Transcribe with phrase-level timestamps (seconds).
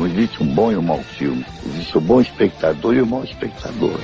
[0.00, 1.44] Não existe um bom e um mau filme.
[1.66, 4.00] Existe o bom espectador e o mau espectador.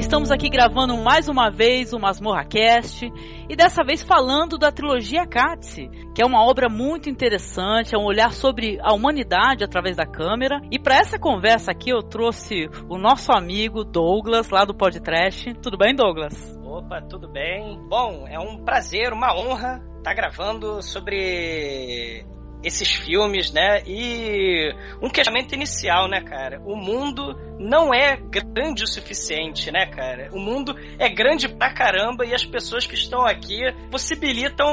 [0.06, 3.12] estamos aqui gravando mais uma vez o Masmorra Cast
[3.50, 8.06] e dessa vez falando da trilogia Katze, que é uma obra muito interessante, é um
[8.06, 10.62] olhar sobre a humanidade através da câmera.
[10.72, 15.52] E para essa conversa aqui eu trouxe o nosso amigo Douglas lá do Podcast.
[15.56, 16.56] Tudo bem, Douglas?
[16.64, 17.80] Opa, tudo bem?
[17.90, 22.24] Bom, é um prazer, uma honra estar tá gravando sobre
[22.66, 23.84] esses filmes, né?
[23.86, 26.60] E um questionamento inicial, né, cara?
[26.66, 30.30] O mundo não é grande o suficiente, né, cara?
[30.34, 34.68] O mundo é grande pra caramba e as pessoas que estão aqui possibilitam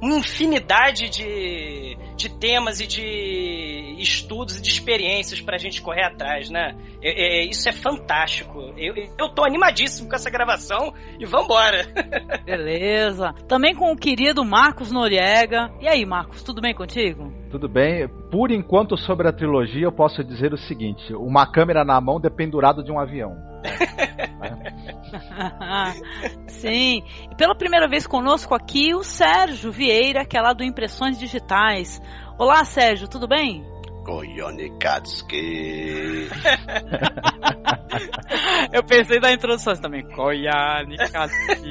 [0.00, 6.50] uma infinidade de, de temas e de estudos e de experiências pra gente correr atrás,
[6.50, 6.76] né?
[7.02, 8.72] É, é, isso é fantástico.
[8.76, 11.86] Eu, eu tô animadíssimo com essa gravação e vambora!
[12.44, 13.34] Beleza.
[13.46, 15.70] Também com o querido Marcos Noriega.
[15.80, 17.32] E aí, Marcos, tudo bem contigo?
[17.50, 18.08] Tudo bem.
[18.30, 22.84] Por enquanto, sobre a trilogia, eu posso dizer o seguinte: uma câmera na mão dependurado
[22.84, 23.36] de um avião.
[26.46, 27.02] Sim.
[27.30, 32.00] E pela primeira vez conosco aqui, o Sérgio Vieira, que é lá do Impressões Digitais.
[32.38, 33.64] Olá, Sérgio, tudo bem?
[34.08, 36.28] Koyanikatsuki.
[38.72, 40.02] Eu pensei na introdução também.
[40.08, 41.70] Koyanikatsuki.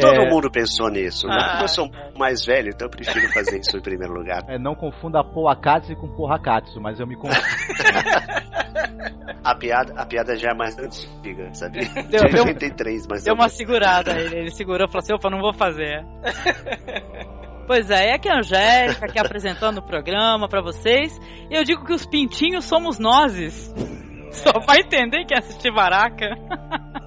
[0.00, 0.30] Todo é...
[0.30, 1.26] mundo pensou nisso.
[1.28, 1.58] Ah.
[1.62, 4.44] Eu sou mais velho, então eu prefiro fazer isso em primeiro lugar.
[4.48, 7.44] É, não confunda Poakatsu com Porrakatsu, mas eu me confundo.
[9.42, 11.80] a, piada, a piada já é mais antiga, sabe?
[12.08, 13.24] Deu, De 83, mas...
[13.24, 16.06] Deu uma segurada, ele, ele segurou e falou assim, opa, não vou fazer.
[17.68, 21.20] Pois é, é aqui a Angélica, aqui apresentando o programa para vocês.
[21.50, 23.70] E eu digo que os pintinhos somos nozes.
[24.32, 26.30] Só vai entender quem assistir Baraka.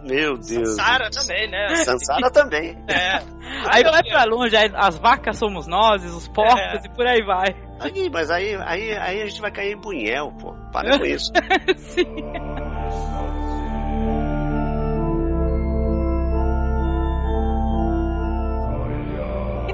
[0.03, 0.75] Meu Deus.
[0.75, 1.75] Sansara também, né?
[1.77, 2.77] Sansara também.
[2.87, 3.17] É.
[3.73, 6.85] Aí vai pra longe, as vacas somos nozes, os porcos é.
[6.85, 7.55] e por aí vai.
[7.79, 10.53] Aí, mas aí, aí, aí a gente vai cair em bunhel, pô.
[10.71, 11.31] Para com isso.
[11.77, 12.05] Sim.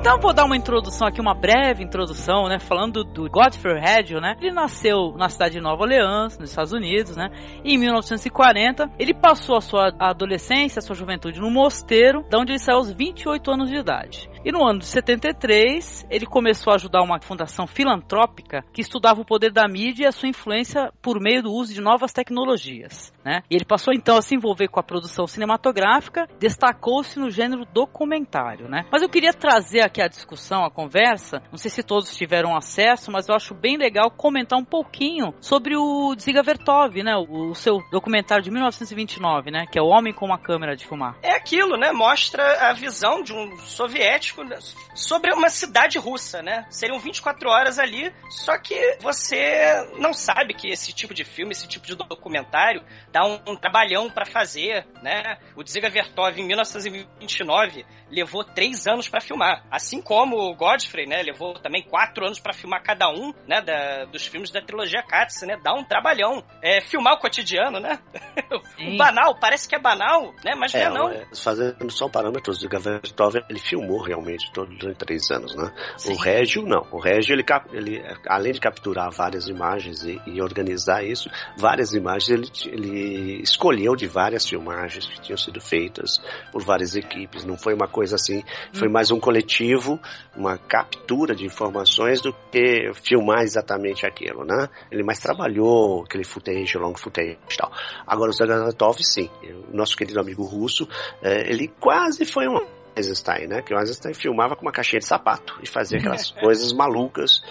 [0.08, 2.60] Então vou dar uma introdução aqui, uma breve introdução, né?
[2.60, 4.38] Falando do Godfrey Hedge, né?
[4.40, 7.30] Ele nasceu na cidade de Nova Orleans, nos Estados Unidos, né?
[7.62, 12.54] E em 1940, ele passou a sua adolescência, a sua juventude no mosteiro, da onde
[12.54, 14.30] ele saiu aos 28 anos de idade.
[14.48, 19.26] E no ano de 73, ele começou a ajudar uma fundação filantrópica que estudava o
[19.26, 23.12] poder da mídia e a sua influência por meio do uso de novas tecnologias.
[23.26, 23.42] Né?
[23.52, 28.70] E ele passou então a se envolver com a produção cinematográfica, destacou-se no gênero documentário.
[28.70, 28.86] Né?
[28.90, 33.12] Mas eu queria trazer aqui a discussão, a conversa, não sei se todos tiveram acesso,
[33.12, 37.18] mas eu acho bem legal comentar um pouquinho sobre o Ziga Vertov, né?
[37.18, 39.66] o, o seu documentário de 1929, né?
[39.70, 41.18] que é O Homem com uma Câmera de Filmar.
[41.22, 41.92] É aquilo, né?
[41.92, 46.66] Mostra a visão de um soviético fantástico sobre uma cidade russa, né?
[46.70, 51.68] Seriam 24 horas ali, só que você não sabe que esse tipo de filme, esse
[51.68, 55.38] tipo de documentário dá um, um trabalhão para fazer, né?
[55.56, 59.66] O Dziga Vertov, em 1929, levou três anos para filmar.
[59.72, 61.22] Assim como o Godfrey, né?
[61.24, 63.62] Levou também quatro anos para filmar cada um, né?
[63.62, 65.58] Da, dos filmes da trilogia Katz, né?
[65.64, 66.44] Dá um trabalhão.
[66.62, 68.00] É, filmar o cotidiano, né?
[68.80, 70.54] o banal, parece que é banal, né?
[70.56, 71.36] Mas é, não é não.
[71.36, 75.72] Fazendo só parâmetros, o Gavertov, ele filmou realmente todos os três anos, né?
[75.98, 76.14] Sim.
[76.14, 76.86] O Régio, não.
[76.92, 82.30] O Régio, ele, ele além de capturar várias imagens e, e organizar isso, várias imagens,
[82.30, 86.22] ele, ele escolheu de várias filmagens que tinham sido feitas
[86.52, 87.46] por várias equipes.
[87.46, 88.44] Não foi uma coisa assim,
[88.74, 88.92] foi hum.
[88.92, 90.00] mais um coletivo,
[90.36, 94.68] uma captura de informações do que filmar exatamente aquilo, né?
[94.92, 97.72] Ele mais trabalhou aquele footage, long footage e tal.
[98.06, 99.30] Agora o Zagatov, sim.
[99.72, 100.88] O nosso querido amigo russo,
[101.22, 103.62] é, ele quase foi um Eisenstein, né?
[103.62, 107.42] Que o Eisenstein filmava com uma caixinha de sapato e fazia aquelas coisas malucas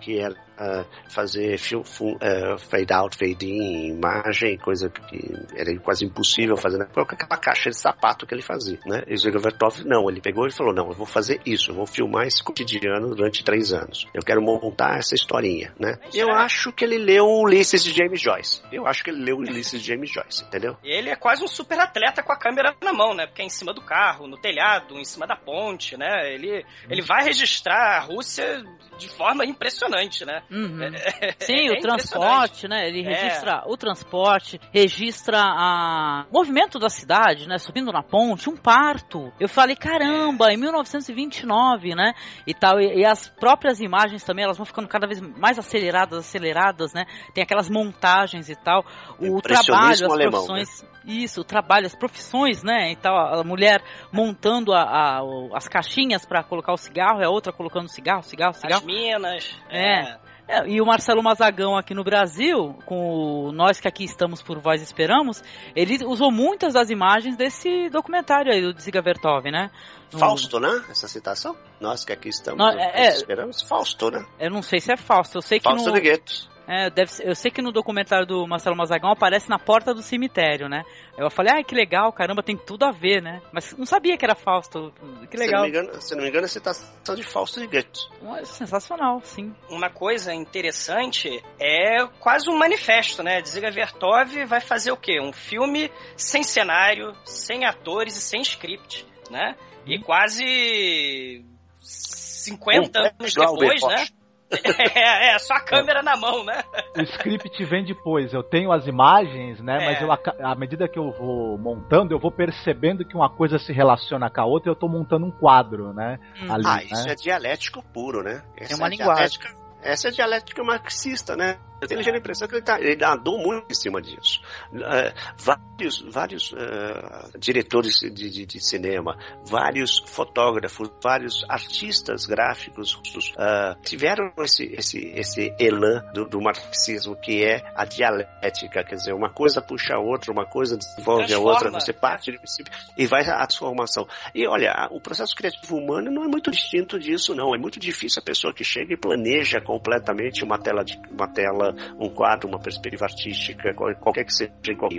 [0.00, 6.56] que era uh, fazer uh, fade out, fade in, imagem, coisa que era quase impossível
[6.56, 6.86] fazer né?
[6.92, 9.02] com aquela caixa de sapato que ele fazia, né?
[9.06, 11.86] E o Vertov, não, ele pegou e falou, não, eu vou fazer isso, eu vou
[11.86, 14.06] filmar esse cotidiano durante três anos.
[14.14, 15.98] Eu quero montar essa historinha, né?
[16.12, 18.62] Eu acho que ele leu o Ulisses de James Joyce.
[18.72, 20.76] Eu acho que ele leu o Ulisses de James Joyce, entendeu?
[20.82, 23.26] E ele é quase um super atleta com a câmera na mão, né?
[23.26, 26.32] Porque é em cima do carro, no telhado, em cima da ponte, né?
[26.32, 28.62] Ele, ele vai registrar a Rússia
[28.98, 30.42] de forma impressionante, né?
[30.50, 30.82] Uhum.
[30.82, 32.88] É, Sim, é o transporte, né?
[32.88, 33.08] Ele é.
[33.08, 36.26] registra o transporte, registra a...
[36.30, 37.58] o movimento da cidade, né?
[37.58, 39.32] Subindo na ponte, um parto.
[39.40, 42.14] Eu falei, caramba, em 1929, né?
[42.46, 42.80] E tal.
[42.80, 47.04] E, e, as próprias imagens também, elas vão ficando cada vez mais aceleradas, aceleradas, né?
[47.32, 48.84] Tem aquelas montagens e tal.
[49.18, 50.82] O trabalho, as alemão, profissões.
[50.82, 50.88] Né?
[51.06, 52.92] Isso, o trabalho, as profissões, né?
[52.92, 55.20] E tal, a mulher montando a, a
[55.52, 58.80] as caixinhas para colocar o cigarro, e a outra colocando cigarro, cigarro, cigarro.
[58.80, 59.56] As minas.
[59.68, 60.12] É.
[60.12, 60.18] é.
[60.46, 64.58] É, e o Marcelo Mazagão aqui no Brasil, com o Nós que aqui estamos por
[64.58, 65.42] Voz Esperamos,
[65.74, 69.70] ele usou muitas das imagens desse documentário aí do Ziga Vertov, né?
[70.10, 70.84] Fausto, né?
[70.90, 71.56] Essa citação?
[71.80, 73.62] Nós que aqui estamos por é, Voz Esperamos.
[73.62, 74.24] Fausto, né?
[74.38, 75.94] Eu não sei se é Fausto, eu sei que Fausto no...
[75.94, 76.53] de Guetos.
[76.66, 80.02] É, deve ser, eu sei que no documentário do Marcelo Mazagão aparece na porta do
[80.02, 80.82] cemitério, né?
[81.16, 83.42] Eu falei, ah, que legal, caramba, tem tudo a ver, né?
[83.52, 84.92] Mas não sabia que era Fausto.
[85.30, 85.46] Que legal.
[85.46, 88.00] Se não me engano, se não me engano é citação de Fausto de Goethe.
[88.44, 89.54] Sensacional, sim.
[89.68, 93.42] Uma coisa interessante é quase um manifesto, né?
[93.42, 95.20] Dziga Vertov vai fazer o quê?
[95.20, 99.54] Um filme sem cenário, sem atores e sem script, né?
[99.86, 101.44] E quase
[101.80, 104.06] 50 anos depois, né?
[104.94, 106.62] é, é, só a câmera na mão, né?
[106.96, 108.32] O script vem depois.
[108.32, 109.78] Eu tenho as imagens, né?
[109.82, 109.86] É.
[109.86, 113.72] Mas eu, à medida que eu vou montando, eu vou percebendo que uma coisa se
[113.72, 116.18] relaciona com a outra e eu tô montando um quadro, né?
[116.42, 116.52] Hum.
[116.52, 116.84] Ali, ah, né?
[116.84, 118.42] isso é dialético puro, né?
[118.56, 119.40] Essa é uma é linguagem.
[119.82, 121.58] Essa é dialética marxista, né?
[121.84, 124.40] Eu tenho a impressão que ele, tá, ele andou muito em cima disso.
[124.72, 125.64] Uh, vários
[126.10, 134.64] vários uh, diretores de, de, de, cinema, vários fotógrafos, vários artistas gráficos uh, tiveram esse,
[134.74, 139.94] esse, esse elan do, do, marxismo, que é a dialética, quer dizer, uma coisa puxa
[139.96, 141.50] a outra, uma coisa desenvolve Transforma.
[141.50, 144.06] a outra, você parte de princípio e vai à transformação.
[144.34, 147.54] E olha, o processo criativo humano não é muito distinto disso, não.
[147.54, 151.73] É muito difícil a pessoa que chega e planeja completamente uma tela, de, uma tela
[151.98, 154.90] um quadro, uma perspectiva artística, qualquer que seja igual.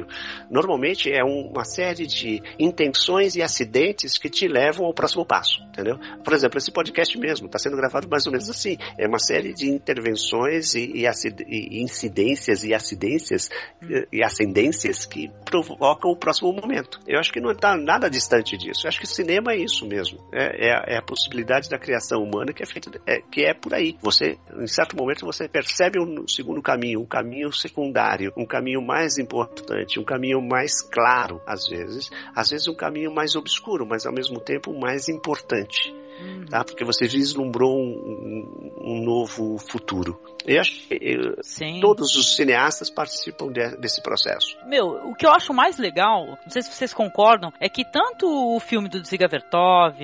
[0.49, 5.97] Normalmente é uma série de intenções e acidentes que te levam ao próximo passo, entendeu?
[6.23, 8.77] Por exemplo, esse podcast mesmo está sendo gravado mais ou menos assim.
[8.97, 13.49] É uma série de intervenções e, e, e incidências e acidências
[13.81, 16.99] e, e ascendências que provocam o próximo momento.
[17.07, 18.85] Eu acho que não está nada distante disso.
[18.85, 20.19] Eu acho que cinema é isso mesmo.
[20.33, 23.73] É, é, é a possibilidade da criação humana que é feita, é, que é por
[23.73, 23.97] aí.
[24.01, 29.17] Você, em certo momento, você percebe um segundo caminho, um caminho secundário, um caminho mais
[29.17, 34.13] importante, um caminho mais claro, às vezes, às vezes um caminho mais obscuro, mas ao
[34.13, 35.93] mesmo tempo mais importante.
[36.19, 36.45] Uhum.
[36.45, 36.63] Tá?
[36.63, 40.19] Porque você vislumbrou um, um, novo futuro.
[40.45, 44.55] Eu acho que todos os cineastas participam de, desse processo.
[44.67, 48.27] Meu, o que eu acho mais legal, não sei se vocês concordam, é que tanto
[48.27, 49.95] o filme do Ziga Vertov,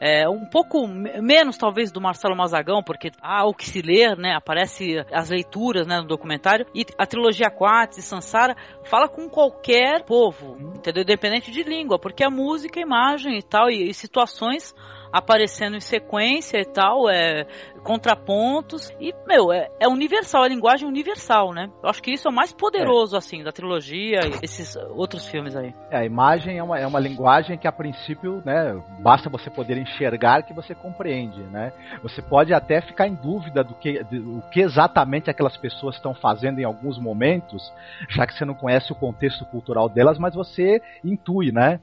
[0.00, 4.34] é, um pouco menos talvez do Marcelo Mazagão, porque há o que se ler, né?
[4.36, 10.04] Aparece as leituras né, no documentário, e a trilogia Quatz e Sansara fala com qualquer
[10.04, 11.02] povo, entendeu?
[11.02, 14.74] Independente de língua, porque a música, a imagem e tal, e, e situações
[15.12, 17.46] aparecendo em sequência e tal, é,
[17.82, 18.90] contrapontos.
[19.00, 21.70] E, meu, é, é universal, é linguagem universal, né?
[21.82, 23.18] Eu acho que isso é o mais poderoso, é.
[23.18, 25.72] assim, da trilogia e esses outros filmes aí.
[25.90, 29.78] É, a imagem é uma, é uma linguagem que, a princípio, né, basta você poder
[29.78, 31.72] enxergar que você compreende, né?
[32.02, 36.58] Você pode até ficar em dúvida do que, do que exatamente aquelas pessoas estão fazendo
[36.58, 37.72] em alguns momentos,
[38.08, 41.80] já que você não conhece o contexto cultural delas, mas você intui, né?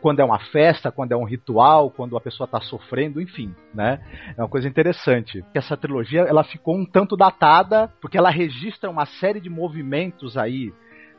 [0.00, 4.00] Quando é uma festa, quando é um ritual, quando a pessoa está sofrendo, enfim, né?
[4.36, 5.44] É uma coisa interessante.
[5.54, 10.72] Essa trilogia ela ficou um tanto datada porque ela registra uma série de movimentos aí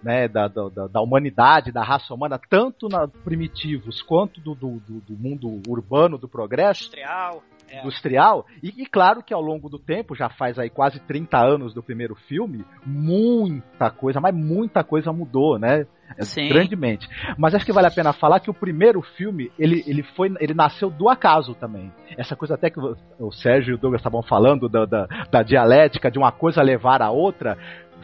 [0.06, 5.18] né, da, da, da, humanidade, da raça humana, tanto na primitivos quanto do, do, do
[5.18, 6.84] mundo urbano, do progresso.
[6.84, 7.44] Industrial.
[7.68, 7.80] É.
[7.82, 11.74] Industrial, e, e, claro que ao longo do tempo, já faz aí quase 30 anos
[11.74, 15.88] do primeiro filme, muita coisa, mas muita coisa mudou, né?
[16.20, 16.48] Sim.
[16.50, 17.08] Grandemente.
[17.38, 20.34] Mas acho que vale a pena falar que o primeiro filme, ele, ele foi.
[20.40, 21.92] ele nasceu do acaso também.
[22.18, 26.12] Essa coisa até que o Sérgio e o Douglas estavam falando da, da, da dialética,
[26.12, 27.58] de uma coisa levar a outra,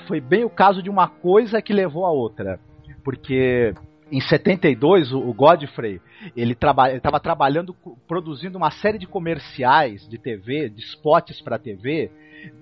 [0.07, 2.59] foi bem o caso de uma coisa que levou a outra.
[3.03, 3.73] Porque
[4.11, 6.01] em 72, o Godfrey,
[6.35, 7.73] ele estava trabalhando,
[8.07, 12.11] produzindo uma série de comerciais de TV, de spots para TV,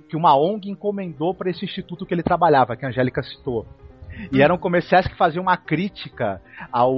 [0.08, 3.65] que uma ONG encomendou para esse instituto que ele trabalhava, que a Angélica citou.
[4.32, 6.94] E eram comerciais que faziam uma crítica ao,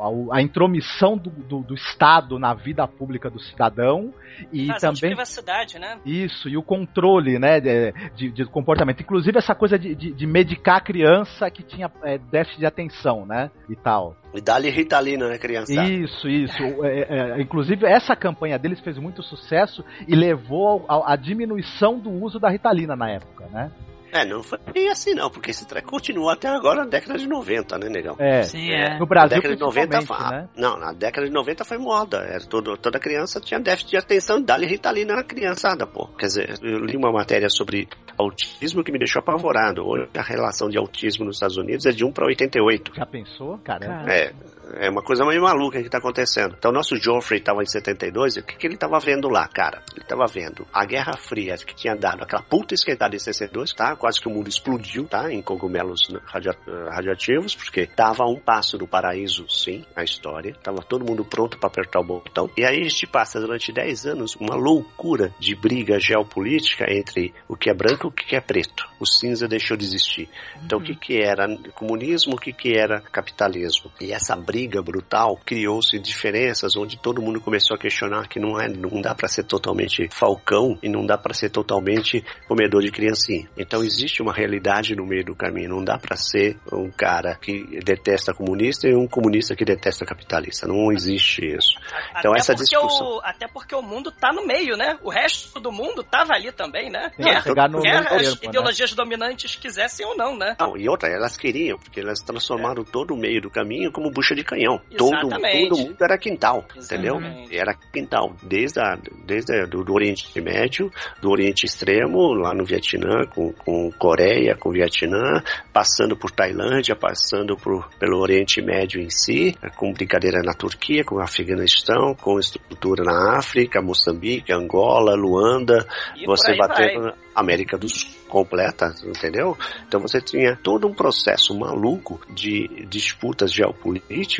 [0.00, 4.12] ao à intromissão do, do, do, Estado na vida pública do cidadão
[4.52, 5.98] e também de privacidade, né?
[6.04, 9.02] Isso e o controle, né, de, de, de comportamento.
[9.02, 13.26] Inclusive essa coisa de, de, de medicar a criança que tinha é, déficit de atenção,
[13.26, 14.16] né, e tal.
[14.32, 15.72] E dá-lhe Ritalina, né, criança?
[15.72, 16.62] Isso, isso.
[16.84, 22.38] É, é, inclusive, essa campanha deles fez muito sucesso e levou à diminuição do uso
[22.38, 23.70] da Ritalina na época, né?
[24.12, 27.26] É, não foi bem assim não, porque esse treco continuou até agora na década de
[27.28, 28.16] 90, né, negão?
[28.18, 28.98] É, Sim, é.
[28.98, 29.36] no Brasil.
[29.36, 30.48] Na década de 90 foi, né?
[30.56, 32.18] Não, na década de 90 foi moda.
[32.18, 36.06] Era todo, toda criança tinha déficit de atenção, dá-lhe ritalina na criançada, pô.
[36.18, 37.88] Quer dizer, eu li uma matéria sobre
[38.18, 39.82] autismo que me deixou apavorado.
[39.86, 42.92] Hoje a relação de autismo nos Estados Unidos é de 1 para 88.
[42.94, 43.58] Já pensou?
[43.58, 44.10] Caramba.
[44.12, 44.32] É,
[44.74, 46.54] é uma coisa meio maluca que está acontecendo.
[46.58, 49.82] Então, nosso Joffrey estava em 72, e o que, que ele estava vendo lá, cara?
[49.92, 53.96] Ele estava vendo a Guerra Fria que tinha dado aquela puta esquentada em 62, tá?
[53.96, 55.32] Quase que o mundo explodiu, tá?
[55.32, 56.52] Em cogumelos radio
[56.90, 60.54] radioativos, porque estava um passo do paraíso, sim, a história.
[60.62, 62.50] Tava todo mundo pronto para apertar o botão.
[62.56, 67.56] E aí a gente passa durante 10 anos uma loucura de briga geopolítica entre o
[67.56, 68.88] que é branco e o que é preto.
[68.98, 70.28] O cinza deixou de existir.
[70.64, 70.84] Então, uhum.
[70.84, 73.90] o que, que era comunismo, o que, que era capitalismo?
[74.00, 78.60] E essa briga briga brutal, criou-se diferenças onde todo mundo começou a questionar que não
[78.60, 82.90] é, não dá para ser totalmente falcão e não dá para ser totalmente comedor de
[82.90, 83.48] criancinha.
[83.56, 87.80] Então existe uma realidade no meio do caminho, não dá para ser um cara que
[87.82, 91.78] detesta comunista e um comunista que detesta capitalista, não existe isso.
[92.18, 94.98] Então até essa discussão, o, até porque o mundo tá no meio, né?
[95.02, 97.10] O resto do mundo tava ali também, né?
[97.16, 98.48] Quer, no quer as tempo, né?
[98.48, 98.96] ideologias né?
[98.96, 100.54] dominantes quisessem ou não, né?
[100.60, 102.84] Não, e outra, elas queriam, porque elas transformaram é.
[102.84, 104.80] todo o meio do caminho como bucha de canhão.
[104.96, 107.16] Todo, todo mundo era quintal, Exatamente.
[107.16, 107.60] entendeu?
[107.60, 110.90] Era quintal, desde, a, desde a, do, do, Oriente Médio,
[111.22, 115.42] do Oriente Extremo, lá no Vietnã, com, com Coreia, com Vietnã,
[115.72, 121.20] passando por Tailândia, passando por, pelo Oriente Médio em si, com brincadeira na Turquia, com
[121.20, 128.20] Afeganistão, com estrutura na África, Moçambique, Angola, Luanda, e você batendo na América do Sul
[128.30, 129.58] completa, entendeu?
[129.86, 134.39] Então você tinha todo um processo maluco de disputas geopolíticas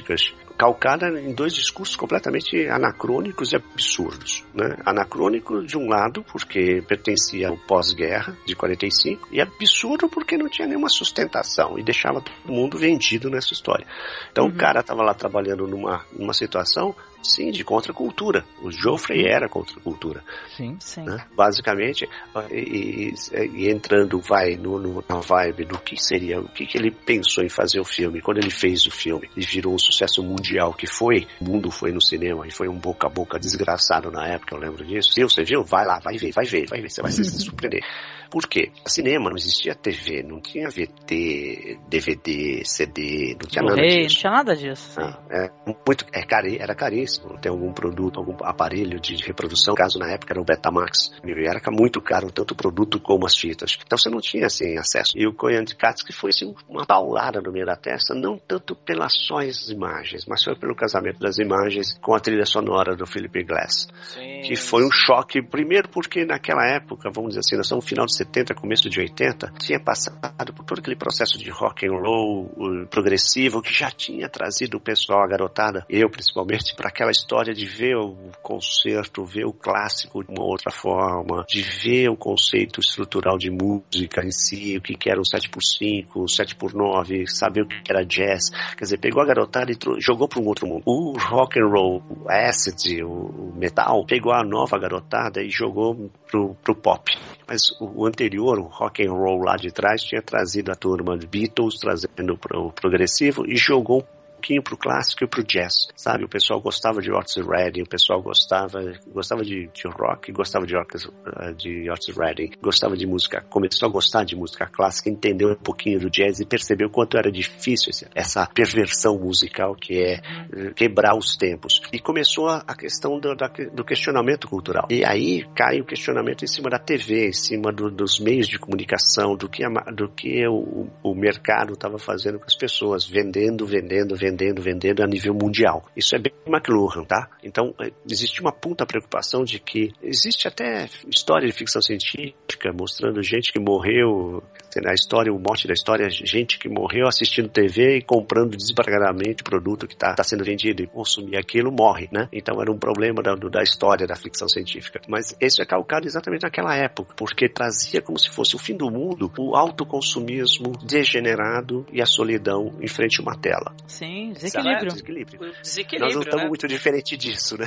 [0.61, 4.45] calcada em dois discursos completamente anacrônicos e absurdos.
[4.55, 4.77] Né?
[4.85, 10.69] Anacrônico de um lado, porque pertencia ao pós-guerra de 45, e absurdo porque não tinha
[10.69, 13.87] nenhuma sustentação e deixava todo mundo vendido nessa história.
[14.31, 14.51] Então uhum.
[14.51, 18.45] o cara estava lá trabalhando numa, numa situação Sim, de contracultura.
[18.63, 20.23] O Joffrey era contracultura.
[20.57, 21.05] Sim, sim.
[21.05, 21.25] Né?
[21.37, 22.09] Basicamente,
[22.51, 23.15] e, e,
[23.55, 27.45] e, entrando vai no, no, na vibe do que seria, o que, que ele pensou
[27.45, 28.21] em fazer o filme.
[28.21, 31.93] Quando ele fez o filme e virou um sucesso mundial que foi, o mundo foi
[31.93, 35.13] no cinema e foi um boca a boca desgraçado na época, eu lembro disso.
[35.13, 35.63] Se você viu?
[35.63, 37.83] Vai lá, vai ver, vai ver, vai ver, você vai se surpreender.
[38.31, 38.71] Por quê?
[38.87, 43.99] Cinema não existia TV, não tinha VT, DVD, CD, não tinha nada disso.
[43.99, 45.01] Não tinha nada disso.
[45.01, 45.51] Ah, é,
[45.87, 46.25] muito, é
[46.61, 47.39] era caríssimo.
[47.39, 51.11] Tem algum produto, algum aparelho de reprodução, caso na época era o Betamax.
[51.25, 53.77] Era muito caro, tanto o produto como as fitas.
[53.85, 55.13] Então você não tinha assim acesso.
[55.17, 59.39] E o que foi assim, uma paulada no meio da testa, não tanto pelas só
[59.39, 63.89] as imagens, mas foi pelo casamento das imagens com a trilha sonora do Philip Glass.
[64.03, 64.43] Sim.
[64.43, 68.07] Que foi um choque, primeiro porque naquela época, vamos dizer assim, nós estamos no final
[68.07, 72.51] de 70, começo de 80, tinha passado por todo aquele processo de rock and roll
[72.91, 77.65] progressivo que já tinha trazido o pessoal, a garotada, eu principalmente, para aquela história de
[77.65, 83.39] ver o concerto, ver o clássico de uma outra forma, de ver o conceito estrutural
[83.39, 88.51] de música em si, o que, era um 7x5, 7x9, saber o que, era jazz.
[88.77, 90.83] Quer dizer, pegou a garotada e jogou para um outro mundo.
[90.85, 96.55] O rock and roll, o acid, o metal, pegou a nova garotada e jogou pro,
[96.63, 97.11] pro pop.
[97.47, 101.17] Mas o, o anterior, o rock and roll lá de trás, tinha trazido a turma
[101.17, 104.07] de Beatles, trazendo pro progressivo e jogou
[104.41, 106.25] pouquinho pro clássico e pro jazz, sabe?
[106.25, 108.81] O pessoal gostava de Otis Redding, o pessoal gostava,
[109.13, 113.93] gostava de, de rock, gostava de, eh, de Otis Redding, gostava de música, começou a
[113.93, 118.47] gostar de música clássica, entendeu um pouquinho do jazz e percebeu quanto era difícil essa
[118.47, 121.83] perversão musical que é eh, quebrar os tempos.
[121.93, 123.37] E começou a questão do,
[123.75, 124.89] do questionamento cultural.
[124.91, 128.59] E aí cai o questionamento em cima da TV, em cima do, dos meios de
[128.59, 133.67] comunicação, do que, a, do que o, o mercado estava fazendo com as pessoas, vendendo,
[133.67, 135.85] vendendo, vendendo vendendo, vendendo a nível mundial.
[135.97, 137.29] Isso é bem McLuhan, tá?
[137.43, 143.23] Então, é, existe uma puta preocupação de que existe até história de ficção científica mostrando
[143.23, 144.43] gente que morreu,
[144.87, 149.43] a história, o mote da história é gente que morreu assistindo TV e comprando desbragadamente
[149.43, 152.29] o produto que está tá sendo vendido e consumir aquilo morre, né?
[152.33, 155.01] Então era um problema da, da história da ficção científica.
[155.09, 158.91] Mas isso é calcado exatamente naquela época, porque trazia como se fosse o fim do
[158.91, 163.75] mundo o autoconsumismo degenerado e a solidão em frente a uma tela.
[163.87, 164.33] Sim.
[164.33, 164.89] desequilíbrio.
[164.89, 165.53] desequilíbrio.
[165.63, 166.01] desequilíbrio.
[166.01, 166.49] Nós não estamos né?
[166.49, 167.67] muito diferente disso, né?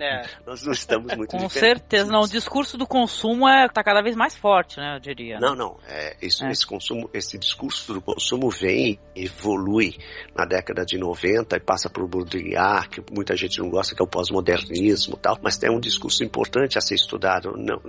[0.00, 0.22] É.
[0.46, 2.20] Nós não estamos muito Com certeza, não.
[2.20, 4.96] O discurso do consumo é, tá cada vez mais forte, né?
[4.96, 5.38] Eu diria.
[5.38, 5.78] Não, não.
[5.88, 6.50] É, isso, é.
[6.50, 9.96] Esse, consumo, esse discurso do consumo vem, evolui
[10.36, 14.04] na década de 90 e passa por Baudrillard, que muita gente não gosta, que é
[14.04, 17.52] o pós-modernismo tal, mas é um discurso importante a ser estudado.
[17.56, 17.80] Não,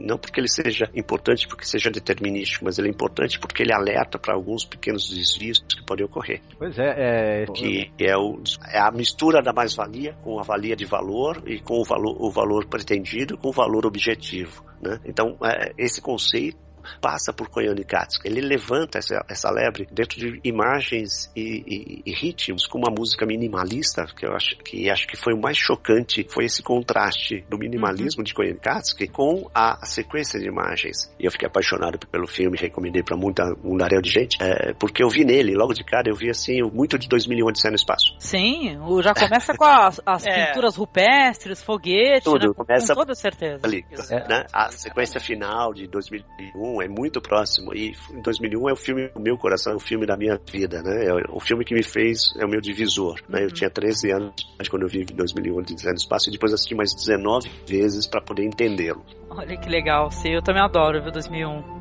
[0.00, 4.18] não porque ele seja importante porque seja determinístico, mas ele é importante porque ele alerta
[4.18, 6.40] para alguns pequenos desvios que podem ocorrer.
[6.58, 8.40] Pois é, é que é, o,
[8.72, 12.30] é a mistura da mais-valia com a valia de valor e com o valor, o
[12.30, 14.64] valor pretendido com o valor objetivo.
[14.80, 15.00] Né?
[15.04, 16.67] Então, é, esse conceito
[17.00, 18.18] passa por Koyaanisqatsi.
[18.24, 23.26] Ele levanta essa, essa lebre dentro de imagens e, e, e, ritmos com uma música
[23.26, 27.58] minimalista, que eu acho que acho que foi o mais chocante, foi esse contraste do
[27.58, 28.24] minimalismo uhum.
[28.24, 31.12] de Koyaanisqatsi com a, a, sequência de imagens.
[31.18, 35.02] E eu fiquei apaixonado pelo filme, recomendei para muita um daréu de gente, é, porque
[35.02, 38.14] eu vi nele, logo de cara, eu vi assim, muito de 2001 Odisseia no Espaço.
[38.18, 40.46] Sim, já começa com as, as é.
[40.46, 42.54] pinturas rupestres, foguetes, Tudo, né?
[42.54, 43.60] começa com toda certeza.
[43.64, 43.84] Ali,
[44.28, 44.44] né?
[44.52, 47.74] A sequência final de 2001 é muito próximo.
[47.74, 50.82] E em 2001 é o filme do meu coração, é o filme da minha vida,
[50.82, 51.06] né?
[51.06, 53.20] É o filme que me fez, é o meu divisor.
[53.28, 53.40] Né?
[53.40, 53.54] Eu uhum.
[53.54, 54.34] tinha 13 anos
[54.70, 58.20] quando eu vi em 2001 Design do Espaço e depois assisti mais 19 vezes para
[58.20, 59.04] poder entendê-lo.
[59.30, 61.78] Olha que legal, sim, eu também adoro, viu, 2001.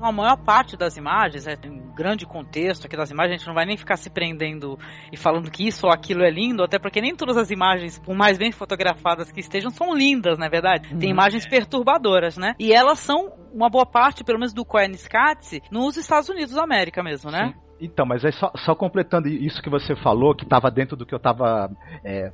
[0.00, 1.56] a maior parte das imagens, é,
[1.98, 4.78] grande contexto aqui das imagens, a gente não vai nem ficar se prendendo
[5.12, 8.14] e falando que isso ou aquilo é lindo, até porque nem todas as imagens, por
[8.14, 10.88] mais bem fotografadas que estejam, são lindas, na é verdade.
[10.90, 11.14] Tem uhum.
[11.16, 12.54] imagens perturbadoras, né?
[12.56, 17.02] E elas são uma boa parte, pelo menos do Koeniskatze, nos Estados Unidos da América
[17.02, 17.48] mesmo, né?
[17.52, 17.68] Sim.
[17.80, 21.14] Então, mas aí só, só, completando isso que você falou, que estava dentro do que
[21.14, 21.70] eu estava.
[22.04, 22.32] É,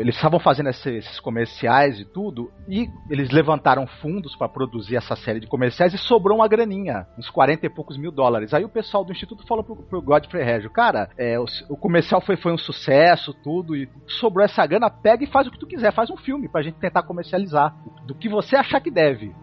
[0.00, 5.16] eles estavam fazendo esses, esses, comerciais e tudo, e eles levantaram fundos para produzir essa
[5.16, 8.52] série de comerciais e sobrou uma graninha, uns 40 e poucos mil dólares.
[8.52, 12.20] Aí o pessoal do Instituto falou pro, pro Godfrey Reggio, cara, é, o, o, comercial
[12.20, 15.66] foi, foi um sucesso, tudo, e sobrou essa grana, pega e faz o que tu
[15.66, 17.74] quiser, faz um filme pra gente tentar comercializar,
[18.06, 19.34] do que você achar que deve.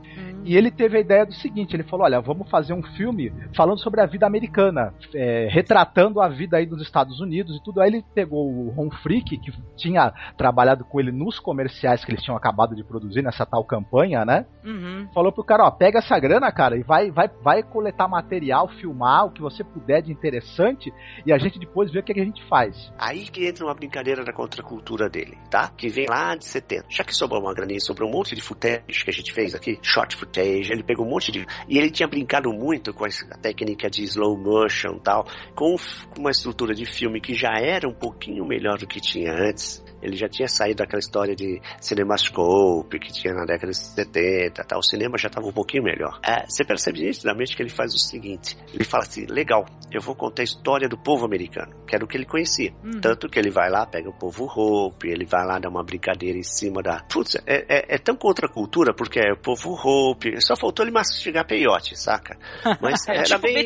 [0.45, 3.79] E ele teve a ideia do seguinte: ele falou, olha, vamos fazer um filme falando
[3.79, 7.81] sobre a vida americana, é, retratando a vida aí dos Estados Unidos e tudo.
[7.81, 12.23] Aí ele pegou o Ron Frick, que tinha trabalhado com ele nos comerciais que eles
[12.23, 14.45] tinham acabado de produzir nessa tal campanha, né?
[14.63, 15.07] Uhum.
[15.13, 19.25] Falou pro cara, ó, pega essa grana, cara, e vai, vai, vai coletar material, filmar
[19.25, 20.93] o que você puder de interessante
[21.25, 22.93] e a gente depois vê o que, é que a gente faz.
[22.99, 25.71] Aí que entra uma brincadeira da contracultura dele, tá?
[25.75, 26.85] Que vem lá de 70.
[26.89, 29.79] Já que sobrou uma graninha, sobrou um monte de footage que a gente fez aqui,
[29.81, 31.45] short footage footage, ele pegou um monte de.
[31.69, 35.75] E ele tinha brincado muito com a técnica de slow motion e tal, com
[36.17, 39.84] uma estrutura de filme que já era um pouquinho melhor do que tinha antes.
[40.05, 44.79] Ele já tinha saído daquela história de cinemascope que tinha na década de 70, tal.
[44.79, 46.19] o cinema já estava um pouquinho melhor.
[46.23, 50.15] É, você percebe nitidamente que ele faz o seguinte: ele fala assim, legal, eu vou
[50.15, 52.71] contar a história do povo americano, que era o que ele conhecia.
[52.83, 53.01] Uhum.
[53.01, 56.37] Tanto que ele vai lá, pega o povo Hope, ele vai lá dar uma brincadeira
[56.37, 57.01] em cima da.
[57.11, 60.85] Putz, é, é, é tão contra a cultura, porque é o povo Hope, só faltou
[60.85, 62.37] ele mastigar peiote, saca?
[62.79, 63.65] Mas era tipo bem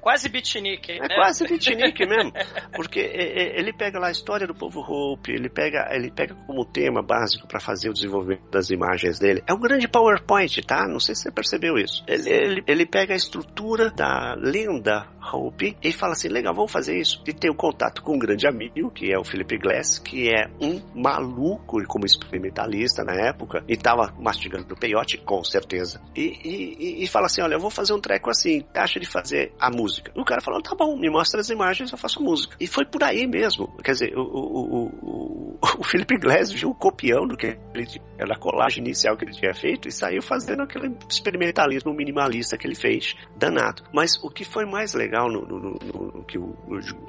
[0.00, 0.92] quase beatnik.
[0.92, 1.14] É né?
[1.16, 2.32] quase beatnik mesmo,
[2.74, 6.64] porque ele pega lá a história do povo Hope, ele pega pega, ele pega como
[6.64, 9.42] tema básico para fazer o desenvolvimento das imagens dele.
[9.46, 10.86] É um grande PowerPoint, tá?
[10.86, 12.04] Não sei se você percebeu isso.
[12.06, 16.98] Ele, ele, ele pega a estrutura da lenda Hope e fala assim: legal, vamos fazer
[16.98, 17.22] isso.
[17.26, 20.28] E tem o um contato com um grande amigo, que é o Philip Glass, que
[20.28, 26.00] é um maluco como experimentalista na época, e tava mastigando o peiote, com certeza.
[26.16, 29.52] E, e, e, fala assim: olha, eu vou fazer um treco assim, acha de fazer
[29.58, 30.12] a música.
[30.16, 32.56] O cara falou: tá bom, me mostra as imagens, eu faço música.
[32.58, 33.68] E foi por aí mesmo.
[33.82, 37.86] Quer dizer, o, o, o, o Philip Glass viu o copião do que ele
[38.18, 42.74] da colagem inicial que ele tinha feito e saiu fazendo aquele experimentalismo minimalista que ele
[42.74, 43.82] fez, danado.
[43.92, 46.54] Mas o que foi mais legal no, no, no, no que o,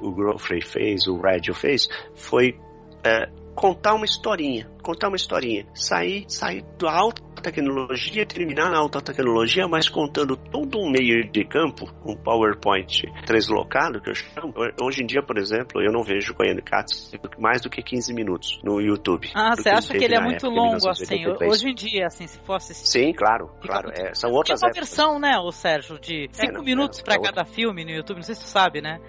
[0.00, 2.58] o, o fez, o Radio fez, foi
[3.04, 9.00] é, contar uma historinha, contar uma historinha, sair, sair da alta tecnologia, terminar na alta
[9.00, 14.54] tecnologia, mas contando todo um meio de campo, um PowerPoint translocado, que eu chamo.
[14.80, 18.60] Hoje em dia, por exemplo, eu não vejo Koyane Katsu mais do que 15 minutos
[18.62, 19.30] no YouTube.
[19.34, 21.26] Ah, você acha que ele é muito longo, assim?
[21.48, 22.74] Hoje em dia, assim, se fosse...
[22.74, 23.90] Sim, claro, claro.
[23.92, 27.20] É, são outras Tinha uma versão, né, o Sérgio, de 5 é, minutos é, para
[27.20, 29.00] cada filme no YouTube, não sei se tu sabe, né?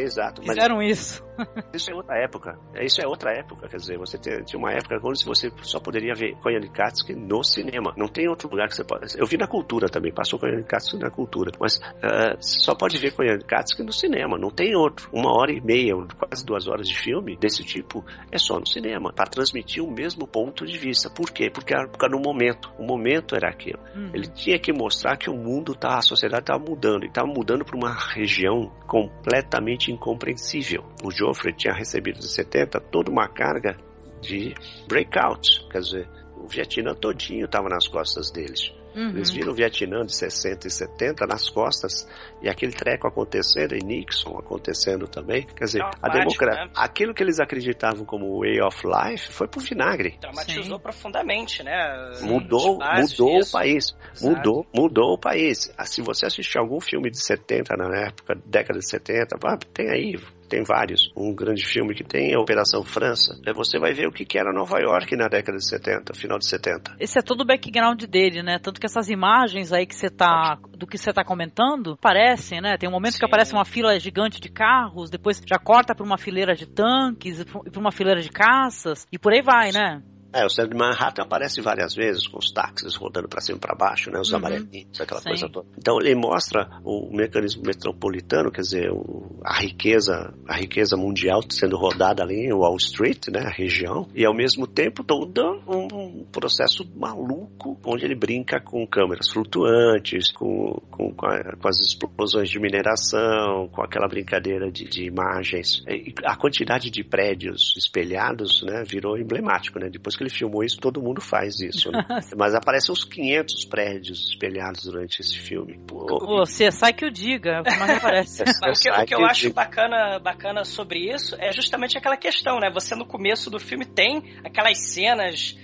[0.00, 0.42] Exato.
[0.42, 1.24] Fizeram isso.
[1.74, 2.58] Isso é outra época.
[2.80, 6.36] Isso é outra época, quer dizer, você tinha uma época onde você só poderia ver
[6.36, 7.92] Koyaanisqatsi no cinema.
[7.96, 9.18] Não tem outro lugar que você pode.
[9.18, 13.82] Eu vi na cultura também, passou Koyaanisqatsi na cultura, mas uh, só pode ver Koyaanisqatsi
[13.82, 15.08] no cinema, não tem outro.
[15.12, 19.12] Uma hora e meia, quase duas horas de filme desse tipo é só no cinema,
[19.12, 21.10] para transmitir o mesmo ponto de vista.
[21.10, 21.50] Por quê?
[21.50, 22.72] Porque era no momento.
[22.78, 23.80] O momento era aquilo.
[23.94, 24.10] Uhum.
[24.14, 27.64] Ele tinha que mostrar que o mundo tá, a sociedade estava mudando, e estava mudando
[27.64, 30.84] para uma região completamente incompreensível.
[31.02, 33.76] O Joffrey tinha recebido em 70 toda uma carga
[34.20, 34.54] de
[34.88, 38.72] breakouts, quer dizer, o Vietnã todinho estava nas costas deles.
[38.94, 39.10] Uhum.
[39.10, 42.08] Eles viram o Vietnã de 60 e 70 nas costas
[42.40, 45.46] e aquele treco acontecendo e Nixon acontecendo também.
[45.46, 46.70] Quer dizer, a democracia, né?
[46.76, 50.16] aquilo que eles acreditavam como way of life foi pro vinagre.
[50.20, 50.82] Traumatizou Sim.
[50.82, 52.12] profundamente, né?
[52.22, 53.96] Mudou, mudou o país.
[54.20, 55.72] Mudou, mudou o país.
[55.76, 59.36] Ah, se você assistir algum filme de 70 na época, década de 70,
[59.72, 60.16] tem aí
[60.48, 61.12] tem vários.
[61.16, 63.38] Um grande filme que tem é Operação França.
[63.54, 66.96] Você vai ver o que era Nova York na década de 70, final de 70.
[66.98, 68.58] Esse é todo o background dele, né?
[68.58, 70.58] Tanto que essas imagens aí que você tá.
[70.76, 72.76] do que você tá comentando, parecem, né?
[72.76, 73.20] Tem um momento Sim.
[73.20, 77.44] que aparece uma fila gigante de carros, depois já corta para uma fileira de tanques,
[77.44, 80.02] para uma fileira de caças, e por aí vai, né?
[80.34, 83.60] É, o centro de Manhattan aparece várias vezes com os táxis rodando para cima e
[83.60, 84.18] para baixo, né?
[84.18, 84.38] Os uhum.
[84.38, 85.28] amarelinhos, aquela Sim.
[85.28, 85.68] coisa toda.
[85.78, 91.76] Então ele mostra o mecanismo metropolitano, quer dizer, o, a riqueza, a riqueza mundial sendo
[91.76, 93.42] rodada ali em Wall Street, né?
[93.46, 98.84] A região, e ao mesmo tempo todo um, um processo maluco onde ele brinca com
[98.88, 104.84] câmeras flutuantes, com, com, com, a, com as explosões de mineração, com aquela brincadeira de,
[104.84, 105.84] de imagens.
[105.88, 108.82] E a quantidade de prédios espelhados, né?
[108.84, 109.88] Virou emblemático, né?
[109.88, 112.04] Depois que ele filmou isso, todo mundo faz isso, né?
[112.36, 115.78] Mas aparecem uns 500 prédios espelhados durante esse filme.
[115.86, 116.06] Pô,
[116.44, 118.42] você sai que o diga, mas aparece.
[118.42, 122.70] o que, o que eu acho bacana, bacana sobre isso é justamente aquela questão, né?
[122.72, 125.56] Você no começo do filme tem aquelas cenas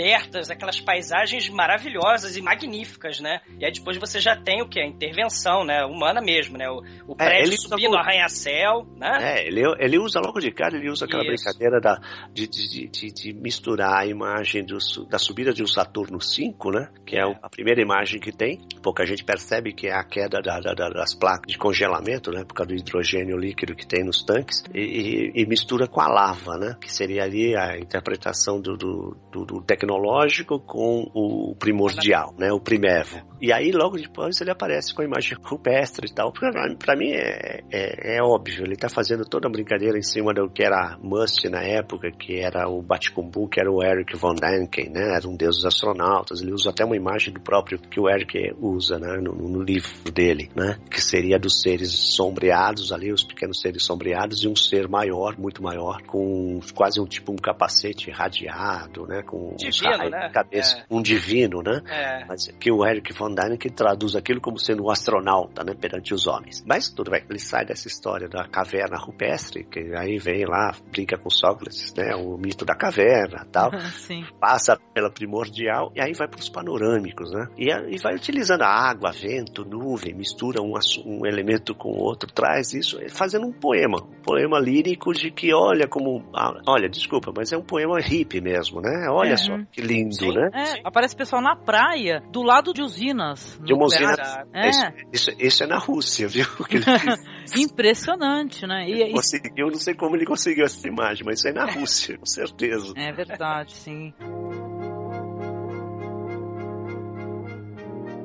[0.00, 3.40] abertas, aquelas paisagens maravilhosas e magníficas, né?
[3.58, 4.80] E aí depois você já tem o que?
[4.80, 5.84] A intervenção, né?
[5.84, 6.68] Humana mesmo, né?
[6.70, 7.98] O, o é, prédio é, subindo, como...
[7.98, 9.18] arranha-céu, né?
[9.36, 11.44] É, ele, ele usa logo de cara, ele usa aquela Isso.
[11.44, 12.00] brincadeira da,
[12.32, 16.88] de, de, de, de, misturar a imagem do, da subida de um Saturno V, né?
[17.06, 18.60] Que é, é a primeira imagem que tem.
[18.82, 22.44] Pouca gente percebe que é a queda da, da, das placas de congelamento, né?
[22.44, 24.62] Por causa do hidrogênio líquido que tem nos tanques.
[24.74, 26.76] E, e, e mistura com a lava, né?
[26.80, 32.52] Que seria ali a interpretação do, do, do, do tecnológico com o primordial, né?
[32.52, 33.30] O primevo.
[33.40, 36.30] E aí, logo depois, ele aparece com a imagem rupestre e tal.
[36.30, 40.48] Pra mim é, é, é óbvio, ele tá fazendo toda a brincadeira em cima do
[40.50, 44.90] que era Must na época, que era o Batcumbu, que era o Eric Von Däniken,
[44.90, 45.16] né?
[45.16, 46.42] Era um deus dos astronautas.
[46.42, 49.16] Ele usa até uma imagem do próprio que o Eric usa, né?
[49.16, 50.78] No, no livro dele, né?
[50.90, 55.62] Que seria dos seres sombreados ali, os pequenos seres sombreados, e um ser maior, muito
[55.62, 59.22] maior, com quase um tipo um capacete radiado, né?
[59.22, 60.28] Com divino, né?
[60.30, 60.84] cabeça, é.
[60.90, 61.82] um divino, né?
[61.86, 62.24] É.
[62.26, 66.26] Mas que o Eric von Däniken traduz aquilo como sendo um astronauta, né, perante os
[66.26, 66.62] homens.
[66.66, 71.16] Mas tudo bem, ele sai dessa história da caverna rupestre, que aí vem lá, brinca
[71.16, 73.70] com Sócrates, né, o mito da caverna, tal.
[74.40, 77.48] Passa pela primordial e aí vai para os panorâmicos, né?
[77.56, 82.30] E, e, vai utilizando a água, vento, nuvem, mistura um, um elemento com o outro,
[82.32, 87.32] traz isso, fazendo um poema, um poema lírico de que olha como, ah, olha, desculpa,
[87.36, 89.08] mas é um poema hippie mesmo, né?
[89.10, 89.66] Olha só, uhum.
[89.72, 90.50] Que lindo, sim, né?
[90.52, 93.58] É, aparece pessoal na praia, do lado de usinas.
[93.62, 94.14] De uma usina.
[94.52, 94.68] É.
[94.68, 96.46] Isso, isso, isso, é na Rússia, viu?
[97.56, 98.88] impressionante, né?
[98.88, 102.26] E, conseguiu, não sei como ele conseguiu essa imagem, mas isso é na Rússia, com
[102.26, 102.92] certeza.
[102.96, 104.12] É verdade, sim.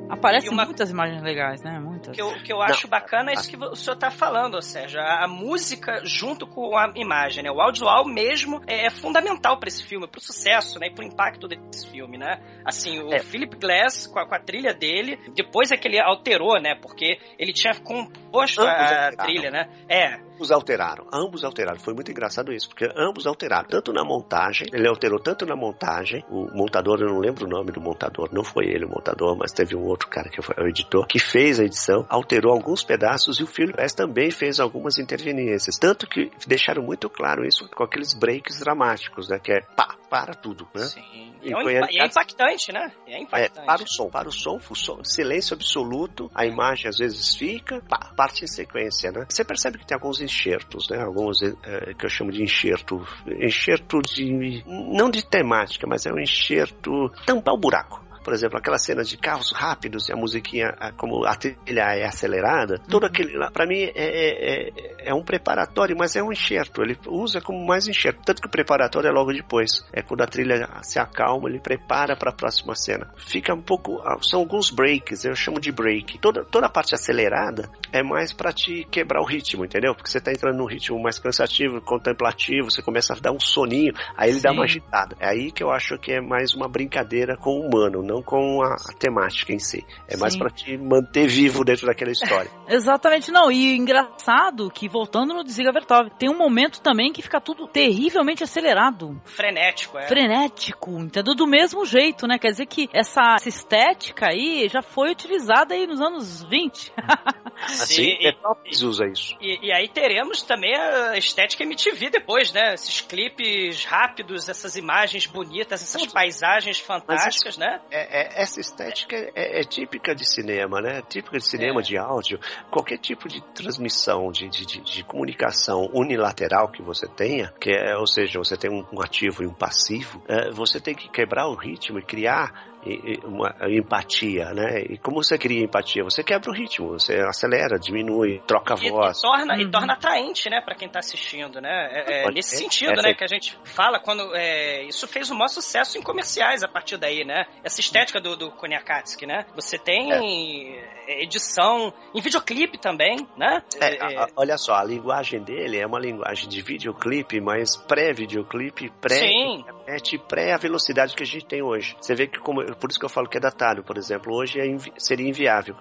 [0.10, 0.65] Aparecem uma...
[0.65, 1.80] muitas imagens legais, né?
[1.80, 2.10] Muitas.
[2.10, 2.89] O que eu, que eu acho Não.
[2.91, 6.91] bacana é isso que o senhor está falando, ou seja, a música junto com a
[6.96, 7.52] imagem, né?
[7.52, 10.88] O audiovisual mesmo é, é fundamental para esse filme, para o sucesso, né?
[10.88, 12.39] E para o impacto desse filme, né?
[12.63, 13.20] Assim, o é.
[13.20, 16.76] Philip Glass, com a, com a, trilha dele, depois é que ele alterou, né?
[16.76, 19.70] Porque ele tinha composto a, a trilha, né?
[19.89, 21.80] É, ambos alteraram, ambos alteraram.
[21.80, 23.67] Foi muito engraçado isso, porque ambos alteraram.
[23.69, 27.71] Tanto na montagem, ele alterou tanto na montagem, o montador, eu não lembro o nome
[27.71, 30.67] do montador, não foi ele o montador, mas teve um outro cara que foi o
[30.67, 35.00] editor, que fez a edição, alterou alguns pedaços e o Philip Glass também fez algumas
[35.00, 35.78] interveniências.
[35.78, 39.39] Tanto que deixaram muito claro isso com aqueles breaks dramáticos, né?
[39.39, 40.84] Que é pá, para tudo, né?
[40.84, 41.34] Sim.
[41.43, 42.89] E, é, um, é impactante, né?
[43.06, 43.60] É impactante.
[43.60, 48.13] É, para o som, para o som, silêncio absoluto, a imagem às vezes fica, pá,
[48.15, 49.25] parte em sequência, né?
[49.28, 51.04] Você percebe que tem alguns enxertos, né?
[51.04, 56.19] Alguns é, que eu chamo de enxerto, enxerto de não de temática, mas é um
[56.19, 61.24] enxerto tampar o buraco por exemplo, aquela cena de carros rápidos e a musiquinha, como
[61.26, 63.10] a trilha é acelerada, todo uhum.
[63.10, 66.82] aquele lá, pra mim, é, é, é, é, um preparatório, mas é um enxerto.
[66.82, 68.24] Ele usa como mais enxerto.
[68.26, 69.86] Tanto que o preparatório é logo depois.
[69.94, 73.14] É quando a trilha se acalma, ele prepara para a próxima cena.
[73.16, 74.02] Fica um pouco.
[74.04, 76.18] Ah, são alguns breaks, eu chamo de break.
[76.18, 79.94] Toda, toda a parte acelerada é mais para te quebrar o ritmo, entendeu?
[79.94, 83.94] Porque você tá entrando num ritmo mais cansativo, contemplativo, você começa a dar um soninho,
[84.18, 84.44] aí ele Sim.
[84.44, 85.16] dá uma agitada.
[85.20, 88.21] É aí que eu acho que é mais uma brincadeira com o humano, não não
[88.21, 89.86] com a, a temática em si.
[90.08, 92.49] É mais para te manter vivo dentro daquela história.
[92.67, 93.51] Exatamente, não.
[93.51, 98.43] E engraçado que, voltando no Desliga Vertov, tem um momento também que fica tudo terrivelmente
[98.43, 99.21] acelerado.
[99.25, 100.08] Frenético, é.
[100.08, 101.36] Frenético, entendeu?
[101.36, 102.38] Do mesmo jeito, né?
[102.39, 106.93] Quer dizer que essa, essa estética aí já foi utilizada aí nos anos 20.
[107.67, 109.36] Sim, e, e, usa isso.
[109.39, 112.73] E, e, aí teremos também a estética MTV depois, né?
[112.73, 117.80] Esses clipes rápidos, essas imagens bonitas, essas paisagens fantásticas, né?
[117.89, 121.02] É, é, essa estética é, é, típica de cinema, né?
[121.08, 121.84] Típica de cinema, é.
[121.84, 122.39] de áudio.
[122.70, 127.96] Qualquer tipo de transmissão, de, de, de, de, comunicação unilateral que você tenha, que é,
[127.98, 131.48] ou seja, você tem um, um ativo e um passivo, é, você tem que quebrar
[131.48, 132.75] o ritmo e criar
[133.24, 134.82] uma empatia, né?
[134.89, 136.04] E como você cria empatia?
[136.04, 139.17] Você quebra o ritmo, você acelera, diminui, troca a voz.
[139.17, 139.62] E torna, uhum.
[139.62, 141.89] e torna atraente, né, para quem tá assistindo, né?
[141.91, 145.48] É, é, nesse sentido, né, que a gente fala quando é, isso fez um maior
[145.48, 147.45] sucesso em comerciais a partir daí, né?
[147.63, 149.45] Essa estética do, do Koniakatsuki, né?
[149.56, 151.24] Você tem é.
[151.24, 153.63] edição em videoclipe também, né?
[153.80, 160.17] É, a, olha só, a linguagem dele é uma linguagem de videoclipe, mas pré-videoclipe, pré-internet,
[160.28, 161.95] pré a velocidade que a gente tem hoje.
[162.00, 164.34] Você vê que como por isso que eu falo que é datado, por exemplo.
[164.34, 165.76] Hoje é invi seria inviável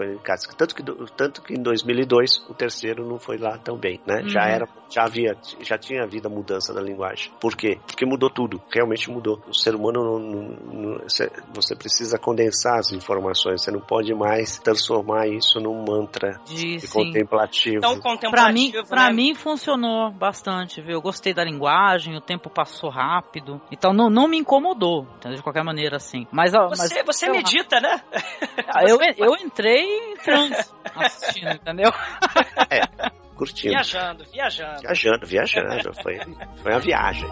[0.56, 0.82] tanto que
[1.16, 4.22] tanto que em 2002 o terceiro não foi lá tão bem, né?
[4.22, 4.28] Uhum.
[4.28, 7.32] Já era, já havia, já tinha havido a mudança da linguagem.
[7.40, 7.78] Por quê?
[7.86, 9.40] Porque mudou tudo, realmente mudou.
[9.48, 11.00] O ser humano não, não, não,
[11.54, 17.76] você precisa condensar as informações, você não pode mais transformar isso num mantra de, contemplativo.
[17.78, 18.30] Então, contemplativo.
[18.30, 19.12] Pra mim, pra né?
[19.12, 20.94] mim funcionou bastante, viu?
[20.94, 23.60] Eu gostei da linguagem, o tempo passou rápido.
[23.70, 25.34] Então não, não me incomodou, entendeu?
[25.36, 26.26] de qualquer maneira assim.
[26.30, 28.00] Mas, mas você, você medita, né?
[28.68, 31.90] Ah, eu, eu entrei em trans assistindo, entendeu?
[32.70, 33.72] É, curtindo.
[33.72, 34.80] Viajando, viajando.
[34.80, 35.94] Viajando, viajando.
[36.02, 36.18] Foi,
[36.62, 37.28] foi uma viagem.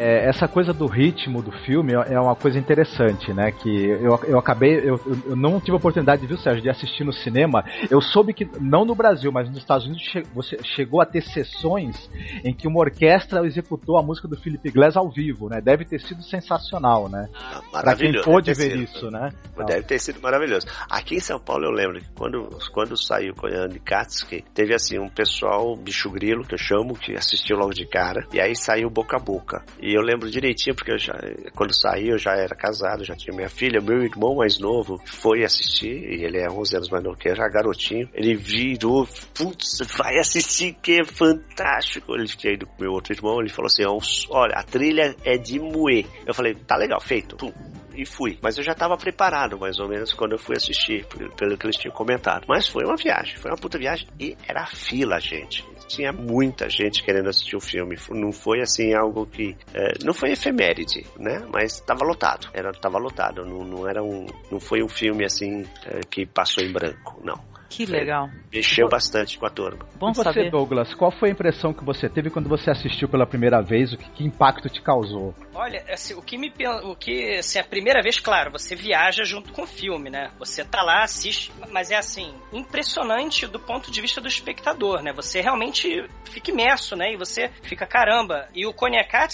[0.00, 3.52] Essa coisa do ritmo do filme é uma coisa interessante, né?
[3.52, 7.12] Que eu, eu acabei, eu, eu não tive a oportunidade, viu, Sérgio, de assistir no
[7.12, 7.64] cinema.
[7.90, 11.22] Eu soube que, não no Brasil, mas nos Estados Unidos, che você chegou a ter
[11.22, 12.10] sessões
[12.44, 15.60] em que uma orquestra executou a música do Philip Glass ao vivo, né?
[15.60, 17.28] Deve ter sido sensacional, né?
[17.34, 19.30] Ah, pra quem pôde ver sido, isso, né?
[19.66, 20.66] Deve ter sido maravilhoso.
[20.88, 25.08] Aqui em São Paulo eu lembro que quando, quando saiu Koyane Katsuki, teve assim um
[25.08, 29.16] pessoal, bicho grilo, que eu chamo, que assistiu logo de cara, e aí saiu boca
[29.16, 29.62] a boca.
[29.80, 31.14] E eu lembro direitinho, porque já,
[31.54, 35.44] quando saí eu já era casado, já tinha minha filha, meu irmão mais novo foi
[35.44, 39.78] assistir, e ele é 11 anos mais novo que eu, já garotinho, ele virou, putz,
[39.96, 42.14] vai assistir que é fantástico.
[42.14, 43.84] Ele tinha ido com meu outro irmão, ele falou assim,
[44.30, 46.06] olha, a trilha é de moer.
[46.26, 47.36] Eu falei, tá legal, feito.
[47.36, 47.52] Pum,
[47.94, 48.38] e fui.
[48.42, 51.76] Mas eu já estava preparado, mais ou menos, quando eu fui assistir, pelo que eles
[51.76, 52.44] tinham comentado.
[52.48, 55.64] Mas foi uma viagem, foi uma puta viagem e era fila, gente.
[55.88, 57.96] Tinha muita gente querendo assistir o filme.
[58.10, 59.56] Não foi assim algo que.
[59.74, 61.44] É, não foi efeméride, né?
[61.52, 62.48] Mas estava lotado.
[62.52, 63.44] Era, tava lotado.
[63.44, 64.26] Não, não, era um.
[64.50, 67.49] Não foi um filme assim é, que passou em branco, não.
[67.70, 68.28] Que legal.
[68.52, 69.86] Mexeu bastante com a turma.
[69.94, 70.50] Bom e você, saber.
[70.50, 73.92] Douglas, qual foi a impressão que você teve quando você assistiu pela primeira vez?
[73.92, 75.32] O que, que impacto te causou?
[75.54, 76.52] Olha, assim, o que me
[76.82, 80.30] o que assim, a primeira vez, claro, você viaja junto com o filme, né?
[80.38, 85.12] Você tá lá, assiste, mas é assim, impressionante do ponto de vista do espectador, né?
[85.12, 87.12] Você realmente fica imerso, né?
[87.12, 88.48] E você fica, caramba.
[88.52, 88.74] E o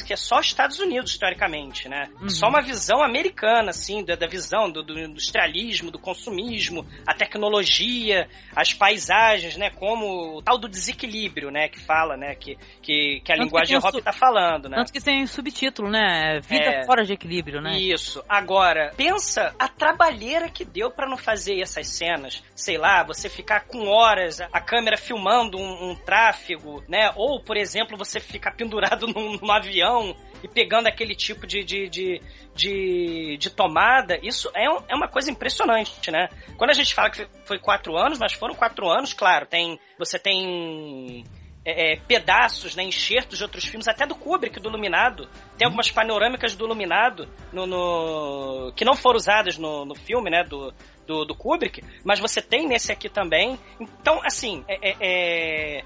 [0.04, 2.10] que é só Estados Unidos, historicamente, né?
[2.20, 2.28] Uhum.
[2.28, 8.25] Só uma visão americana, assim, da, da visão do, do industrialismo, do consumismo, a tecnologia,
[8.54, 9.70] as paisagens, né?
[9.70, 11.68] Como o tal do desequilíbrio, né?
[11.68, 12.34] Que fala, né?
[12.34, 14.76] Que, que, que a Tanto linguagem que rock tá falando, né?
[14.76, 16.40] Tanto que tem subtítulo, né?
[16.40, 17.78] Vida é, fora de equilíbrio, né?
[17.78, 18.22] Isso.
[18.28, 22.42] Agora, pensa a trabalheira que deu para não fazer essas cenas.
[22.54, 27.10] Sei lá, você ficar com horas a câmera filmando um, um tráfego, né?
[27.16, 31.88] Ou, por exemplo, você ficar pendurado num, num avião e pegando aquele tipo de, de,
[31.88, 32.20] de,
[32.54, 36.28] de, de tomada, isso é, um, é uma coisa impressionante, né?
[36.56, 40.18] Quando a gente fala que foi quatro anos, mas foram quatro anos, claro, tem você
[40.18, 41.24] tem
[41.66, 45.28] é, é, pedaços, né, enxertos de outros filmes, até do Kubrick, do Iluminado.
[45.58, 50.44] Tem algumas panorâmicas do Iluminado no, no que não foram usadas no, no filme, né,
[50.44, 50.72] do,
[51.04, 53.58] do, do, Kubrick, mas você tem nesse aqui também.
[53.80, 55.84] Então, assim, é, é, é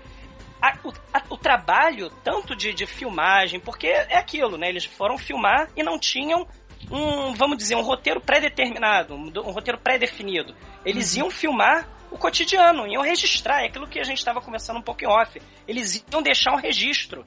[0.61, 4.68] a, o, a, o, trabalho tanto de, de filmagem, porque é aquilo, né?
[4.68, 6.46] Eles foram filmar e não tinham
[6.90, 10.55] um, vamos dizer, um roteiro pré-determinado, um, um, roteiro pré-definido.
[10.85, 11.20] Eles uhum.
[11.20, 15.05] iam filmar o cotidiano, iam registrar, é aquilo que a gente estava conversando um pouco
[15.05, 15.40] em off.
[15.66, 17.25] Eles iam deixar um registro.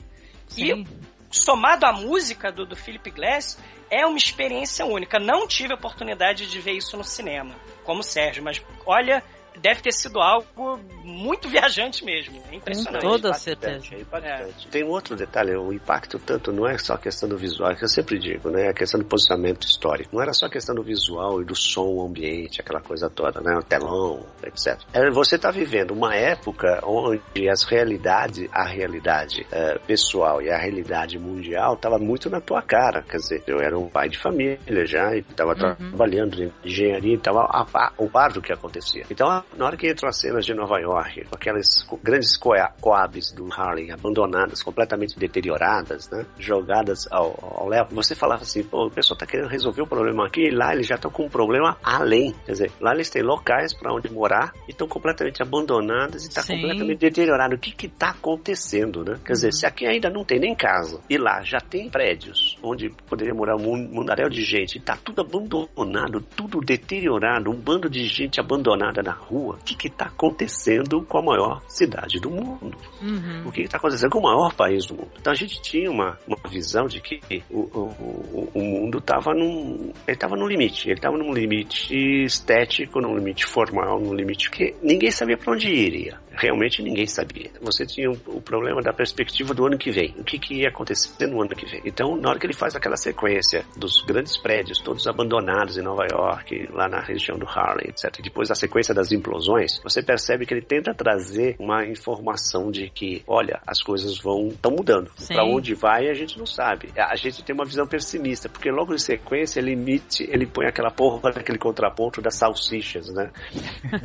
[0.48, 0.84] Sim.
[0.84, 3.58] E somado à música do, do Philip Glass,
[3.90, 5.20] é uma experiência única.
[5.20, 9.24] Não tive a oportunidade de ver isso no cinema, como o Sérgio, mas olha,
[9.62, 12.42] deve ter sido algo muito viajante mesmo.
[12.52, 13.02] É impressionante.
[13.02, 13.96] Com toda certeza.
[13.96, 14.48] É é.
[14.72, 17.84] Tem um outro detalhe, o impacto tanto não é só a questão do visual, que
[17.84, 18.70] eu sempre digo, né?
[18.70, 20.16] A questão do posicionamento histórico.
[20.16, 23.42] Não era só a questão do visual e do som, o ambiente, aquela coisa toda,
[23.42, 23.56] né?
[23.58, 24.80] O telão, etc.
[24.94, 30.58] É, você está vivendo uma época onde as realidades, a realidade é, pessoal e a
[30.58, 33.02] realidade mundial estava muito na tua cara.
[33.02, 35.76] Quer dizer, eu era um pai de família já, e estava uhum.
[35.90, 39.06] trabalhando em engenharia, então a, a, o par do que acontecia.
[39.10, 43.48] Então na hora que entram as cenas de Nova York, com aquelas grandes coabs do
[43.52, 46.26] Harley abandonadas, completamente deterioradas, né?
[46.38, 50.26] Jogadas ao, ao léu, você falava assim, pô, o pessoal tá querendo resolver o problema
[50.26, 52.34] aqui, e lá eles já estão com um problema além.
[52.46, 56.42] Quer dizer, lá eles têm locais para onde morar e estão completamente abandonadas e está
[56.42, 57.56] completamente deteriorado.
[57.56, 59.20] O que que tá acontecendo, né?
[59.26, 59.52] Quer dizer, uhum.
[59.52, 63.56] se aqui ainda não tem nem casa e lá já tem prédios onde poderia morar
[63.56, 69.02] um mundaréu de gente e tá tudo abandonado, tudo deteriorado, um bando de gente abandonada
[69.02, 72.78] na rua, rua, o que está acontecendo com a maior cidade do mundo?
[73.02, 73.48] Uhum.
[73.48, 75.12] O que está acontecendo com o maior país do mundo?
[75.20, 77.20] Então a gente tinha uma, uma visão de que
[77.50, 83.02] o, o, o mundo estava num, ele estava no limite, ele estava num limite estético,
[83.02, 86.20] num limite formal, num limite que ninguém sabia para onde iria.
[86.36, 87.52] Realmente ninguém sabia.
[87.62, 90.14] Você tinha o, problema da perspectiva do ano que vem.
[90.18, 91.82] O que, que ia acontecer no ano que vem?
[91.86, 96.06] Então, na hora que ele faz aquela sequência dos grandes prédios, todos abandonados em Nova
[96.12, 98.20] York, lá na região do Harlem, etc.
[98.20, 102.90] E depois a sequência das implosões, você percebe que ele tenta trazer uma informação de
[102.90, 105.12] que, olha, as coisas vão estão mudando.
[105.28, 106.90] Para onde vai a gente não sabe.
[106.98, 110.92] A gente tem uma visão pessimista, porque logo em sequência ele emite, ele põe aquela
[110.92, 113.32] porra naquele contraponto das salsichas, né?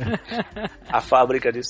[0.89, 1.63] a fábrica de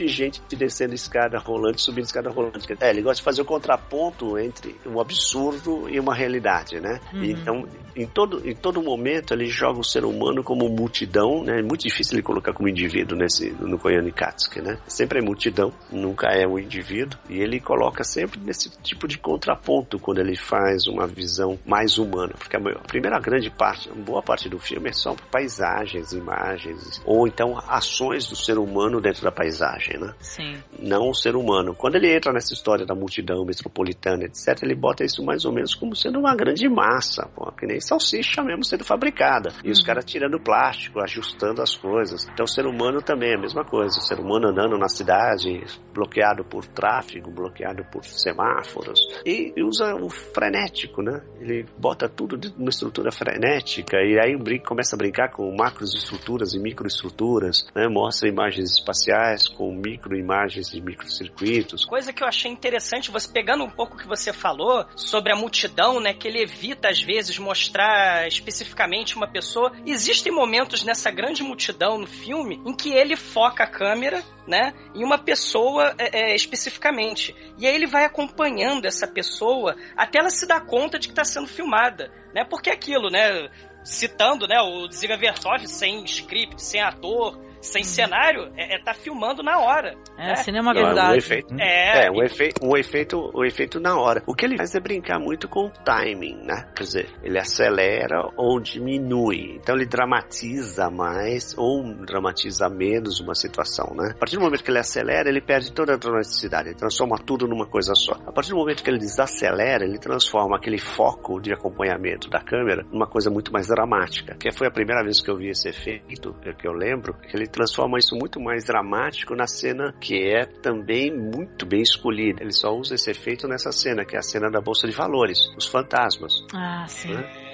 [0.00, 2.66] salsicha e gente descendo escada rolante, subindo escada rolante.
[2.80, 7.00] É, ele gosta de fazer o contraponto entre um absurdo e uma realidade, né?
[7.12, 7.24] Uhum.
[7.24, 11.58] Então, em todo, em todo momento ele joga o ser humano como multidão, né?
[11.58, 14.78] É muito difícil ele colocar como indivíduo nesse, no Koyaanisqatsi, né?
[14.86, 19.18] Sempre é multidão, nunca é o um indivíduo, e ele coloca sempre nesse tipo de
[19.18, 24.48] contraponto quando ele faz uma visão mais humana, porque a primeira grande parte, boa parte
[24.48, 29.89] do filme é só paisagens, imagens, ou então ações do ser humano dentro da paisagem,
[29.98, 30.14] né?
[30.20, 30.62] Sim.
[30.78, 31.74] Não o ser humano.
[31.74, 35.74] Quando ele entra nessa história da multidão metropolitana, etc., ele bota isso mais ou menos
[35.74, 39.50] como sendo uma grande massa, pô, que nem salsicha mesmo sendo fabricada.
[39.62, 39.72] E uhum.
[39.72, 42.26] os caras tirando plástico, ajustando as coisas.
[42.32, 43.98] Então o ser humano humano também é a mesma coisa.
[43.98, 49.00] O ser humano andando na cidade, bloqueado por tráfego, bloqueado por semáforos.
[49.24, 51.22] E, usa o frenético, né?
[51.40, 56.58] Ele bota tudo numa estrutura frenética e aí brinca, começa a brincar com macroestruturas e
[56.58, 57.86] microestruturas, né?
[57.88, 61.84] Mostra imagens espaciais com microimagens de microcircuitos.
[61.84, 65.36] Coisa que eu achei interessante, você pegando um pouco o que você falou sobre a
[65.36, 66.12] multidão, né?
[66.12, 69.72] Que ele evita às vezes mostrar especificamente uma pessoa.
[69.86, 75.04] Existem momentos nessa grande multidão no filme em que ele foca a câmera, né, em
[75.04, 77.34] uma pessoa é, é, especificamente.
[77.56, 81.24] E aí ele vai acompanhando essa pessoa até ela se dar conta de que está
[81.24, 82.44] sendo filmada, né?
[82.44, 83.48] Porque é aquilo, né?
[83.84, 89.42] Citando, né, o Ziga Vertov sem script, sem ator, sem cenário, é, é tá filmando
[89.42, 89.94] na hora.
[90.16, 90.36] É, né?
[90.36, 91.14] cinema verdade.
[91.14, 94.22] Um efeito, é, é um, efe, um, efeito, um efeito na hora.
[94.26, 96.68] O que ele faz é brincar muito com o timing, né?
[96.74, 99.56] Quer dizer, ele acelera ou diminui.
[99.56, 104.12] Então ele dramatiza mais ou dramatiza menos uma situação, né?
[104.14, 107.46] A partir do momento que ele acelera, ele perde toda a dramaticidade, ele transforma tudo
[107.46, 108.12] numa coisa só.
[108.26, 112.84] A partir do momento que ele desacelera, ele transforma aquele foco de acompanhamento da câmera
[112.90, 114.36] numa coisa muito mais dramática.
[114.36, 117.49] Que foi a primeira vez que eu vi esse efeito, que eu lembro, que ele
[117.50, 122.42] transforma isso muito mais dramático na cena que é também muito bem escolhida.
[122.42, 125.38] Ele só usa esse efeito nessa cena, que é a cena da Bolsa de Valores,
[125.56, 126.32] os fantasmas.
[126.54, 127.14] Ah, sim.
[127.14, 127.49] Né?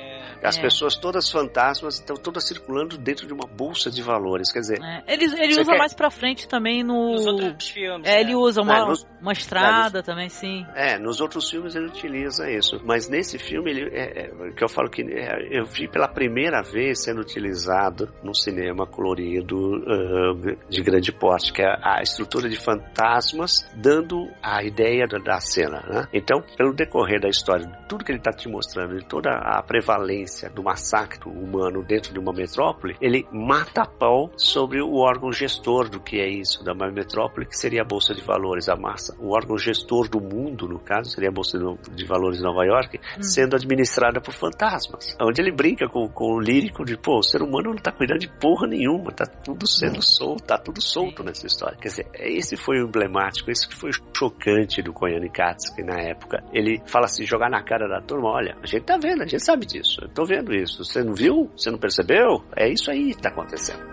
[0.47, 0.63] As é.
[0.63, 4.53] pessoas todas fantasmas estão todas circulando dentro de uma bolsa de valores.
[4.53, 4.79] Quer dizer.
[4.83, 5.03] É.
[5.07, 5.79] Ele, ele usa quer...
[5.79, 7.13] mais pra frente também no.
[7.13, 8.09] Nos outros filmes.
[8.09, 8.37] É, ele né?
[8.37, 9.07] usa uma, nos...
[9.21, 10.07] uma estrada nos...
[10.07, 10.65] também, sim.
[10.75, 12.81] É, nos outros filmes ele utiliza isso.
[12.85, 16.63] Mas nesse filme, ele, é, é que eu falo que é, eu vi pela primeira
[16.63, 22.57] vez sendo utilizado no cinema colorido uh, de grande porte, que é a estrutura de
[22.57, 25.83] fantasmas dando a ideia da, da cena.
[25.89, 26.09] Né?
[26.13, 30.36] Então, pelo decorrer da história, tudo que ele está te mostrando, de toda a prevalência
[30.55, 35.89] do massacre humano dentro de uma metrópole, ele mata a pau sobre o órgão gestor
[35.89, 39.17] do que é isso, da metrópole, que seria a Bolsa de Valores, a massa.
[39.19, 42.99] O órgão gestor do mundo, no caso, seria a Bolsa de Valores de Nova York,
[42.99, 43.23] hum.
[43.23, 45.17] sendo administrada por fantasmas.
[45.21, 48.21] Onde ele brinca com, com o lírico de, pô, o ser humano não tá cuidando
[48.21, 51.79] de porra nenhuma, tá tudo sendo solto, tá tudo solto nessa história.
[51.79, 56.43] Quer dizer, esse foi o emblemático, esse que foi chocante do Koyaanisqatsi na época.
[56.53, 59.45] Ele fala assim, jogar na cara da turma, olha, a gente tá vendo, a gente
[59.45, 60.01] sabe disso.
[60.17, 60.83] Tô vendo isso.
[60.83, 61.51] Você não viu?
[61.55, 62.43] Você não percebeu?
[62.57, 63.85] É isso aí que está acontecendo.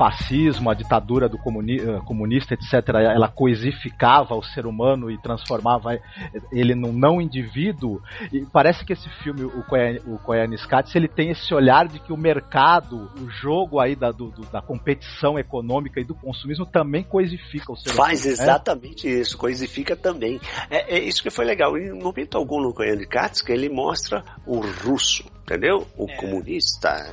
[0.00, 5.98] Fascismo, a ditadura do comuni eh, comunista, etc., ela coisificava o ser humano e transformava
[6.50, 8.00] ele num não indivíduo.
[8.32, 13.10] E parece que esse filme, o Koyaanisqatsi, ele tem esse olhar de que o mercado,
[13.20, 17.90] o jogo aí da, do, da competição econômica e do consumismo também coisifica o ser
[17.90, 18.06] humano.
[18.06, 18.32] Faz né?
[18.32, 19.20] exatamente né?
[19.20, 20.40] isso, coisifica também.
[20.70, 21.76] É, é, isso que foi legal.
[21.76, 25.86] Em momento algum no Koyaanisqatsi, ele mostra o russo entendeu?
[25.96, 26.16] O é.
[26.16, 27.12] comunista,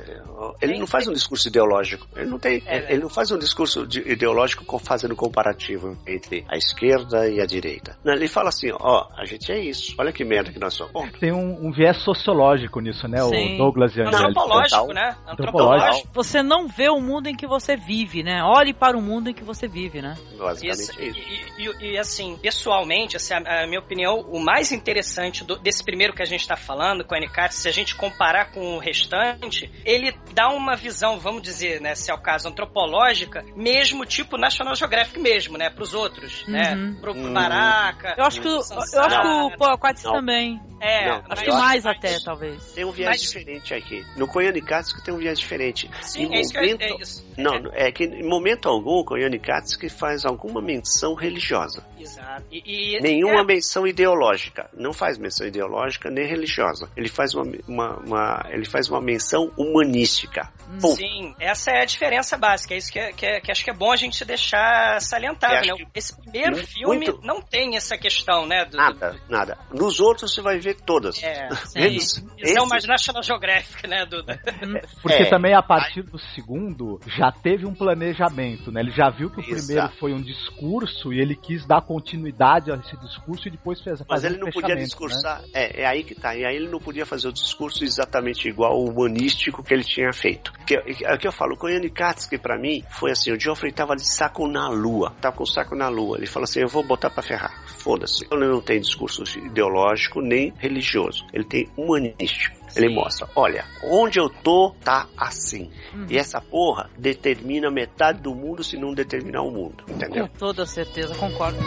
[0.62, 3.86] ele não faz um discurso ideológico, ele não tem, é, ele não faz um discurso
[4.06, 7.98] ideológico fazendo comparativo entre a esquerda e a direita.
[8.04, 10.92] Não, ele fala assim, ó, a gente é isso, olha que merda que nós somos.
[11.18, 13.20] Tem um, um viés sociológico nisso, né?
[13.22, 13.54] Sim.
[13.54, 15.16] O Douglas e Antropológico, né?
[15.26, 16.08] Antropológico.
[16.14, 18.42] Você não vê o mundo em que você vive, né?
[18.44, 20.16] Olhe para o mundo em que você vive, né?
[20.38, 21.00] Basicamente isso.
[21.00, 25.82] E, e, e, assim, pessoalmente, assim, a, a, minha opinião, o mais interessante do, desse
[25.82, 28.76] primeiro que a gente está falando, com a NCAT, se a gente comparar comparar com
[28.76, 34.04] o restante, ele dá uma visão, vamos dizer, né, se é o caso antropológica, mesmo
[34.04, 36.90] tipo National Geographic mesmo, né, pros outros, né, uhum.
[36.90, 38.14] né, pro, pro Baraka.
[38.16, 38.58] Eu acho que, eu
[39.02, 40.60] acho que o Poaquatis também.
[40.80, 42.72] É, não, acho que mais até, talvez.
[42.72, 43.22] Tem um viés mas...
[43.22, 44.04] diferente aqui.
[44.16, 45.90] No Koyanikatsuki tem um viés diferente.
[46.02, 46.78] Sim, em é isso momento...
[46.78, 47.26] que eu, é isso.
[47.36, 51.84] Não, é que em momento algum o Koyanikatsuki faz alguma menção religiosa.
[51.98, 52.44] Exato.
[52.52, 53.44] E, e Nenhuma é...
[53.44, 54.70] menção ideológica.
[54.72, 56.88] Não faz menção ideológica nem religiosa.
[56.96, 58.17] Ele faz uma, uma, uma
[58.50, 60.50] ele faz uma menção humanística.
[60.80, 60.94] Pum.
[60.94, 62.74] Sim, essa é a diferença básica.
[62.74, 65.66] É isso que, é, que, é, que acho que é bom a gente deixar salientado.
[65.66, 65.86] Né?
[65.94, 67.26] Esse primeiro muito, filme muito...
[67.26, 68.66] não tem essa questão, né?
[68.66, 69.58] Do, nada, nada.
[69.72, 71.22] Nos outros você vai ver todas.
[71.22, 74.38] É, Menos Isso é o mais National Geographic, né, Duda?
[75.02, 75.30] Porque é.
[75.30, 78.80] também a partir do segundo já teve um planejamento, né?
[78.80, 79.66] Ele já viu que o Exato.
[79.66, 84.02] primeiro foi um discurso e ele quis dar continuidade a esse discurso e depois fez
[84.08, 85.40] Mas ele não podia discursar.
[85.42, 85.48] Né?
[85.54, 86.36] É, é aí que tá.
[86.36, 90.12] E aí ele não podia fazer o discurso exatamente igual ao humanístico que ele tinha
[90.12, 90.52] feito.
[90.66, 93.96] Que, é o que eu falo, o Koyaanisqatsi para mim foi assim, o Geoffrey tava
[93.96, 96.16] de saco na lua, tava com o saco na lua.
[96.18, 97.64] Ele falou assim, eu vou botar para ferrar.
[97.66, 98.26] Foda-se.
[98.30, 101.26] Ele não tem discurso ideológico nem religioso.
[101.32, 102.56] Ele tem humanístico.
[102.68, 102.84] Sim.
[102.84, 105.70] Ele mostra, olha, onde eu tô tá assim.
[105.94, 106.06] Uhum.
[106.10, 109.84] E essa porra determina metade do mundo se não determinar o mundo.
[109.88, 110.28] Entendeu?
[110.28, 111.58] Com toda certeza, concordo.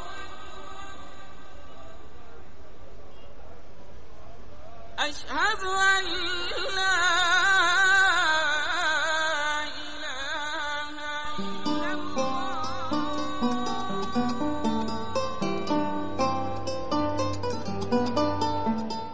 [4.99, 6.42] أشهد أن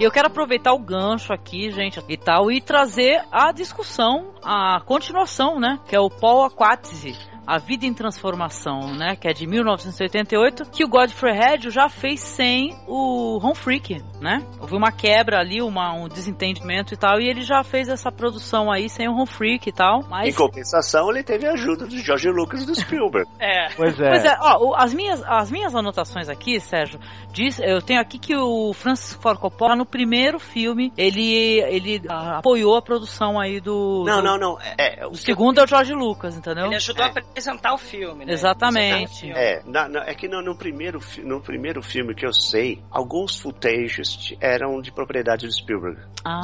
[0.10, 5.60] eu quero aproveitar o gancho aqui, gente, e tal, e trazer a discussão, a continuação,
[5.60, 5.80] né?
[5.88, 9.16] Que é o Paul Aquatize, a Vida em Transformação, né?
[9.16, 14.46] Que é de 1988, que o Godfrey Hedge já fez sem o Home Freak, né?
[14.60, 18.72] Houve uma quebra ali, uma, um desentendimento e tal, e ele já fez essa produção
[18.72, 20.04] aí sem o Home Freak e tal.
[20.10, 20.30] Mas...
[20.30, 23.30] Em compensação, ele teve a ajuda do George Lucas e do Spielberg.
[23.40, 23.70] é.
[23.76, 24.10] Pois é.
[24.10, 27.00] Pois é, ó, as minhas, as minhas anotações aqui, Sérgio,
[27.32, 32.76] diz, eu tenho aqui que o Francis Ford Coppola, no primeiro filme, ele, ele apoiou
[32.76, 34.04] a produção aí do...
[34.06, 34.58] Não, do, não, não.
[34.78, 36.66] É, o, o segundo é o George Lucas, entendeu?
[36.66, 37.08] Ele ajudou é.
[37.08, 38.34] a apresentar o filme, né?
[38.34, 39.22] Exatamente.
[39.22, 39.36] Filme.
[39.36, 43.40] É, na, na, é que no, no, primeiro, no primeiro filme que eu sei, alguns
[43.40, 44.09] footages
[44.40, 46.00] eram de propriedade do Spielberg.
[46.24, 46.42] Ah,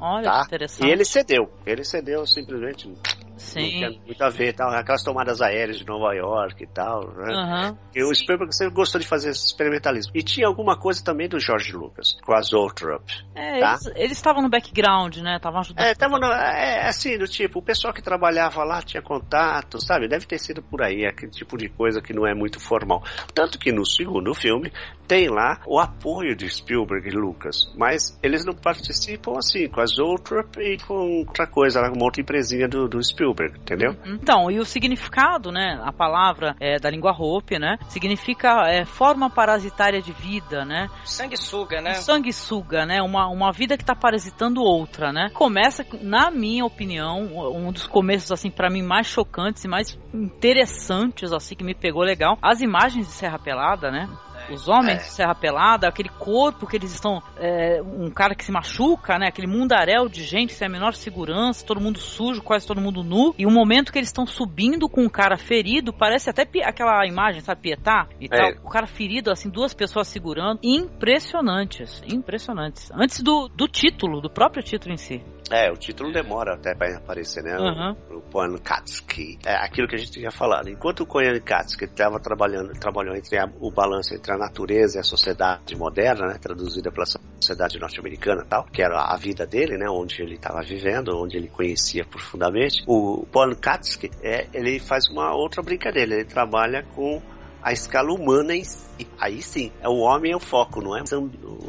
[0.00, 0.42] olha, tá?
[0.46, 0.88] interessante.
[0.88, 1.50] E ele cedeu.
[1.64, 2.92] Ele cedeu simplesmente
[3.36, 3.60] Sim.
[3.60, 7.34] Não tinha muito a ver, tal, aquelas tomadas aéreas de Nova York e tal, né?
[7.34, 7.78] Uhum.
[7.94, 10.12] E o Spielberg sempre gostou de fazer esse experimentalismo.
[10.14, 13.04] E tinha alguma coisa também do George Lucas, com a Zoltrop.
[13.34, 13.76] É, tá?
[13.94, 15.36] eles estavam no background, né?
[15.36, 15.84] Estavam ajudando.
[15.84, 20.08] É, estavam é, assim, do tipo, o pessoal que trabalhava lá tinha contato, sabe?
[20.08, 23.02] Deve ter sido por aí, aquele tipo de coisa que não é muito formal.
[23.34, 24.72] Tanto que no segundo filme
[25.06, 29.86] tem lá o apoio de Spielberg e Lucas, mas eles não participam assim, com a
[29.86, 33.25] Zoltrop e com outra coisa, uma outra empresinha do, do Spielberg.
[33.26, 33.96] Spielberg, entendeu?
[34.04, 35.80] Então, e o significado, né?
[35.82, 37.78] A palavra é, da língua Hopi, né?
[37.88, 40.88] Significa é, forma parasitária de vida, né?
[41.04, 41.94] Sanguessuga, né?
[41.94, 43.02] Sanguessuga, né?
[43.02, 45.30] Uma, uma vida que está parasitando outra, né?
[45.32, 47.22] Começa, na minha opinião,
[47.52, 52.02] um dos começos, assim, para mim, mais chocantes e mais interessantes, assim, que me pegou
[52.02, 52.38] legal.
[52.40, 54.08] As imagens de Serra Pelada, né?
[54.50, 55.02] Os homens é.
[55.02, 57.22] de Serra Pelada, aquele corpo que eles estão.
[57.38, 59.28] É, um cara que se machuca, né?
[59.28, 63.34] Aquele mundaréu de gente sem a menor segurança, todo mundo sujo, quase todo mundo nu.
[63.38, 67.40] E o momento que eles estão subindo com um cara ferido, parece até aquela imagem,
[67.40, 68.28] sabe, Pietá e é.
[68.28, 68.64] tal.
[68.64, 70.60] O cara ferido, assim, duas pessoas segurando.
[70.62, 72.90] Impressionantes, impressionantes.
[72.92, 75.22] Antes do, do título, do próprio título em si.
[75.50, 77.56] É, o título demora até para aparecer, né?
[77.56, 77.96] Uhum.
[78.18, 79.38] O, Katsuki.
[79.44, 80.68] É aquilo que a gente tinha falado.
[80.68, 85.00] Enquanto o Koyan Katsuki estava trabalhando, trabalhou entre a, o balanço entre a natureza e
[85.00, 86.38] a sociedade moderna, né?
[86.40, 89.86] Traduzida pela sociedade norte-americana tal, que era a vida dele, né?
[89.88, 92.82] Onde ele estava vivendo, onde ele conhecia profundamente.
[92.86, 96.14] O Paul Katsuki, é, ele faz uma outra brincadeira.
[96.14, 97.22] Ele trabalha com
[97.62, 98.95] a escala humana em si.
[99.18, 101.02] Aí sim, é o homem é o foco, não é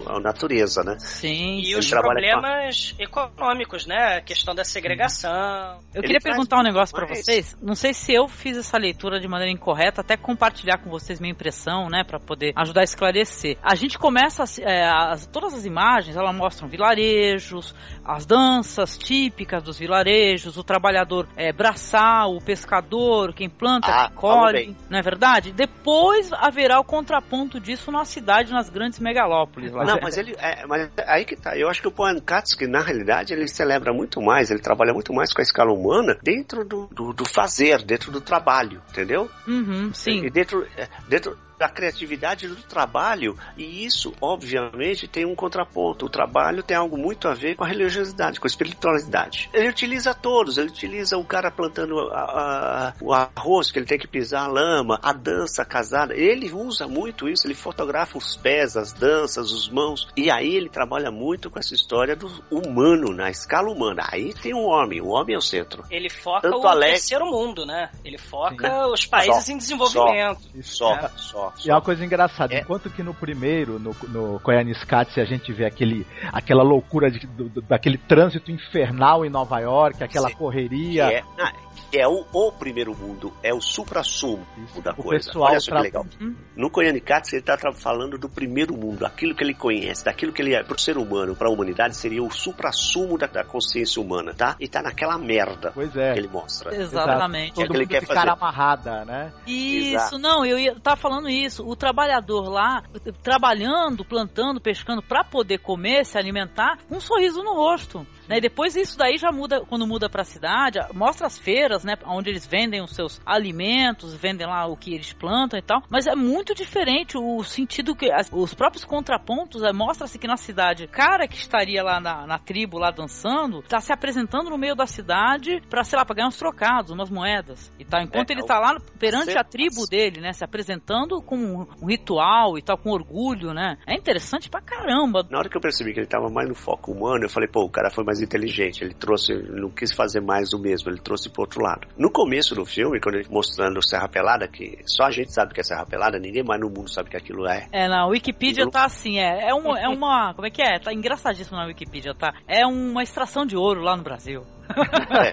[0.05, 0.97] a natureza, né?
[0.99, 1.59] Sim.
[1.59, 3.03] E os problemas com...
[3.03, 4.17] econômicos, né?
[4.17, 5.79] A questão da segregação.
[5.93, 7.55] Eu queria perguntar um negócio para vocês.
[7.61, 11.31] Não sei se eu fiz essa leitura de maneira incorreta, até compartilhar com vocês minha
[11.31, 12.03] impressão, né?
[12.03, 13.57] Para poder ajudar a esclarecer.
[13.61, 17.73] A gente começa, é, as, todas as imagens, elas mostram vilarejos,
[18.05, 24.17] as danças típicas dos vilarejos, o trabalhador é, braçal, o pescador, quem planta, ah, quem
[24.17, 25.51] colhe, não é verdade?
[25.51, 26.83] Depois haverá o
[27.17, 29.71] contraponto disso na cidade, nas grandes megalópolis.
[29.71, 29.83] Lá.
[29.85, 31.57] Não, mas ele, é, mas aí que tá.
[31.57, 35.33] Eu acho que o Poankatsuki, na realidade, ele celebra muito mais, ele trabalha muito mais
[35.33, 39.29] com a escala humana dentro do, do, do fazer, dentro do trabalho, entendeu?
[39.47, 40.25] Uhum, sim.
[40.25, 46.05] E dentro, é, dentro da criatividade do trabalho, e isso, obviamente, tem um contraponto.
[46.05, 49.49] O trabalho tem algo muito a ver com a religiosidade, com a espiritualidade.
[49.53, 53.97] Ele utiliza todos, ele utiliza o cara plantando a, a, o arroz, que ele tem
[53.97, 56.13] que pisar a lama, a dança casada.
[56.15, 60.69] Ele usa muito isso, ele fotografa os pés, as danças, os mãos, e aí ele
[60.69, 64.07] trabalha muito com essa história do humano, na escala humana.
[64.11, 65.83] Aí tem o um homem, o homem é o centro.
[65.89, 66.93] Ele foca Tanto o Alex...
[66.93, 67.89] terceiro mundo, né?
[68.03, 68.91] Ele foca Sim.
[68.91, 70.41] os países só, em desenvolvimento.
[70.61, 71.67] Só, só, só, só.
[71.67, 72.59] E é uma coisa engraçada, é.
[72.61, 77.61] enquanto que no primeiro, no, no Koyaanisqatsi, a gente vê aquele, aquela loucura de, do,
[77.61, 80.35] daquele trânsito infernal em Nova York, aquela Sim.
[80.35, 81.11] correria.
[81.11, 81.53] É, ah,
[81.89, 84.45] que é o, o primeiro mundo, é o supra-sumo
[84.83, 85.25] da o coisa.
[85.25, 86.05] Pessoal Olha só que legal.
[86.19, 86.35] Uhum.
[86.55, 90.53] No Koyanikatsu ele está falando do primeiro mundo, aquilo que ele conhece, daquilo que ele
[90.53, 94.55] é pro ser humano, para a humanidade, seria o supra-sumo da, da, consciência humana, tá?
[94.59, 96.13] E tá naquela merda pois é.
[96.13, 96.75] que ele mostra.
[96.75, 97.53] Exatamente.
[97.53, 98.29] Todo é que ele quer fazer.
[98.29, 99.31] amarrada, né?
[99.45, 100.17] Isso, Exato.
[100.19, 101.36] não, eu ia tá falando isso.
[101.63, 102.83] O trabalhador lá,
[103.21, 108.05] trabalhando, plantando, pescando, para poder comer, se alimentar, um sorriso no rosto.
[108.27, 108.37] Né?
[108.37, 111.95] E depois isso daí já muda, quando muda para a cidade, mostra as feiras, né?
[112.05, 115.81] Onde eles vendem os seus alimentos, vendem lá o que eles plantam e tal.
[115.89, 120.37] Mas é muito diferente o sentido que as, os próprios contrapontos é, mostra-se que na
[120.37, 124.75] cidade, cara que estaria lá na, na tribo lá dançando, está se apresentando no meio
[124.75, 128.01] da cidade para sei lá, para ganhar uns trocados, umas moedas e tal.
[128.01, 130.33] Enquanto é, ele está lá perante a tribo dele, né?
[130.33, 133.77] Se apresentando com um, um ritual e tal, com orgulho, né?
[133.85, 135.25] É interessante pra caramba.
[135.29, 137.63] Na hora que eu percebi que ele estava mais no foco humano, eu falei, pô,
[137.63, 138.83] o cara foi mais mais inteligente.
[138.83, 141.87] Ele trouxe, não quis fazer mais do mesmo, ele trouxe pro outro lado.
[141.97, 145.61] No começo do filme, quando ele mostrando Serra Pelada, que só a gente sabe que
[145.61, 147.67] é Serra Pelada, ninguém mais no mundo sabe que aquilo é.
[147.71, 150.33] É, na Wikipedia tá assim, é, é, uma, é uma.
[150.33, 150.79] Como é que é?
[150.79, 152.33] Tá engraçadíssimo na Wikipedia, tá?
[152.47, 154.43] É uma extração de ouro lá no Brasil.
[155.17, 155.31] É.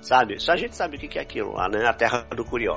[0.00, 0.40] sabe?
[0.40, 1.86] Só a gente sabe o que é aquilo lá, né?
[1.86, 2.74] A terra do Curió.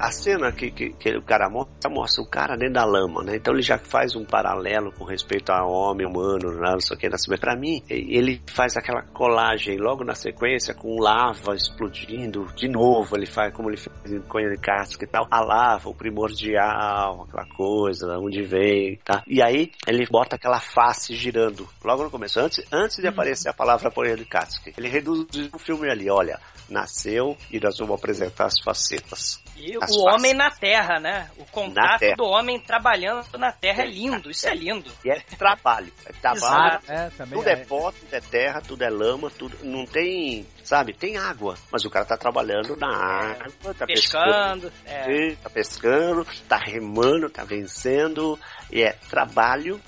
[0.00, 3.36] A cena que, que, que, o cara mostra, mostra o cara dentro da lama, né?
[3.36, 6.72] Então ele já faz um paralelo com respeito ao homem humano, né?
[6.72, 10.98] não sei o que, mas pra mim, ele faz aquela colagem logo na sequência com
[10.98, 15.26] lava explodindo de novo, ele faz como ele fez em Conha de Casca e tal,
[15.30, 19.22] a lava, o primordial, aquela coisa, onde vem, tá?
[19.26, 23.10] E aí ele bota aquela face girando, logo no começo, antes, antes de uhum.
[23.10, 24.72] aparecer a palavra Conha de Casca.
[24.78, 26.40] Ele reduz o filme ali, olha,
[26.70, 29.42] nasceu e nós vamos apresentar as facetas.
[29.60, 30.14] E as o faces.
[30.14, 31.30] homem na terra, né?
[31.36, 34.90] O contato do homem trabalhando na terra é lindo, isso é lindo.
[35.04, 35.92] E é trabalho.
[36.06, 36.80] É trabalho.
[36.88, 37.52] É, tudo é.
[37.52, 39.58] é pó, tudo é terra, tudo é lama, tudo.
[39.62, 40.92] Não tem sabe?
[40.92, 45.34] Tem água, mas o cara tá trabalhando na água, tá pescando, pescando é.
[45.36, 48.38] tá pescando, tá remando, tá vencendo,
[48.70, 49.80] e é trabalho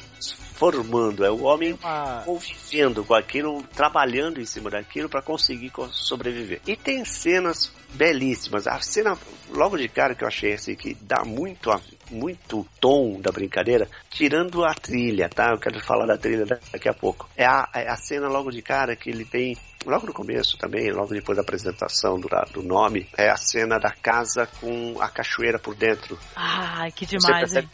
[0.55, 2.23] formando, é o homem uma...
[2.25, 6.61] convivendo com aquilo, trabalhando em cima daquilo para conseguir sobreviver.
[6.66, 8.68] E tem cenas belíssimas.
[8.68, 9.18] A cena,
[9.51, 11.68] logo de cara, que eu achei assim, que dá muito,
[12.11, 15.50] muito tom da brincadeira, tirando a trilha, tá?
[15.53, 17.28] Eu quero falar da trilha daqui a pouco.
[17.36, 20.90] É a, é a cena logo de cara que ele tem logo no começo também,
[20.90, 25.59] logo depois da apresentação do, do nome, é a cena da casa com a cachoeira
[25.59, 26.18] por dentro.
[26.36, 27.68] Ah, que demais, hein?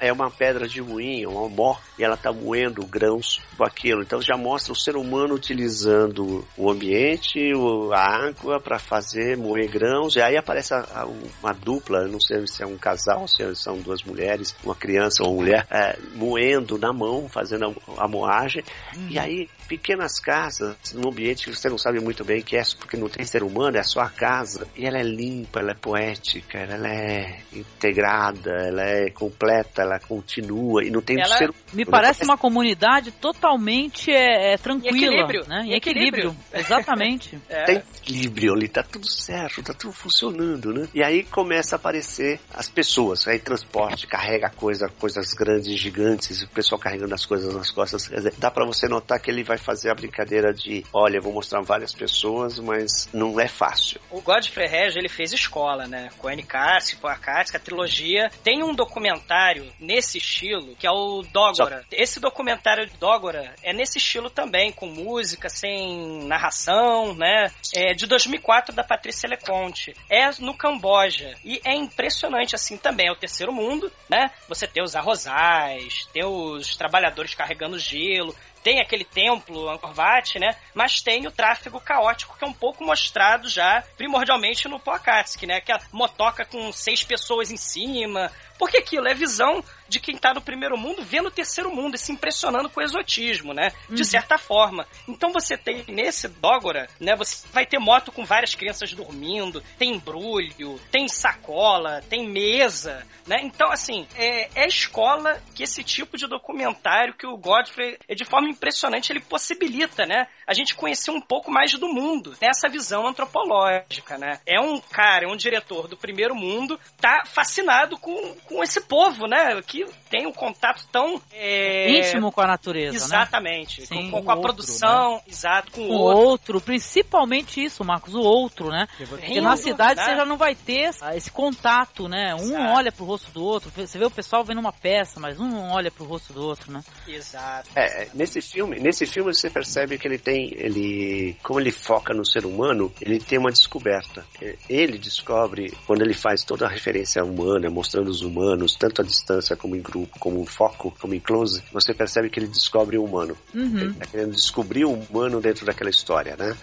[0.00, 4.02] É uma pedra de moinho, uma mó, e ela tá moendo grãos com aquilo.
[4.02, 7.52] Então já mostra o ser humano utilizando o ambiente,
[7.92, 12.46] a água para fazer moer grãos, e aí aparece a, a, uma dupla, não sei
[12.46, 16.78] se é um casal, se são duas mulheres, uma criança ou uma mulher, é, moendo
[16.78, 18.64] na mão, fazendo a, a moagem,
[18.96, 19.08] hum.
[19.10, 22.96] e aí pequenas casas, num ambiente que você não sabe muito bem que é, porque
[22.96, 24.66] não tem ser humano, é a sua casa.
[24.74, 30.82] E ela é limpa, ela é poética, ela é integrada, ela é completa, ela continua
[30.82, 34.96] e não tem ela, ser Me parece uma comunidade totalmente é, é tranquila.
[34.96, 35.46] E equilíbrio.
[35.46, 35.64] Né?
[35.66, 36.30] E equilíbrio.
[36.30, 36.36] equilíbrio.
[36.54, 37.38] Exatamente.
[37.48, 37.64] é.
[37.64, 40.88] Tem equilíbrio ali, tá tudo certo, tá tudo funcionando, né?
[40.94, 46.48] E aí começa a aparecer as pessoas, aí transporte, carrega coisa, coisas grandes, gigantes, o
[46.48, 48.08] pessoal carregando as coisas nas costas.
[48.08, 51.32] Quer dizer, dá para você notar que ele vai fazer a brincadeira de, olha, vou
[51.32, 54.00] mostrar várias pessoas, mas não é fácil.
[54.10, 56.08] O Godfrey Regis, ele fez escola, né?
[56.18, 58.30] Com a N.K., com a Casca, a trilogia.
[58.42, 61.80] Tem um documentário nesse estilo, que é o Dógora.
[61.80, 61.86] Só...
[61.90, 67.50] Esse documentário de Dógora é nesse estilo também, com música, sem narração, né?
[67.74, 69.94] É de 2004, da Patrícia Leconte.
[70.10, 71.34] É no Camboja.
[71.44, 73.08] E é impressionante, assim, também.
[73.08, 74.30] É o terceiro mundo, né?
[74.48, 80.56] Você tem os arrozais, tem os trabalhadores carregando gelo, tem aquele templo Angkor Wat, né?
[80.74, 85.60] Mas tem o tráfego caótico que é um pouco mostrado já primordialmente no Poakatsuki, né?
[85.60, 90.16] Que é a motoca com seis pessoas em cima, porque aquilo é visão de quem
[90.16, 93.72] tá no primeiro mundo vendo o terceiro mundo e se impressionando com o exotismo, né?
[93.88, 94.04] De uhum.
[94.04, 94.86] certa forma.
[95.06, 97.16] Então você tem nesse Dógora, né?
[97.16, 103.36] Você vai ter moto com várias crianças dormindo, tem embrulho, tem sacola, tem mesa, né?
[103.42, 108.24] Então, assim, é, é escola que esse tipo de documentário que o Godfrey, é de
[108.24, 110.26] forma impressionante, ele possibilita, né?
[110.46, 114.40] A gente conhecer um pouco mais do mundo, nessa visão antropológica, né?
[114.46, 119.26] É um cara, é um diretor do primeiro mundo, tá fascinado com, com esse povo,
[119.26, 119.60] né?
[119.62, 119.77] Que
[120.10, 121.90] tem um contato tão é...
[121.90, 123.04] íntimo com a natureza, né?
[123.04, 123.80] Exatamente.
[123.80, 123.86] Né?
[123.86, 125.22] Sim, com, com a outro, produção, né?
[125.28, 126.28] exato, com, o outro.
[126.28, 126.60] outro.
[126.60, 128.86] Principalmente isso, Marcos, o outro, né?
[129.08, 132.34] Porque na cidade você já não vai ter esse contato, né?
[132.34, 132.72] Um exato.
[132.74, 133.70] olha pro rosto do outro.
[133.74, 136.72] Você vê o pessoal vendo uma peça, mas um não olha pro rosto do outro,
[136.72, 136.82] né?
[137.06, 137.68] Exato.
[137.74, 142.14] É, é, nesse filme, nesse filme você percebe que ele tem, ele, como ele foca
[142.14, 144.24] no ser humano, ele tem uma descoberta.
[144.68, 149.56] Ele descobre quando ele faz toda a referência humana, mostrando os humanos tanto à distância
[149.56, 153.04] como em grupo, como em foco, como em close, você percebe que ele descobre o
[153.04, 153.36] humano.
[153.54, 153.78] Uhum.
[153.78, 156.56] Ele está querendo descobrir o humano dentro daquela história, né?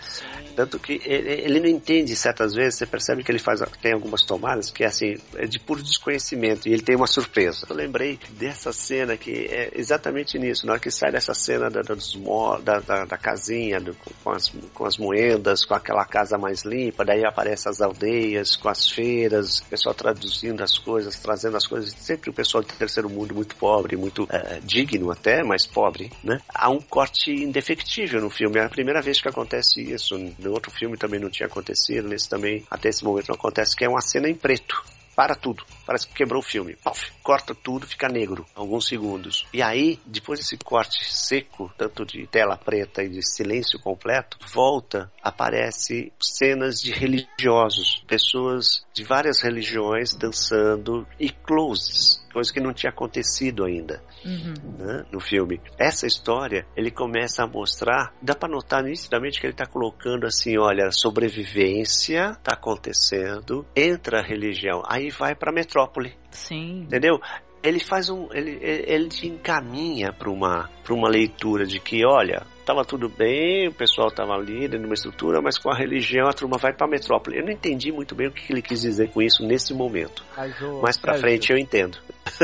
[0.55, 4.71] Tanto que ele, não entende certas vezes, você percebe que ele faz, tem algumas tomadas
[4.71, 7.65] que é assim, é de puro desconhecimento e ele tem uma surpresa.
[7.69, 11.81] Eu lembrei dessa cena que é exatamente nisso, na hora que sai dessa cena da,
[11.81, 13.93] da, da, da casinha, do,
[14.23, 18.69] com, as, com as moedas, com aquela casa mais limpa, daí aparecem as aldeias, com
[18.69, 22.94] as feiras, o pessoal traduzindo as coisas, trazendo as coisas, sempre o pessoal do terceiro
[23.03, 26.39] mundo muito pobre, muito é, digno até, mas pobre, né?
[26.53, 30.71] Há um corte indefectível no filme, é a primeira vez que acontece isso no outro
[30.71, 34.01] filme também não tinha acontecido, nesse também, até esse momento não acontece, que é uma
[34.01, 34.83] cena em preto.
[35.15, 35.63] Para tudo.
[35.85, 36.77] Parece que quebrou o filme.
[37.21, 38.45] Corta tudo, fica negro.
[38.55, 39.45] Alguns segundos.
[39.53, 45.11] E aí, depois desse corte seco, tanto de tela preta e de silêncio completo, volta,
[45.21, 48.03] aparece cenas de religiosos.
[48.07, 54.53] Pessoas de várias religiões dançando e closes coisa que não tinha acontecido ainda uhum.
[54.77, 55.61] né, no filme.
[55.79, 60.57] Essa história ele começa a mostrar, dá para notar nitidamente que ele está colocando assim,
[60.57, 66.13] olha, sobrevivência está acontecendo, entra a religião, aí vai para metrópole.
[66.31, 66.83] Sim.
[66.83, 67.19] Entendeu?
[67.63, 72.45] ele faz um ele, ele te encaminha para uma para uma leitura de que olha
[72.59, 76.57] estava tudo bem, o pessoal estava ali numa estrutura, mas com a religião a turma
[76.57, 77.37] vai para a metrópole.
[77.37, 80.23] Eu não entendi muito bem o que ele quis dizer com isso nesse momento.
[80.35, 81.99] Mas, o, mais para frente eu entendo.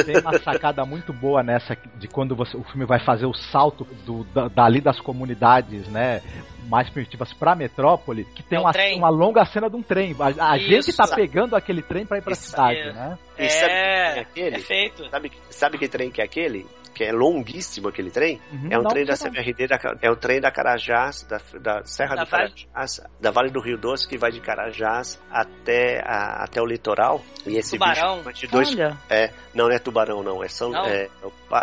[0.05, 3.84] Tem uma sacada muito boa nessa de quando você, o filme vai fazer o salto
[4.05, 6.21] do, da, dali das comunidades, né?
[6.68, 10.16] Mais primitivas para metrópole, que tem é uma, uma, longa cena de um trem.
[10.20, 12.93] A, a gente tá pegando aquele trem para ir para a cidade, é.
[12.93, 13.18] né?
[13.38, 14.51] E sabe é, que é aquele?
[14.51, 15.09] Perfeito.
[15.09, 16.66] Sabe, sabe que trem que é aquele?
[16.94, 20.39] Que é longuíssimo aquele trem, uhum, é um trem da CBRD, da, é um trem
[20.39, 22.50] da Carajás, da, da Serra da do vale.
[22.50, 27.22] Carajás, da Vale do Rio Doce, que vai de Carajás até, a, até o litoral.
[27.46, 28.24] E esse tubarão.
[28.24, 28.70] bicho de dois.
[28.70, 28.98] Olha.
[29.10, 30.44] É, não, não é tubarão, não.
[30.44, 30.86] É São não.
[30.86, 31.10] É,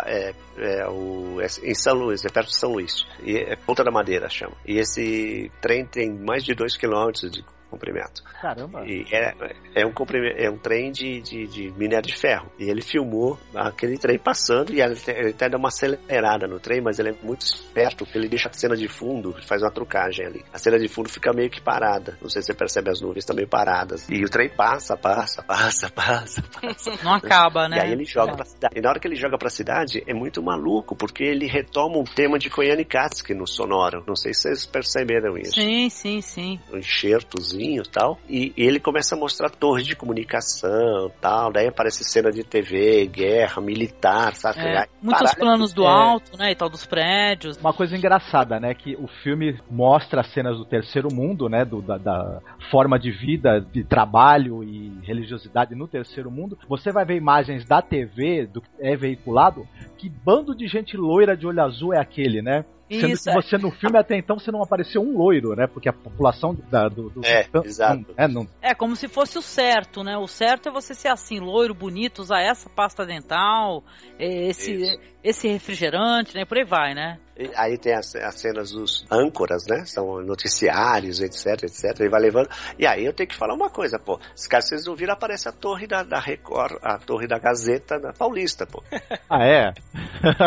[0.05, 3.05] é, é, o, é em São Luís, é perto de São Luís.
[3.23, 4.55] E é Ponta da Madeira chama.
[4.65, 8.23] E esse trem tem mais de 2 km de comprimento.
[8.41, 8.83] Caramba!
[8.85, 9.33] E é,
[9.75, 9.93] é, um,
[10.37, 12.51] é um trem de, de, de, minério de ferro.
[12.57, 14.95] E ele filmou aquele trem passando e ele,
[15.29, 18.53] até dá uma acelerada no trem, mas ele é muito esperto, porque ele deixa a
[18.53, 20.43] cena de fundo, faz uma trucagem ali.
[20.53, 22.17] A cena de fundo fica meio que parada.
[22.21, 24.07] Não sei se você percebe, as nuvens estão meio paradas.
[24.09, 26.99] E o trem passa, passa, passa, passa, passa.
[27.03, 27.77] Não acaba, né?
[27.77, 28.35] E aí ele joga é.
[28.35, 28.73] pra cidade.
[28.77, 32.03] E na hora que ele joga pra cidade, é muito maluco, porque ele retoma um
[32.03, 34.03] tema de Koyaanisqatsi no sonoro.
[34.07, 35.53] Não sei se vocês perceberam isso.
[35.53, 36.59] Sim, sim, sim.
[36.71, 38.17] Um enxertozinho e tal.
[38.27, 41.51] E, e, ele começa a mostrar torres de comunicação tal.
[41.51, 44.59] Daí aparece cena de TV, guerra, militar, sabe?
[44.59, 45.87] É, muitos planos do é.
[45.87, 46.51] alto, né?
[46.51, 47.57] E tal dos prédios.
[47.57, 48.73] Uma coisa engraçada, né?
[48.73, 51.65] Que o filme mostra as cenas do terceiro mundo, né?
[51.65, 52.39] Do, da, da
[52.71, 56.57] forma de vida, de trabalho e religiosidade no terceiro mundo.
[56.67, 61.35] Você vai ver imagens da TV, do que é veiculado, que bando de gente loira
[61.35, 62.65] de olho azul é aquele, né?
[62.89, 65.67] Sendo Isso, que você no filme até então você não apareceu um loiro, né?
[65.67, 68.05] Porque a população da, do, do, É, do, exato.
[68.07, 68.47] Não, é, não...
[68.61, 70.17] é como se fosse o certo, né?
[70.17, 73.83] O certo é você ser assim, loiro, bonito, usar essa pasta dental,
[74.17, 76.45] esse, esse refrigerante, né?
[76.45, 77.19] Por aí vai, né?
[77.55, 79.85] Aí tem as, as, cenas dos âncoras, né?
[79.85, 81.99] São noticiários, etc, etc.
[82.01, 82.49] E vai levando.
[82.77, 84.19] E aí eu tenho que falar uma coisa, pô.
[84.35, 87.97] Se caso vocês não viram, aparece a torre da, da Record, a torre da Gazeta
[87.97, 88.83] da Paulista, pô.
[89.29, 89.73] Ah, é?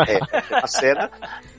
[0.07, 0.55] É.
[0.55, 1.09] A cena,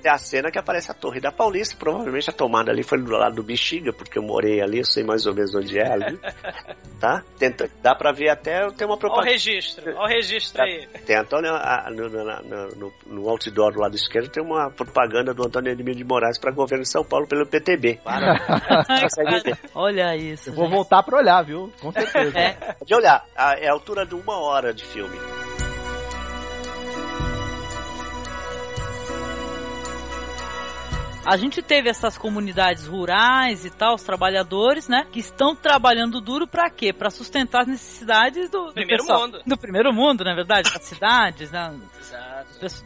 [0.05, 1.75] é a cena que aparece a torre da Paulista.
[1.77, 5.03] Provavelmente a tomada ali foi do lado do Bexiga, porque eu morei ali, eu sei
[5.03, 6.19] mais ou menos onde é ali.
[7.01, 7.23] Tá?
[7.39, 9.27] Tenta, dá pra ver até, tem uma propaganda.
[9.27, 10.87] Olha o registro, olha o registro aí.
[11.05, 15.47] Tem até no, no, no, no outdoor do lado esquerdo, tem uma propaganda propaganda do
[15.47, 18.01] Antônio Edmilson de Moraes para governo de São Paulo pelo PTB.
[18.05, 18.37] Para.
[19.75, 20.51] Olha isso.
[20.51, 21.73] Eu vou voltar para olhar, viu?
[21.81, 22.39] Com certeza.
[22.39, 22.53] É.
[22.75, 25.17] Pode olhar, é a altura de uma hora de filme.
[31.27, 35.07] A gente teve essas comunidades rurais e tal, os trabalhadores, né?
[35.11, 36.93] Que estão trabalhando duro para quê?
[36.93, 39.21] Para sustentar as necessidades do, do Primeiro pessoal.
[39.23, 39.41] mundo.
[39.47, 41.75] Do primeiro mundo, na verdade, das cidades, né?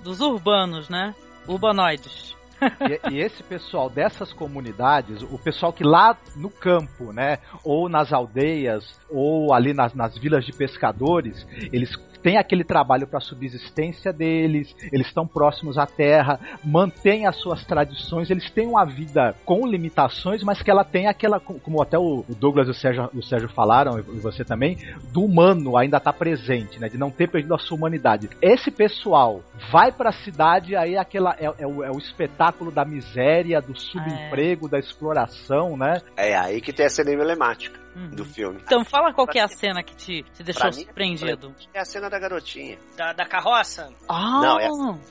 [0.05, 1.17] Dos urbanos, né?
[1.49, 2.37] Urbanoides.
[2.61, 8.13] E, e esse pessoal dessas comunidades, o pessoal que lá no campo, né, ou nas
[8.13, 14.13] aldeias, ou ali nas, nas vilas de pescadores, eles têm aquele trabalho para a subsistência
[14.13, 19.67] deles, eles estão próximos à terra, mantêm as suas tradições, eles têm uma vida com
[19.67, 23.49] limitações, mas que ela tem aquela, como até o Douglas e o Sérgio, o Sérgio
[23.49, 24.79] falaram, e você também,
[25.13, 28.29] do humano ainda tá presente, né, de não ter perdido a sua humanidade.
[28.41, 29.41] Esse pessoal
[29.71, 33.61] vai para a cidade, aí é aquela é, é o, é o espetáculo da miséria,
[33.61, 36.01] do subemprego, da exploração, né?
[36.17, 38.11] É aí que tem a cena emblemática Uhum.
[38.11, 38.61] do filme.
[38.63, 41.53] Então fala qual que é a cena que te, te deixou mim, surpreendido.
[41.75, 42.79] É a cena da garotinha.
[42.97, 43.93] Da, da carroça?
[44.09, 44.69] Ah, Não, é-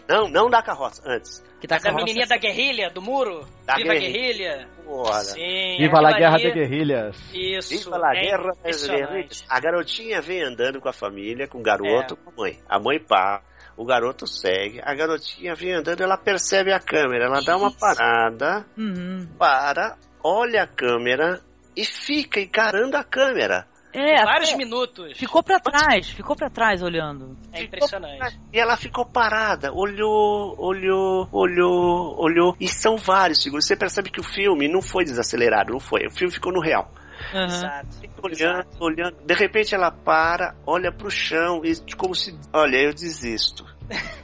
[0.08, 1.44] Não, não da carroça, antes.
[1.60, 3.46] que tá Da menininha da guerrilha, do muro?
[3.66, 4.58] Da Viva a guerrilha.
[4.58, 4.70] guerrilha?
[4.86, 5.14] Bora.
[5.24, 5.78] Sim.
[5.80, 7.34] Viva la aquela guerra de guerrilhas.
[7.34, 7.70] Isso.
[7.78, 9.46] Viva la é guerra das guerrilhas.
[9.50, 12.60] A garotinha vem andando com a família, com o garoto, com a mãe.
[12.70, 13.42] A mãe pá,
[13.76, 17.80] o garoto segue, a garotinha vem andando, ela percebe a câmera, ela dá uma Isso.
[17.80, 19.28] parada, Uhum.
[19.38, 21.42] para, olha a câmera
[21.78, 23.68] e fica encarando a câmera.
[23.94, 25.18] É, Vários até- minutos.
[25.18, 27.36] ficou pra trás, ficou pra trás olhando.
[27.54, 28.38] É impressionante.
[28.54, 32.56] E ela ficou parada, olhou, olhou, olhou, olhou.
[32.60, 33.66] E são vários segundos.
[33.66, 36.06] Você percebe que o filme não foi desacelerado, não foi.
[36.06, 36.92] O filme ficou no real.
[37.34, 37.46] Uhum.
[37.46, 37.88] Exato.
[38.22, 39.18] Olhando, olhando.
[39.26, 42.38] De repente ela para, olha pro chão e como se.
[42.54, 43.66] Olha, eu desisto.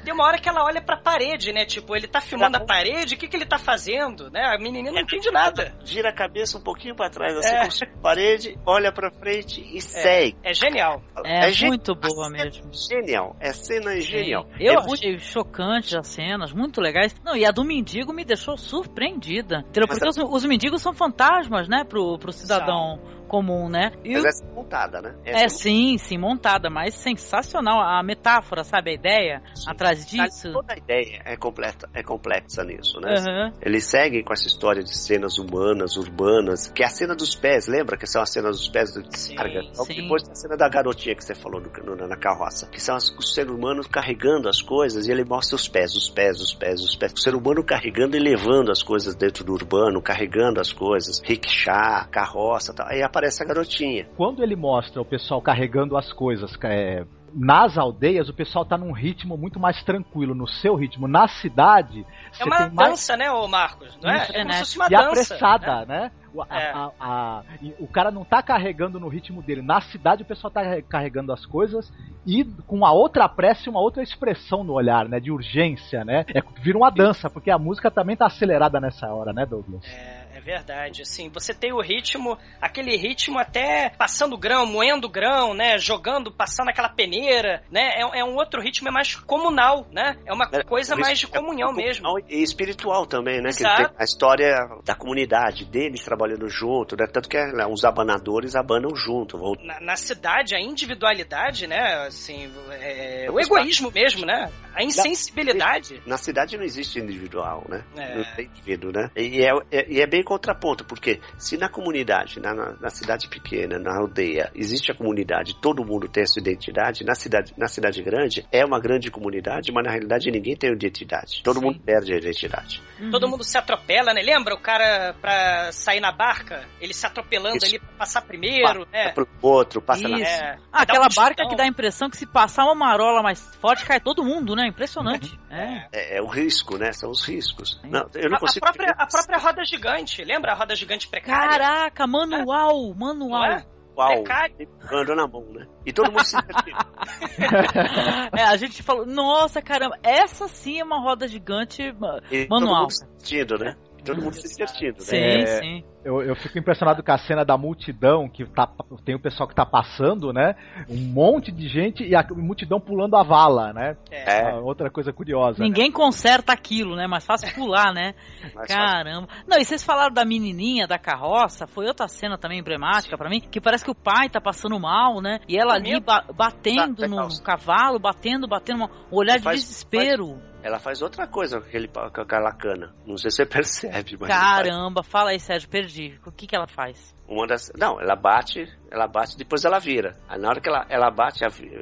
[0.04, 1.66] Tem uma hora que ela olha pra parede, né?
[1.66, 4.42] Tipo, ele tá filmando a parede, o que, que ele tá fazendo, né?
[4.46, 5.74] A menininha não entende nada.
[5.86, 7.88] Gira a cabeça um pouquinho pra trás, assim, É.
[8.02, 10.36] parede, olha pra frente e segue.
[10.44, 11.02] É genial.
[11.26, 12.70] É, gen- muito boa a mesmo.
[12.70, 13.36] é Genial.
[13.40, 14.46] É cena genial.
[14.60, 17.16] Eu é muito- achei chocante as cenas, muito legais.
[17.24, 19.60] Não, e a do mendigo me deixou surpreendida.
[19.70, 19.86] Entendeu?
[19.88, 23.00] Mas Porque os, os mendigos são fantasmas, né, pro, pro cidadão
[23.34, 23.92] comum, né?
[24.04, 25.16] E Mas o- é montada, né?
[25.26, 30.52] É, sim, sim, montada, mas sensacional a metáfora, sabe, a ideia atrás disso.
[30.54, 33.16] Toda a ideia é completa, é complexa nisso, né?
[33.18, 33.52] Aham.
[33.60, 37.68] Eles seguem com essa história de cenas humanas, urbanas, que é a cena dos pés,
[37.68, 37.98] lembra?
[37.98, 39.64] Que são as cenas dos pés do Sim, carga.
[39.74, 39.96] Sim.
[40.04, 42.96] Depois tem a cena da garotinha que você falou no- no- na carroça, que são
[42.96, 46.54] as- os seres humanos carregando as coisas e ele mostra os pés, os pés, os
[46.54, 47.12] pés, os pés.
[47.14, 52.08] O ser humano carregando e levando as coisas dentro do urbano, carregando as coisas, rickshaw,
[52.12, 52.88] carroça, tal.
[52.88, 54.08] aí aparece a garotinha.
[54.18, 58.92] Quando ele mostra o pessoal carregando as coisas é, nas aldeias, o pessoal tá num
[58.92, 61.08] ritmo muito mais tranquilo, no seu ritmo.
[61.08, 63.98] Na cidade, É você uma tem mais dança, né, ô Marcos?
[64.02, 64.18] Não é?
[64.18, 65.10] Muito É como se fosse uma e dança.
[65.36, 66.12] apressada, né?
[66.34, 66.72] O, a- É.
[66.72, 69.62] a- a- e o cara não tá carregando no ritmo dele.
[69.62, 71.94] Na cidade o pessoal tá carregando as coisas
[72.26, 75.20] e com uma outra pressa e uma outra expressão no olhar, né?
[75.20, 76.26] De urgência, né?
[76.34, 79.84] É, vira uma dança, porque a música também tá acelerada nessa hora, né, Douglas?
[79.86, 85.54] É, é verdade, assim, você tem o ritmo, aquele ritmo até passando grão, moendo grão,
[85.54, 90.18] né, jogando, passando aquela peneira, né, é, é um outro ritmo, é mais comunal, né,
[90.26, 92.20] é uma É, coisa mais de é comunhão comunal mesmo.
[92.30, 93.50] E espiritual também, né?
[93.50, 93.90] Que Exato.
[93.90, 97.06] tem a história da comunidade, deles trabalhando junto, né?
[97.12, 99.38] Tanto que né, os abanadores abanam junto.
[99.38, 99.54] Vão...
[99.62, 106.02] Na, na cidade, a individualidade, né, assim, é, o egoísmo mesmo, né, a insensibilidade.
[106.06, 107.84] Na cidade não existe individual, né?
[107.96, 108.16] É.
[108.18, 109.10] Não tem indivíduo, né?
[109.16, 113.28] E é, é- e é bem contraponto, porque se na comunidade, na, na- na cidade
[113.28, 117.68] pequena, na aldeia, existe a comunidade, todo mundo tem a sua identidade, na cidade, na
[117.68, 121.42] cidade grande é uma grande comunidade, mas na realidade ninguém tem identidade.
[121.44, 121.66] Todo Sim.
[121.66, 122.82] mundo perde a identidade.
[123.00, 123.12] Uhum.
[123.12, 124.22] Todo mundo se atropela, né?
[124.22, 126.66] Lembra o cara pra sair na barca?
[126.82, 127.66] Ele se atropelando Isso.
[127.68, 129.10] ali pra passar primeiro, né?
[129.10, 130.32] Passa pro outro, passa na Isso.
[130.32, 133.40] É, Ah, aquela um barca que dá a impressão que se passar uma marola mais
[133.62, 134.63] forte, cai todo mundo, né?
[134.68, 135.38] Impressionante.
[135.50, 135.88] É.
[135.92, 136.92] É, é o risco, né?
[136.94, 137.80] São os riscos.
[137.84, 138.66] Não, eu não A, a consigo.
[138.66, 141.50] própria, a própria roda gigante, lembra a roda gigante precária?
[141.60, 143.46] Caraca, manual, Não manual.
[143.46, 143.66] é?
[143.96, 144.56] Uau, Precário.
[144.92, 145.68] ando na mão, né?
[145.86, 146.36] E todo mundo se.
[148.36, 152.62] É, a gente falou, nossa, caramba, essa sim é uma roda gigante ma- E todo
[152.62, 152.82] manual.
[152.84, 153.76] mundo se divertindo, né?
[154.06, 155.04] Todo mundo se divertindo, né?
[155.04, 155.84] Sim, É, sim.
[156.04, 158.70] Eu, eu fico impressionado com a cena da multidão, que tá,
[159.06, 160.54] tem o pessoal que tá passando, né?
[160.90, 163.96] Um monte de gente e a multidão pulando a vala, né?
[164.12, 164.50] É.
[164.52, 165.60] Ah, outra coisa curiosa.
[165.60, 165.66] né?
[165.66, 167.08] Ninguém conserta aquilo, né?
[167.08, 168.14] Mas fácil pular, né?
[168.54, 169.30] Mas Caramba.
[169.48, 173.40] Não, e vocês falaram da menininha da carroça, foi outra cena também emblemática pra mim,
[173.40, 175.40] que parece que o pai tá passando mal, né?
[175.48, 176.06] E ela ali Momento.
[176.06, 177.42] ba- batendo Tá, tá, no calça.
[177.44, 180.38] cavalo, batendo, batendo, um olhar de Faz- desespero.
[180.64, 182.96] Ela faz outra coisa com, aquele, com aquela cana.
[183.06, 184.30] Não sei se você percebe, mas.
[184.30, 186.18] Caramba, fala aí, Sérgio, perdi.
[186.26, 187.14] O que, que ela faz?
[187.28, 187.72] Uma das.
[187.78, 190.16] Não, ela bate, ela bate, depois ela vira.
[190.28, 191.42] Aí na hora que ela, ela bate,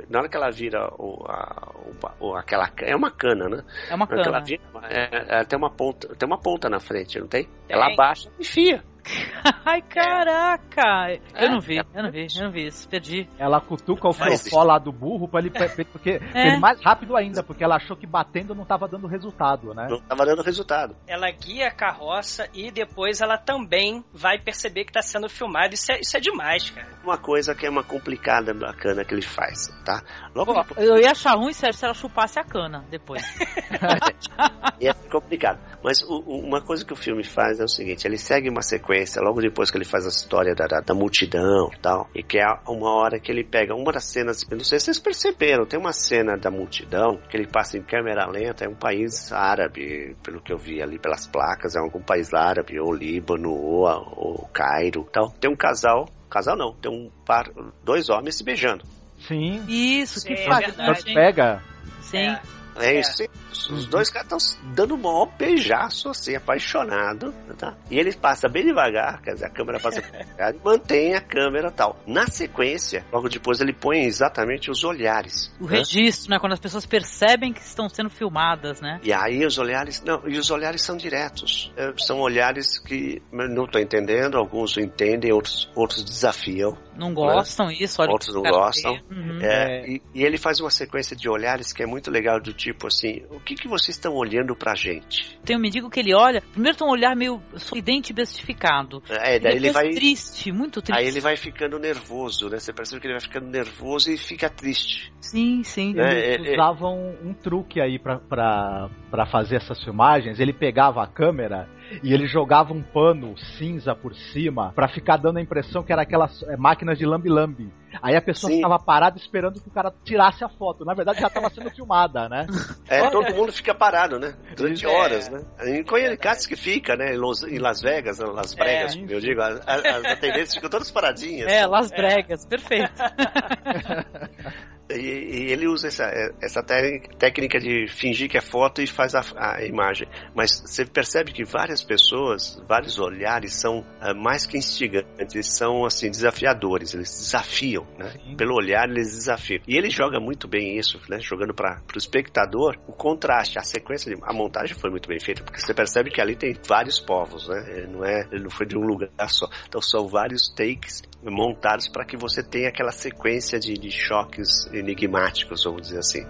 [0.09, 1.73] na hora que ela vira o, a,
[2.19, 2.69] o, aquela.
[2.81, 3.63] É uma cana, né?
[3.89, 4.23] É uma cana.
[4.25, 7.47] Ela, vira, é, ela tem uma ponta, tem uma ponta na frente, não tem?
[7.69, 8.83] Ela baixa e enfia.
[9.65, 11.19] Ai, caraca!
[11.35, 13.27] Eu não vi, eu não vi, eu não vi isso, perdi.
[13.37, 15.51] Ela cutuca o fiofó lá do burro pra ele,
[15.91, 16.47] porque, é.
[16.47, 19.87] ele mais rápido ainda, porque ela achou que batendo não tava dando resultado, né?
[19.89, 20.95] Não tava dando resultado.
[21.07, 25.73] Ela guia a carroça e depois ela também vai perceber que tá sendo filmado.
[25.73, 26.87] Isso é, isso é demais, cara.
[27.03, 30.03] Uma coisa que é uma complicada bacana que ele faz, tá?
[30.35, 30.87] Logo Pô, depois...
[30.87, 33.21] Eu ia achar ruim, Sérgio, se ela chupasse a cana depois.
[34.79, 35.59] é complicado.
[35.83, 38.90] Mas o, uma coisa que o filme faz é o seguinte: ele segue uma sequência
[39.21, 42.37] logo depois que ele faz a história da, da, da multidão e tal, e que
[42.39, 45.79] é uma hora que ele pega uma das cenas, não sei se vocês perceberam, tem
[45.79, 50.41] uma cena da multidão que ele passa em câmera lenta, é um país árabe, pelo
[50.41, 53.85] que eu vi ali pelas placas, é algum país árabe, ou Líbano, ou,
[54.15, 55.31] ou Cairo, tal.
[55.39, 57.49] Tem um casal, casal não, tem um par,
[57.83, 58.85] dois homens se beijando.
[59.27, 59.63] Sim.
[59.67, 60.79] Isso, que é, faz.
[60.79, 61.61] É pega.
[62.01, 62.17] Sim.
[62.17, 62.41] É.
[62.77, 63.23] É isso.
[63.71, 67.75] Os dois caras estão dando um maior beijaço, assim, apaixonado, tá?
[67.89, 71.71] E ele passa bem devagar, quer dizer, a câmera passa bem devagar mantém a câmera
[71.71, 71.99] tal.
[72.05, 75.53] Na sequência, logo depois ele põe exatamente os olhares.
[75.59, 75.77] O né?
[75.77, 76.39] registro, né?
[76.39, 78.99] Quando as pessoas percebem que estão sendo filmadas, né?
[79.03, 81.71] E aí os olhares, não, e os olhares são diretos.
[81.75, 86.77] É, são olhares que não estou entendendo, alguns entendem, outros, outros desafiam.
[86.95, 87.15] Não né?
[87.15, 87.75] gostam né?
[87.79, 88.99] isso, olha Outros não gostam.
[89.09, 89.39] Uhum.
[89.41, 92.87] É, e, e ele faz uma sequência de olhares que é muito legal do tipo
[92.87, 95.39] assim, o que, que vocês estão olhando pra gente?
[95.43, 99.01] Tem um mendigo que ele olha, primeiro tem um olhar meio sorridente e bestificado.
[99.09, 99.89] É, daí ele vai...
[99.89, 100.99] triste, muito triste.
[100.99, 102.59] Aí ele vai ficando nervoso, né?
[102.59, 105.11] Você percebe que ele vai ficando nervoso e fica triste.
[105.19, 105.99] Sim, sim.
[105.99, 111.03] É, Eles usavam um, um truque aí pra, pra, pra fazer essas filmagens, ele pegava
[111.03, 111.67] a câmera
[112.03, 116.03] e ele jogava um pano cinza por cima para ficar dando a impressão que era
[116.03, 117.80] aquelas é, máquinas de lambi-lambi.
[118.01, 120.85] Aí a pessoa estava parada esperando que o cara tirasse a foto.
[120.85, 122.47] Na verdade já estava sendo filmada, né?
[122.87, 124.35] É, todo mundo fica parado, né?
[124.55, 124.89] Durante é.
[124.89, 125.41] horas, né?
[125.63, 127.13] Em Coianicates que fica, né?
[127.13, 131.51] Em Las Vegas, Las Bregas, é, eu digo, as, as atendentes ficam todas paradinhas.
[131.51, 132.91] É, Las Bregas, perfeito.
[134.95, 136.05] E, e, ele usa essa,
[136.41, 140.07] essa técnica de fingir que é foto e faz a, a, imagem.
[140.35, 146.09] Mas você percebe que várias pessoas, vários olhares são uh, mais que instigantes, são assim
[146.09, 146.93] desafiadores.
[146.93, 148.13] Eles desafiam, né?
[148.37, 149.61] Pelo olhar eles desafiam.
[149.67, 151.19] E ele joga muito bem isso, né?
[151.19, 155.43] Jogando para o espectador o contraste, a sequência, de, a montagem foi muito bem feita,
[155.43, 157.87] porque você percebe que ali tem vários povos, né?
[157.89, 159.47] Não é, ele não foi de um lugar só.
[159.67, 165.63] Então são vários takes montados para que você tenha aquela sequência de, de choques enigmáticos,
[165.63, 166.25] vamos dizer assim.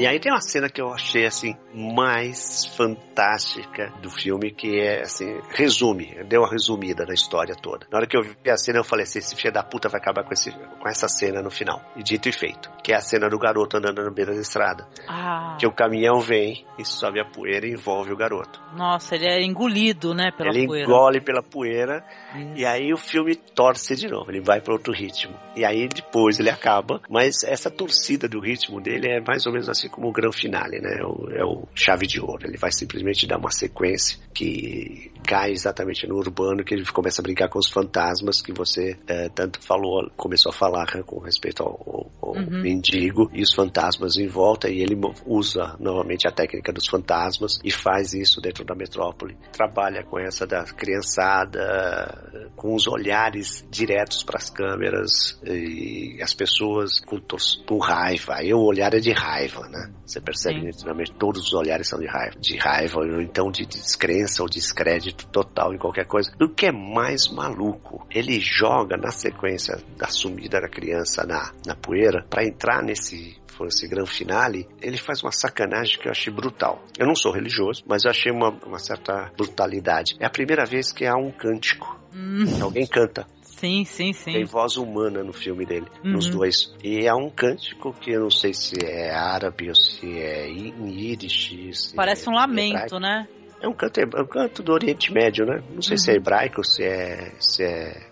[0.00, 5.02] E aí tem uma cena que eu achei assim mais fantástica do filme, que é
[5.02, 7.86] assim, resume, deu uma resumida na história toda.
[7.92, 10.00] Na hora que eu vi a cena, eu falei assim, esse filho da puta vai
[10.00, 11.82] acabar com, esse, com essa cena no final.
[11.94, 12.70] E dito e feito.
[12.82, 14.88] Que é a cena do garoto andando na beira da estrada.
[15.06, 15.56] Ah.
[15.60, 18.58] Que o caminhão vem e sobe a poeira e envolve o garoto.
[18.74, 20.86] Nossa, ele é engolido, né, pela ele poeira.
[20.86, 22.02] Ele engole pela poeira
[22.34, 22.56] Isso.
[22.56, 25.36] e aí o filme torce de novo, ele vai para outro ritmo.
[25.54, 29.68] E aí depois ele acaba, mas essa torcida do ritmo dele é mais ou menos
[29.68, 30.98] assim como o grande finale, né?
[30.98, 32.46] É o, é o chave de ouro.
[32.46, 37.22] Ele vai simplesmente dar uma sequência que cai exatamente no urbano, que ele começa a
[37.22, 41.62] brincar com os fantasmas que você é, tanto falou, começou a falar né, com respeito
[41.62, 42.60] ao, ao uhum.
[42.60, 47.70] mendigo e os fantasmas em volta, e ele usa novamente a técnica dos fantasmas e
[47.70, 49.38] faz isso dentro da metrópole.
[49.52, 56.98] Trabalha com essa da criançada, com os olhares diretos para as câmeras e as pessoas
[56.98, 57.20] com,
[57.68, 58.34] com raiva.
[58.34, 59.92] Aí o olhar é de raiva, né?
[60.04, 64.42] Você percebe nitidamente todos os olhares são de raiva, de raiva ou então de descrença
[64.42, 66.32] ou descrédito total em qualquer coisa.
[66.40, 71.74] O que é mais maluco, ele joga na sequência da sumida da criança na, na
[71.74, 76.32] poeira para entrar nesse for esse grande finale, ele faz uma sacanagem que eu achei
[76.32, 76.82] brutal.
[76.98, 80.16] Eu não sou religioso, mas eu achei uma, uma certa brutalidade.
[80.18, 82.00] É a primeira vez que há um cântico.
[82.14, 82.44] Hum.
[82.62, 83.26] Alguém canta.
[83.42, 84.32] Sim, sim, sim.
[84.32, 86.12] Tem voz humana no filme dele, uhum.
[86.12, 86.74] nos dois.
[86.82, 90.88] E é um cântico que eu não sei se é árabe ou se é em
[90.88, 91.92] yiddish.
[91.94, 92.98] Parece é um lamento, hebraico.
[92.98, 93.28] né?
[93.60, 95.62] É um canto, é um canto do Oriente Médio, né?
[95.70, 95.98] Não sei uhum.
[95.98, 96.18] se é uhum.
[96.18, 98.10] hebraico, se é, se é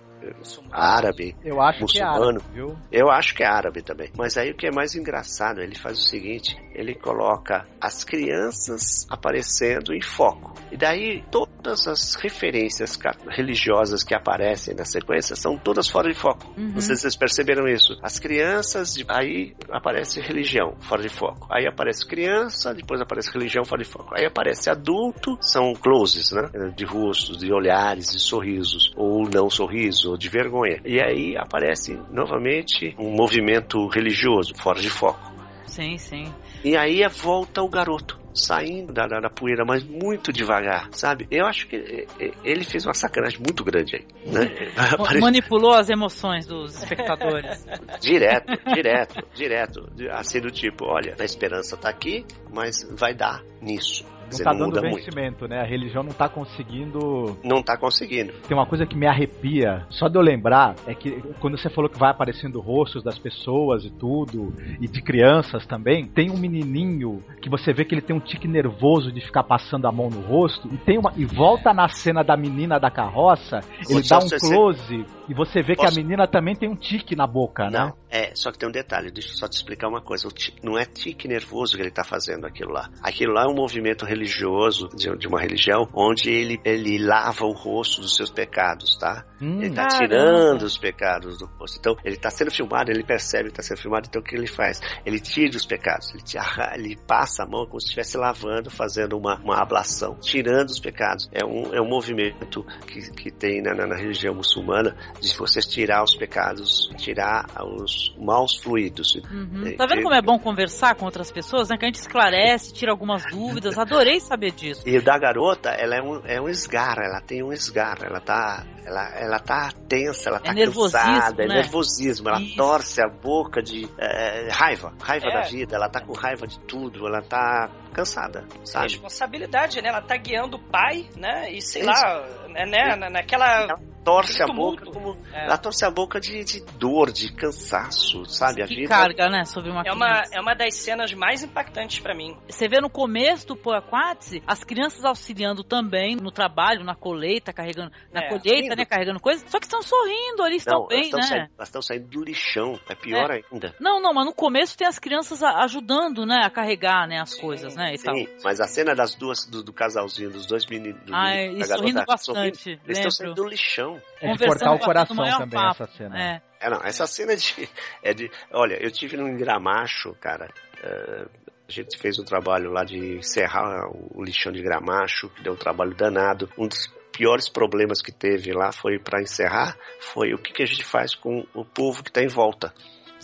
[0.70, 1.88] árabe, Eu acho muçulmano.
[1.88, 2.78] que é árabe, viu?
[2.92, 4.10] Eu acho que é árabe também.
[4.16, 9.06] Mas aí o que é mais engraçado, ele faz o seguinte: ele coloca as crianças
[9.10, 10.54] aparecendo em foco.
[10.70, 11.24] E daí
[11.62, 12.98] todas as referências
[13.28, 16.52] religiosas que aparecem na sequência são todas fora de foco.
[16.56, 16.72] Uhum.
[16.74, 17.96] Não sei se vocês perceberam isso.
[18.02, 21.46] As crianças, aí aparece religião fora de foco.
[21.50, 24.14] Aí aparece criança, depois aparece religião fora de foco.
[24.16, 26.72] Aí aparece adulto, são closes, né?
[26.74, 28.92] De rostos, de olhares, de sorrisos.
[28.96, 30.80] Ou não sorriso, ou de vergonha.
[30.84, 35.38] E aí aparece novamente um movimento religioso fora de foco.
[35.66, 36.24] Sim, sim.
[36.64, 38.18] E aí é volta o garoto.
[38.34, 41.26] Saindo da, da, da poeira, mas muito devagar, sabe?
[41.28, 44.06] Eu acho que eh, eh, ele fez uma sacanagem muito grande aí.
[44.32, 44.70] Né?
[45.20, 47.66] Manipulou as emoções dos espectadores.
[48.00, 49.88] Direto, direto, direto.
[50.12, 54.06] Assim do tipo, olha, a esperança tá aqui, mas vai dar nisso.
[54.32, 54.96] Não tá não dando muda muito.
[54.96, 55.60] vencimento, né?
[55.60, 57.36] A religião não tá conseguindo.
[57.42, 58.32] Não tá conseguindo.
[58.46, 61.88] Tem uma coisa que me arrepia, só de eu lembrar, é que quando você falou
[61.90, 67.22] que vai aparecendo rostos das pessoas e tudo, e de crianças também, tem um menininho
[67.40, 70.20] que você vê que ele tem um tique nervoso de ficar passando a mão no
[70.20, 71.12] rosto, e tem uma.
[71.16, 75.74] E volta na cena da menina da carroça, ele dá um close, e você vê
[75.74, 77.78] que a Posso- menina também tem um tique na boca, né?
[77.78, 80.26] Não, é, só que tem um detalhe, deixa eu só te explicar uma coisa.
[80.28, 82.88] O ti- não é tique nervoso que ele tá fazendo aquilo lá.
[83.02, 87.52] Aquilo lá é um movimento religioso, de, de uma religião, onde ele, ele lava o
[87.52, 89.24] rosto dos seus pecados, tá?
[89.40, 89.98] Hum, Ele tá Caramba.
[90.08, 91.78] tirando os pecados do rosto.
[91.78, 94.46] Então, ele tá sendo filmado, ele percebe que tá sendo filmado, então o que ele
[94.48, 94.80] faz?
[95.06, 99.16] Ele tira os pecados, ele, tira- ele passa a mão como se estivesse lavando, fazendo
[99.16, 101.28] uma, uma ablação, tirando os pecados.
[101.32, 105.60] É um, é um movimento que, que tem na, na- na religião muçulmana de você
[105.60, 107.46] tirar os pecados, tirar
[107.76, 109.14] os maus fluidos.
[109.30, 109.76] Uhum.
[109.76, 111.76] Tá vendo como é bom conversar com outras pessoas, né?
[111.76, 113.76] Que a gente esclarece, tira algumas dúvidas.
[113.78, 114.82] Adorei saber disso.
[114.86, 118.20] E o da garota, ela é um, é um esgar, ela tem um esgar, ela
[118.20, 121.54] tá, ela, ela tá tensa, ela tá nervosismo, cansada, é né?
[121.56, 122.56] nervosismo, ela Isso.
[122.56, 125.34] torce a boca de é, raiva, raiva É.
[125.34, 128.92] da vida, ela tá com raiva de tudo, ela tá cansada, sabe?
[128.92, 129.88] Responsabilidade, né?
[129.90, 131.50] Ela tá guiando o pai, né?
[131.52, 131.90] E sei Isso.
[131.90, 132.96] lá, né, né?
[132.96, 133.66] na- naquela.
[134.08, 135.44] Ela torce a boca como, É.
[135.46, 138.62] ela torce a boca de, de dor, de cansaço, sabe?
[138.62, 139.44] A Que vida carga, né?
[139.44, 142.36] Sobre uma É uma, é uma das cenas mais impactantes pra mim.
[142.48, 147.92] Você vê no começo do Poaquatse, as crianças auxiliando também no trabalho, na colheita, carregando.
[148.12, 148.76] Na É, colheita, lindo.
[148.76, 148.84] né?
[148.84, 149.44] Carregando coisas.
[149.50, 151.26] Só que estão sorrindo ali, estão não, bem, elas estão né?
[151.26, 153.74] saindo, elas estão saindo do lixão, é pior ainda.
[153.80, 156.40] Não, não, mas no começo tem as crianças a- ajudando, né?
[156.44, 157.20] A carregar, né?
[157.20, 157.94] As coisas, né?
[157.94, 158.14] E tal.
[158.14, 161.56] Sim, mas a cena das duas, do, do casalzinho, dos dois meninos, do Ai, menino,
[161.56, 163.97] e da garota, sorrindo sorrindo, bastante, eles estão saindo do lixão.
[164.20, 165.82] É de cortar o coração maior também papo.
[165.82, 166.20] essa cena.
[166.20, 166.42] É.
[166.60, 167.68] É, não, essa cena é de,
[168.02, 168.30] é de.
[168.52, 170.48] Olha, eu tive num Gramacho, cara.
[170.82, 171.26] eh,
[171.68, 175.56] a gente fez um trabalho lá de encerrar o lixão de Gramacho, que deu um
[175.56, 176.48] trabalho danado.
[176.56, 180.66] Um dos piores problemas que teve lá foi para encerrar, foi o que, que a
[180.66, 182.72] gente faz com o povo que está em volta.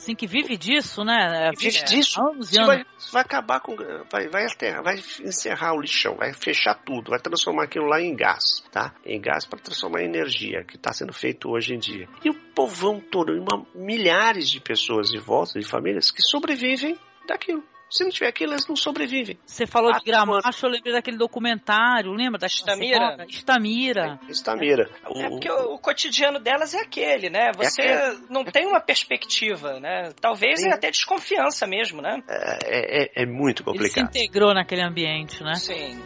[0.05, 1.51] Assim, que vive disso, né?
[1.59, 2.21] Vive É, disso.
[2.21, 2.67] Anos e Isso anos.
[2.75, 3.75] vai, isso vai acabar com.
[4.13, 8.15] Vai, vai, aterrar, vai encerrar o lixão, vai fechar tudo, vai transformar aquilo lá em
[8.15, 8.95] gás, tá?
[9.05, 12.07] Em gás para transformar em energia, que está sendo feito hoje em dia.
[12.23, 17.65] E o povão todo, uma, milhares de pessoas em volta, de famílias, que sobrevivem daquilo.
[17.95, 19.39] Se não tiver aquilo, eles não sobrevivem.
[19.47, 22.41] Você falou Ah, de Gramacho, eu lembrei daquele documentário, lembra?
[22.41, 23.25] Da Estamira.
[23.29, 24.19] Estamira.
[24.29, 24.91] Estamira.
[25.09, 27.53] O- É porque o, o cotidiano delas é aquele, né?
[27.57, 28.27] Você aquele.
[28.29, 30.11] não tem uma perspectiva, né?
[30.21, 30.71] Talvez Sim.
[30.73, 32.21] até desconfiança mesmo, né?
[32.29, 34.05] é, é- é muito Ele se complicado.
[34.09, 35.55] integrou naquele ambiente, né?
[35.55, 35.97] Sim.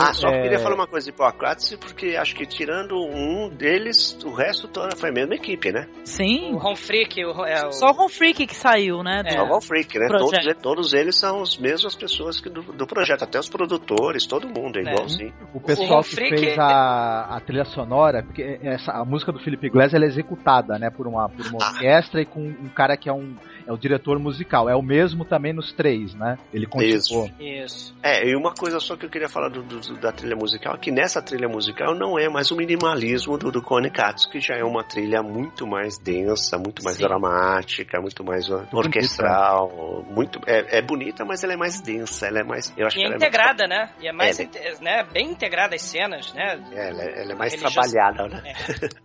[0.00, 4.18] Ah, só é, queria falar uma coisa de Hipócrates, porque acho que tirando um deles,
[4.24, 5.86] o resto toda foi a mesma equipe, né?
[6.04, 6.52] Sim.
[6.54, 9.22] O Ron Frick, o, é, o, Só o Ron Freak que saiu, né?
[9.26, 9.30] É.
[9.32, 10.08] Só o Freak, né?
[10.08, 14.26] Todos, eles- todos eles são as mesmas pessoas que do, do projeto, até os produtores,
[14.26, 14.92] todo mundo é É.
[14.92, 15.34] igualzinho.
[15.54, 19.38] O O pessoal Ron que fez a, a trilha sonora, porque essa, a música do
[19.40, 21.70] Philip Glass ela é executada, né, por uma, por uma Ah.
[21.72, 23.34] orquestra e com um cara que é um
[23.70, 24.68] é o diretor musical.
[24.68, 26.36] É o mesmo também nos três, né?
[26.52, 27.30] Ele continuou.
[27.38, 27.94] Isso.
[28.02, 30.78] É, e uma coisa só que eu queria falar do, do- da trilha musical, é
[30.78, 34.56] que nessa trilha musical não é mais o minimalismo do, do Kone Katsu, que já
[34.56, 37.04] é uma trilha muito mais densa, muito mais Sim.
[37.04, 42.40] dramática, muito mais uh, orquestral, muito é, é bonita, mas ela é mais densa, ela
[42.40, 43.90] é mais, eu acho E que é ela integrada, né?
[44.00, 45.04] E é mais, É, inte- né?
[45.12, 46.58] Bem integrada as cenas, né?
[46.72, 48.52] é, ela, é- ela é mais trabalhada, né?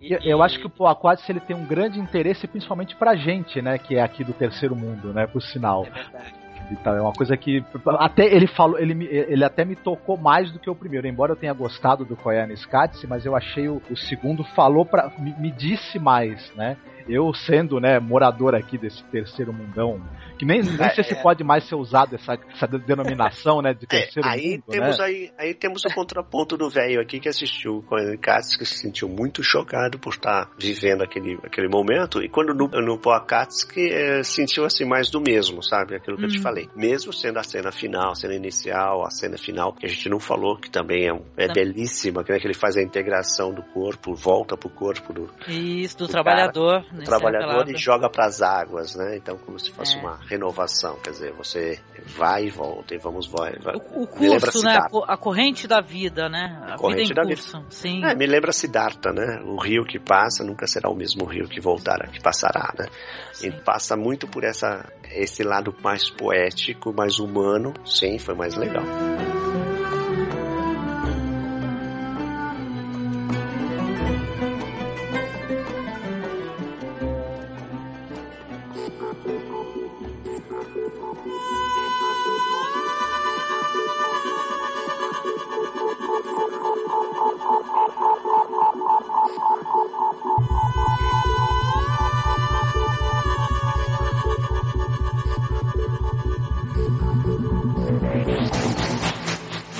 [0.01, 3.61] E- Eu, eu acho que o Poaquatis ele tem um grande interesse, principalmente pra gente,
[3.61, 3.77] né?
[3.77, 5.27] Que é aqui do terceiro mundo, né?
[5.27, 5.85] Por sinal.
[5.85, 6.45] É verdade.
[6.71, 6.95] E tal.
[6.95, 7.63] É uma coisa que
[7.99, 11.07] até ele falou, ele, ele até me tocou mais do que o primeiro.
[11.07, 15.11] Embora eu tenha gostado do Koyana Skatse, mas eu achei o, o segundo falou para
[15.19, 16.75] me, me disse mais, né?
[17.07, 20.01] Eu sendo, né, morador aqui desse terceiro mundão,
[20.37, 21.21] que nem, nem é, sei se é.
[21.21, 24.97] pode mais ser usado essa, essa denominação, né, de é, terceiro é, aí mundo, temos
[24.97, 25.05] né?
[25.05, 28.79] aí, aí temos o contraponto do velho aqui que assistiu com o Katz, que se
[28.79, 34.23] sentiu muito chocado por estar vivendo aquele, aquele momento, e quando no, no Poakatsuki é,
[34.23, 35.95] sentiu assim mais do mesmo, sabe?
[35.95, 36.25] Aquilo que hum.
[36.25, 36.43] eu te uhum.
[36.43, 36.69] falei.
[36.75, 40.19] Mesmo sendo a cena final, a cena inicial, a cena final, que a gente não
[40.19, 44.13] falou, que também é, é belíssima, que, né, que ele faz a integração do corpo,
[44.13, 45.29] volta pro corpo do.
[45.47, 46.83] Isso, do, do trabalhador.
[46.83, 49.17] Cara, do trabalhador e joga para as águas, né?
[49.17, 49.99] Então, como se fosse é.
[49.99, 51.79] uma renovação, quer dizer, você
[52.17, 53.53] vai e volta e vamos vai.
[53.59, 53.75] vai.
[53.75, 54.77] O, o curso, né?
[55.07, 56.59] A corrente da vida, né?
[56.63, 57.57] A, a corrente vida da curso.
[57.57, 57.65] vida.
[57.69, 58.03] Sim.
[58.03, 59.41] É, me lembra Siddhartha, né?
[59.45, 62.87] O rio que passa nunca será o mesmo rio que voltará, que passará, né?
[63.33, 63.47] Sim.
[63.47, 67.73] E passa muito por essa esse lado mais poético, mais humano.
[67.85, 68.83] Sim, foi mais legal.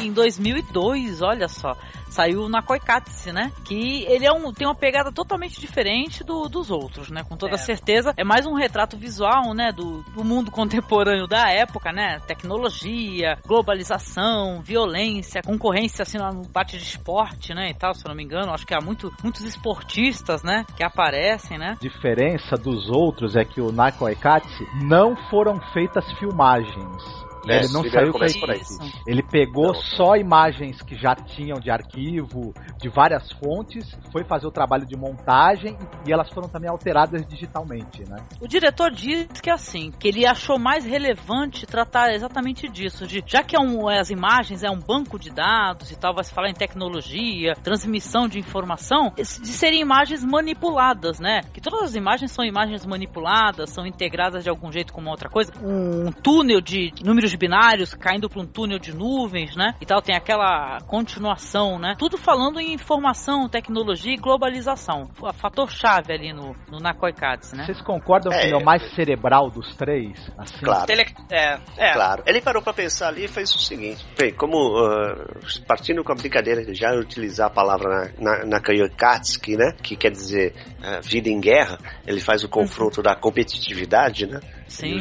[0.01, 1.75] Em 2002, olha só,
[2.15, 3.51] saiu na Koikatsu, né?
[3.65, 7.23] Que ele é um, tem uma pegada totalmente diferente do, dos outros, né?
[7.27, 7.57] Com toda é.
[7.57, 8.13] certeza.
[8.15, 9.71] É mais um retrato visual, né?
[9.71, 12.19] Do, do mundo contemporâneo da época, né?
[12.25, 17.69] Tecnologia, globalização, violência, concorrência, assim, no bate de esporte, né?
[17.69, 18.53] E tal, se eu não me engano.
[18.53, 20.65] Acho que há muito, muitos esportistas, né?
[20.77, 21.71] Que aparecem, né?
[21.71, 27.83] A diferença dos outros é que o Nakoikatsu não foram feitas filmagens é, ele não
[27.89, 28.61] saiu por aí.
[29.07, 29.75] Ele pegou não.
[29.75, 34.95] só imagens que já tinham de arquivo, de várias fontes, foi fazer o trabalho de
[34.95, 35.77] montagem
[36.07, 38.17] e elas foram também alteradas digitalmente, né?
[38.41, 43.23] O diretor diz que é assim, que ele achou mais relevante tratar exatamente disso, de
[43.25, 46.33] já que é um, as imagens é um banco de dados e tal, vai se
[46.33, 51.41] falar em tecnologia, transmissão de informação, de serem imagens manipuladas, né?
[51.53, 55.29] Que todas as imagens são imagens manipuladas, são integradas de algum jeito com uma outra
[55.29, 55.51] coisa.
[55.61, 59.75] Um túnel de números binários caindo para um túnel de nuvens, né?
[59.81, 61.95] E tal, tem aquela continuação, né?
[61.97, 65.09] Tudo falando em informação, tecnologia e globalização.
[65.19, 67.65] O fator chave ali no, no Nakoikatsu, né?
[67.65, 70.13] Vocês concordam é, que ele é o mais cerebral dos três?
[70.37, 70.63] Assim?
[70.63, 70.91] Claro.
[70.91, 71.93] Ele, é, é.
[71.93, 72.23] Claro.
[72.25, 76.15] Ele parou para pensar ali e fez o seguinte: bem, como uh, partindo com a
[76.15, 79.71] brincadeira de já utilizar a palavra na, na, né?
[79.81, 84.39] Que quer dizer uh, vida em guerra, ele faz o confronto da competitividade, né?
[84.67, 84.97] Sim.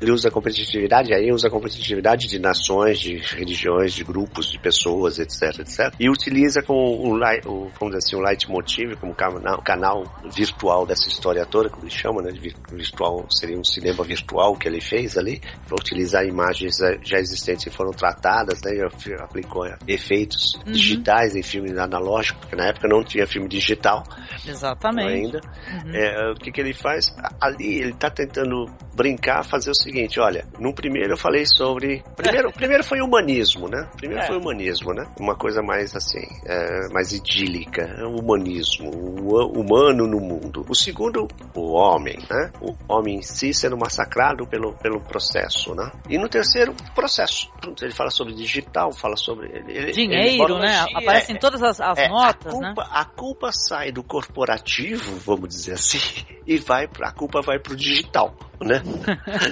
[0.00, 4.58] Ele usa a competitividade, aí usa a competitividade de nações, de religiões, de grupos, de
[4.58, 5.94] pessoas, etc, etc.
[6.00, 11.08] E utiliza como o, o vamos dizer assim, o leitmotiv, como canal, canal virtual dessa
[11.08, 12.30] história toda, como ele chama, né?
[12.70, 17.70] Virtual, seria um cinema virtual que ele fez ali, para utilizar imagens já existentes que
[17.70, 18.74] foram tratadas, né?
[18.74, 20.72] E aplicou efeitos uhum.
[20.72, 24.04] digitais em filme analógico, porque na época não tinha filme digital.
[24.46, 25.08] Exatamente.
[25.08, 25.40] Ainda.
[25.84, 25.94] Uhum.
[25.94, 27.14] É, o que, que ele faz?
[27.40, 28.66] Ali ele está tentando
[29.04, 33.86] brincar, fazer o seguinte, olha, no primeiro eu falei sobre, primeiro, primeiro foi humanismo, né?
[33.98, 34.26] Primeiro é.
[34.26, 35.04] foi humanismo, né?
[35.20, 40.64] Uma coisa mais assim, é, mais idílica, o humanismo, o humano no mundo.
[40.66, 42.50] O segundo, o homem, né?
[42.62, 45.90] O homem em si sendo massacrado pelo, pelo processo, né?
[46.08, 47.52] E no terceiro, processo.
[47.82, 50.86] Ele fala sobre digital, fala sobre ele, dinheiro, ele né?
[50.94, 52.88] Aparecem é, todas as, as é, notas, a culpa, né?
[52.90, 55.98] A culpa sai do corporativo, vamos dizer assim,
[56.46, 58.82] e vai a culpa vai pro digital né?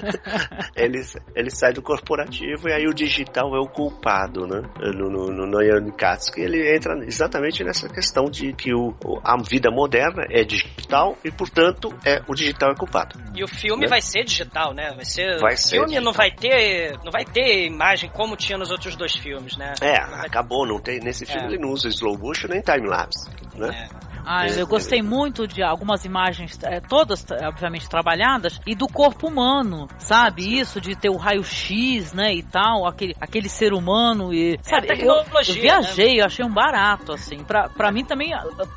[0.77, 1.03] ele,
[1.35, 4.63] ele sai do corporativo e aí o digital é o culpado, né?
[4.95, 9.71] No, no, no Noyan Katsuki ele entra exatamente nessa questão de que o, a vida
[9.71, 13.19] moderna é digital e, portanto, é, o digital é culpado.
[13.35, 13.89] E o filme né?
[13.89, 14.93] vai ser digital, né?
[14.95, 15.39] Vai ser.
[15.39, 16.05] Vai o ser filme digital.
[16.05, 16.99] não vai ter.
[17.05, 19.75] Não vai ter imagem como tinha nos outros dois filmes, né?
[19.81, 21.01] É, acabou, não tem.
[21.01, 21.47] Nesse filme é.
[21.49, 23.89] ele não usa slow motion nem time-lapse, né?
[23.91, 24.12] É.
[24.25, 29.89] Ah, eu gostei muito de algumas imagens, é, todas obviamente trabalhadas, e do corpo humano,
[29.99, 30.59] sabe?
[30.59, 34.55] Isso de ter o raio-x, né, e tal, aquele, aquele ser humano e...
[34.55, 36.23] É sabe, eu, eu, viajei, né?
[36.23, 37.39] eu achei um barato, assim.
[37.45, 38.33] Pra, pra mim também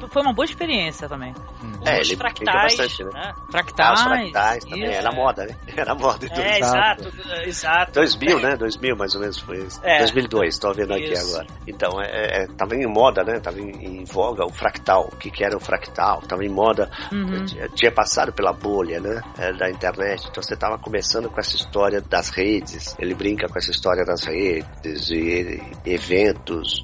[0.10, 1.34] foi uma boa experiência também.
[1.64, 1.76] Hum.
[1.86, 3.10] É, Os ele fractais, bastante, né?
[3.14, 3.34] né?
[3.52, 5.56] Fractais, ah, fractais também, era moda, né?
[5.76, 6.28] Era moda.
[6.32, 7.14] É, exato,
[7.46, 7.92] exato.
[7.94, 8.56] 2000, né?
[8.56, 9.80] 2000 mais ou menos foi isso.
[9.84, 10.00] É.
[10.00, 11.30] 2002, tô vendo aqui isso.
[11.30, 11.48] agora.
[11.68, 13.40] Então, é, é, tava em moda, né?
[13.40, 17.44] Tava em, em voga o fractal, que que era o fractal, estava em moda, uhum.
[17.44, 21.58] tinha, tinha, passado pela bolha, né, é, da internet, então você estava começando com essa
[21.58, 26.84] história das redes, ele brinca com essa história das redes e, eventos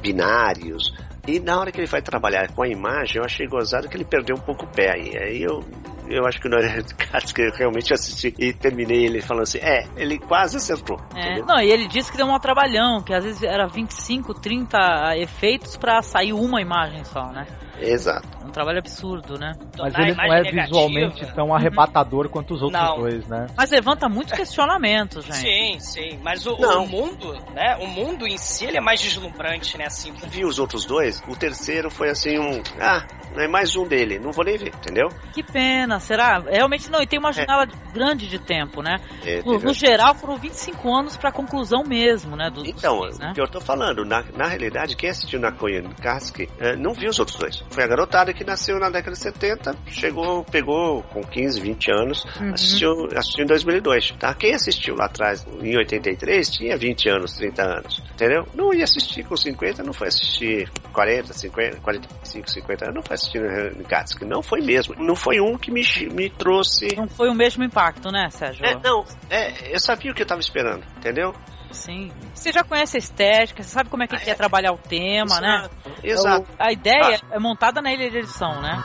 [0.00, 0.94] binários,
[1.26, 4.04] E na hora que ele vai trabalhar com a imagem, eu achei gozado que ele
[4.04, 5.12] perdeu um pouco o pé aí.
[5.18, 5.62] Aí eu,
[6.08, 6.56] eu acho que no
[6.96, 10.98] caso que eu realmente assisti e terminei ele falando assim, é, ele quase acertou.
[11.14, 14.78] É, não, e ele disse que deu um trabalhão, que às vezes era 25, 30
[15.16, 17.46] efeitos para sair uma imagem só, né?
[17.80, 18.26] Exato.
[18.44, 19.52] Um trabalho absurdo, né?
[19.78, 20.62] Mas ele não é negativa.
[20.64, 22.98] visualmente tão arrebatador quanto os outros não.
[22.98, 23.46] dois, né?
[23.56, 25.38] Mas levanta muitos questionamentos, gente.
[25.38, 26.18] Sim, sim.
[26.22, 27.76] Mas o, o, mundo, né?
[27.80, 29.84] O mundo em si ele é mais deslumbrante, né?
[29.86, 30.12] Assim.
[30.28, 31.22] Vi os outros dois.
[31.28, 32.62] O terceiro foi assim um.
[32.80, 33.06] Ah,
[33.36, 34.18] é mais um dele.
[34.18, 35.08] Não vou nem ver, entendeu?
[35.32, 36.00] Que pena.
[36.00, 36.38] Será?
[36.38, 37.02] Realmente não.
[37.02, 37.32] E tem uma é.
[37.32, 37.92] janela é.
[37.92, 38.96] grande de tempo, né?
[39.24, 42.50] É, no, no, geral foram 25 anos para conclusão mesmo, né?
[42.50, 43.30] Do, então, né?
[43.30, 46.92] o que eu tô falando, na, na realidade, quem assistiu na Koyan Kasky eh, não
[46.94, 47.64] viu os outros dois.
[47.70, 52.24] Foi a garotada que nasceu na década de 70, chegou, pegou com 15, 20 anos,
[52.40, 52.52] uhum.
[52.52, 54.34] assistiu, assistiu em 2002, tá?
[54.34, 58.46] Quem assistiu lá atrás, em 83, tinha 20 anos, 30 anos, entendeu?
[58.54, 63.14] Não ia assistir com 50, não foi assistir 40, 50, 45, 50 anos, não foi
[63.14, 63.40] assistir
[63.76, 64.94] no Gatsby, não foi mesmo.
[64.98, 65.82] Não foi um que me,
[66.12, 66.88] me trouxe...
[66.96, 68.64] Não foi o mesmo impacto, né, Sérgio?
[68.64, 71.34] É, não, é, eu sabia o que eu tava esperando, entendeu?
[71.70, 72.10] Sim.
[72.34, 74.34] Você já conhece a estética, você sabe como é que ah, quer é.
[74.34, 75.42] trabalhar o tema, Exato.
[75.42, 75.70] né?
[76.02, 76.46] Exato.
[76.58, 77.36] A ideia ah.
[77.36, 78.82] é montada na ilha de edição, né?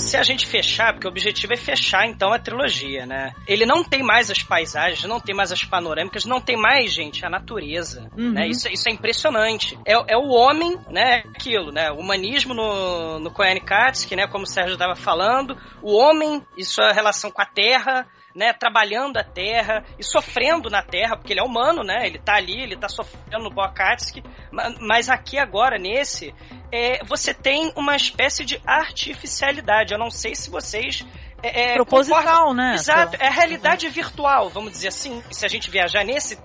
[0.00, 3.32] Se a gente fechar, porque o objetivo é fechar então a trilogia, né?
[3.46, 7.24] Ele não tem mais as paisagens, não tem mais as panorâmicas, não tem mais, gente,
[7.24, 8.32] a natureza, uhum.
[8.32, 8.48] né?
[8.48, 9.78] Isso, isso é impressionante.
[9.86, 11.22] É, é o homem, né?
[11.34, 11.90] Aquilo, né?
[11.90, 14.26] O humanismo no, no Koyanikatsky, né?
[14.26, 19.16] Como o Sérgio estava falando, o homem e sua relação com a terra, né, trabalhando
[19.16, 22.06] a terra e sofrendo na terra, porque ele é humano, né?
[22.06, 24.22] Ele tá ali, ele tá sofrendo no Boakatsky,
[24.80, 26.34] mas aqui agora, nesse,
[26.72, 29.92] é, você tem uma espécie de artificialidade.
[29.92, 31.04] Eu não sei se vocês
[31.42, 32.74] é, é, Proposital, né?
[32.74, 35.22] Exato, é a realidade virtual, vamos dizer assim.
[35.30, 36.36] Se a gente viajar nesse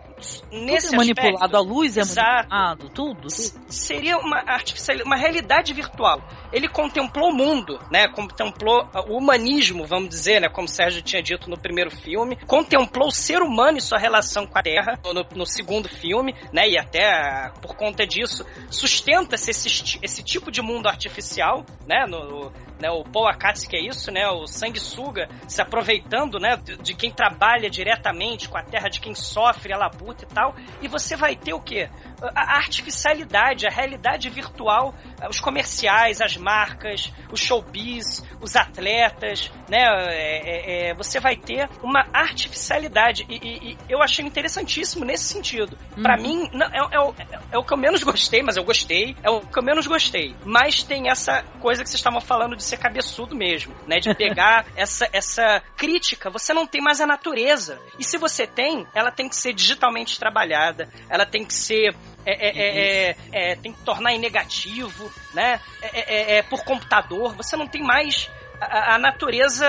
[0.51, 3.29] nesse tudo é manipulado, aspecto, a luz é manipulado, tudo, tudo.
[3.69, 6.21] Seria uma artificial, uma realidade virtual.
[6.51, 8.07] Ele contemplou o mundo, né?
[8.07, 10.49] Contemplou o humanismo, vamos dizer, né?
[10.49, 12.37] Como o Sérgio tinha dito no primeiro filme.
[12.47, 16.69] Contemplou o ser humano e sua relação com a Terra no, no segundo filme, né?
[16.69, 22.05] E até por conta disso sustenta-se esse, esse tipo de mundo artificial, né?
[22.07, 26.93] No, né, o Paul Akatsuki que é isso, né, o sanguessuga se aproveitando, né, de,
[26.93, 31.15] quem trabalha diretamente com a terra, de quem sofre a labuta e tal, e você
[31.15, 31.89] vai ter o quê?
[32.21, 34.93] A artificialidade, a realidade virtual,
[35.29, 41.69] os comerciais, as marcas, os showbiz, os atletas, né, é, é, é você vai ter
[41.81, 45.77] uma artificialidade, e, e, e, eu achei interessantíssimo nesse sentido.
[45.97, 46.03] Uhum.
[46.03, 49.29] Para mim, não, é, é, é o que eu menos gostei, mas eu gostei, é
[49.29, 52.77] o que eu menos gostei, mas tem essa coisa que vocês estavam falando de ser
[52.77, 53.97] cabeçudo mesmo, né?
[53.99, 56.29] De pegar essa, essa crítica.
[56.29, 57.79] Você não tem mais a natureza.
[57.99, 62.33] E se você tem, ela tem que ser digitalmente trabalhada, ela tem que ser é,
[62.33, 65.59] é, é, é, é tem que tornar em negativo, né?
[65.81, 67.35] É, é, por computador.
[67.35, 68.29] Você não tem mais
[68.59, 69.65] a, a, natureza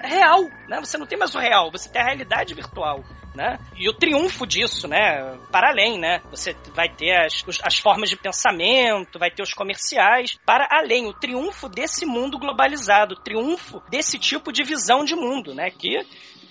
[0.00, 0.78] real, né?
[0.80, 3.04] Você não tem mais o real, você tem a realidade virtual
[3.36, 3.58] né?
[3.76, 5.38] E o triunfo disso, né?
[5.52, 6.22] Para além, né?
[6.30, 11.12] Você vai ter as, as formas de pensamento, vai ter os comerciais, para além, o
[11.12, 15.70] triunfo desse mundo globalizado, o triunfo desse tipo de visão de mundo, né?
[15.70, 16.04] Que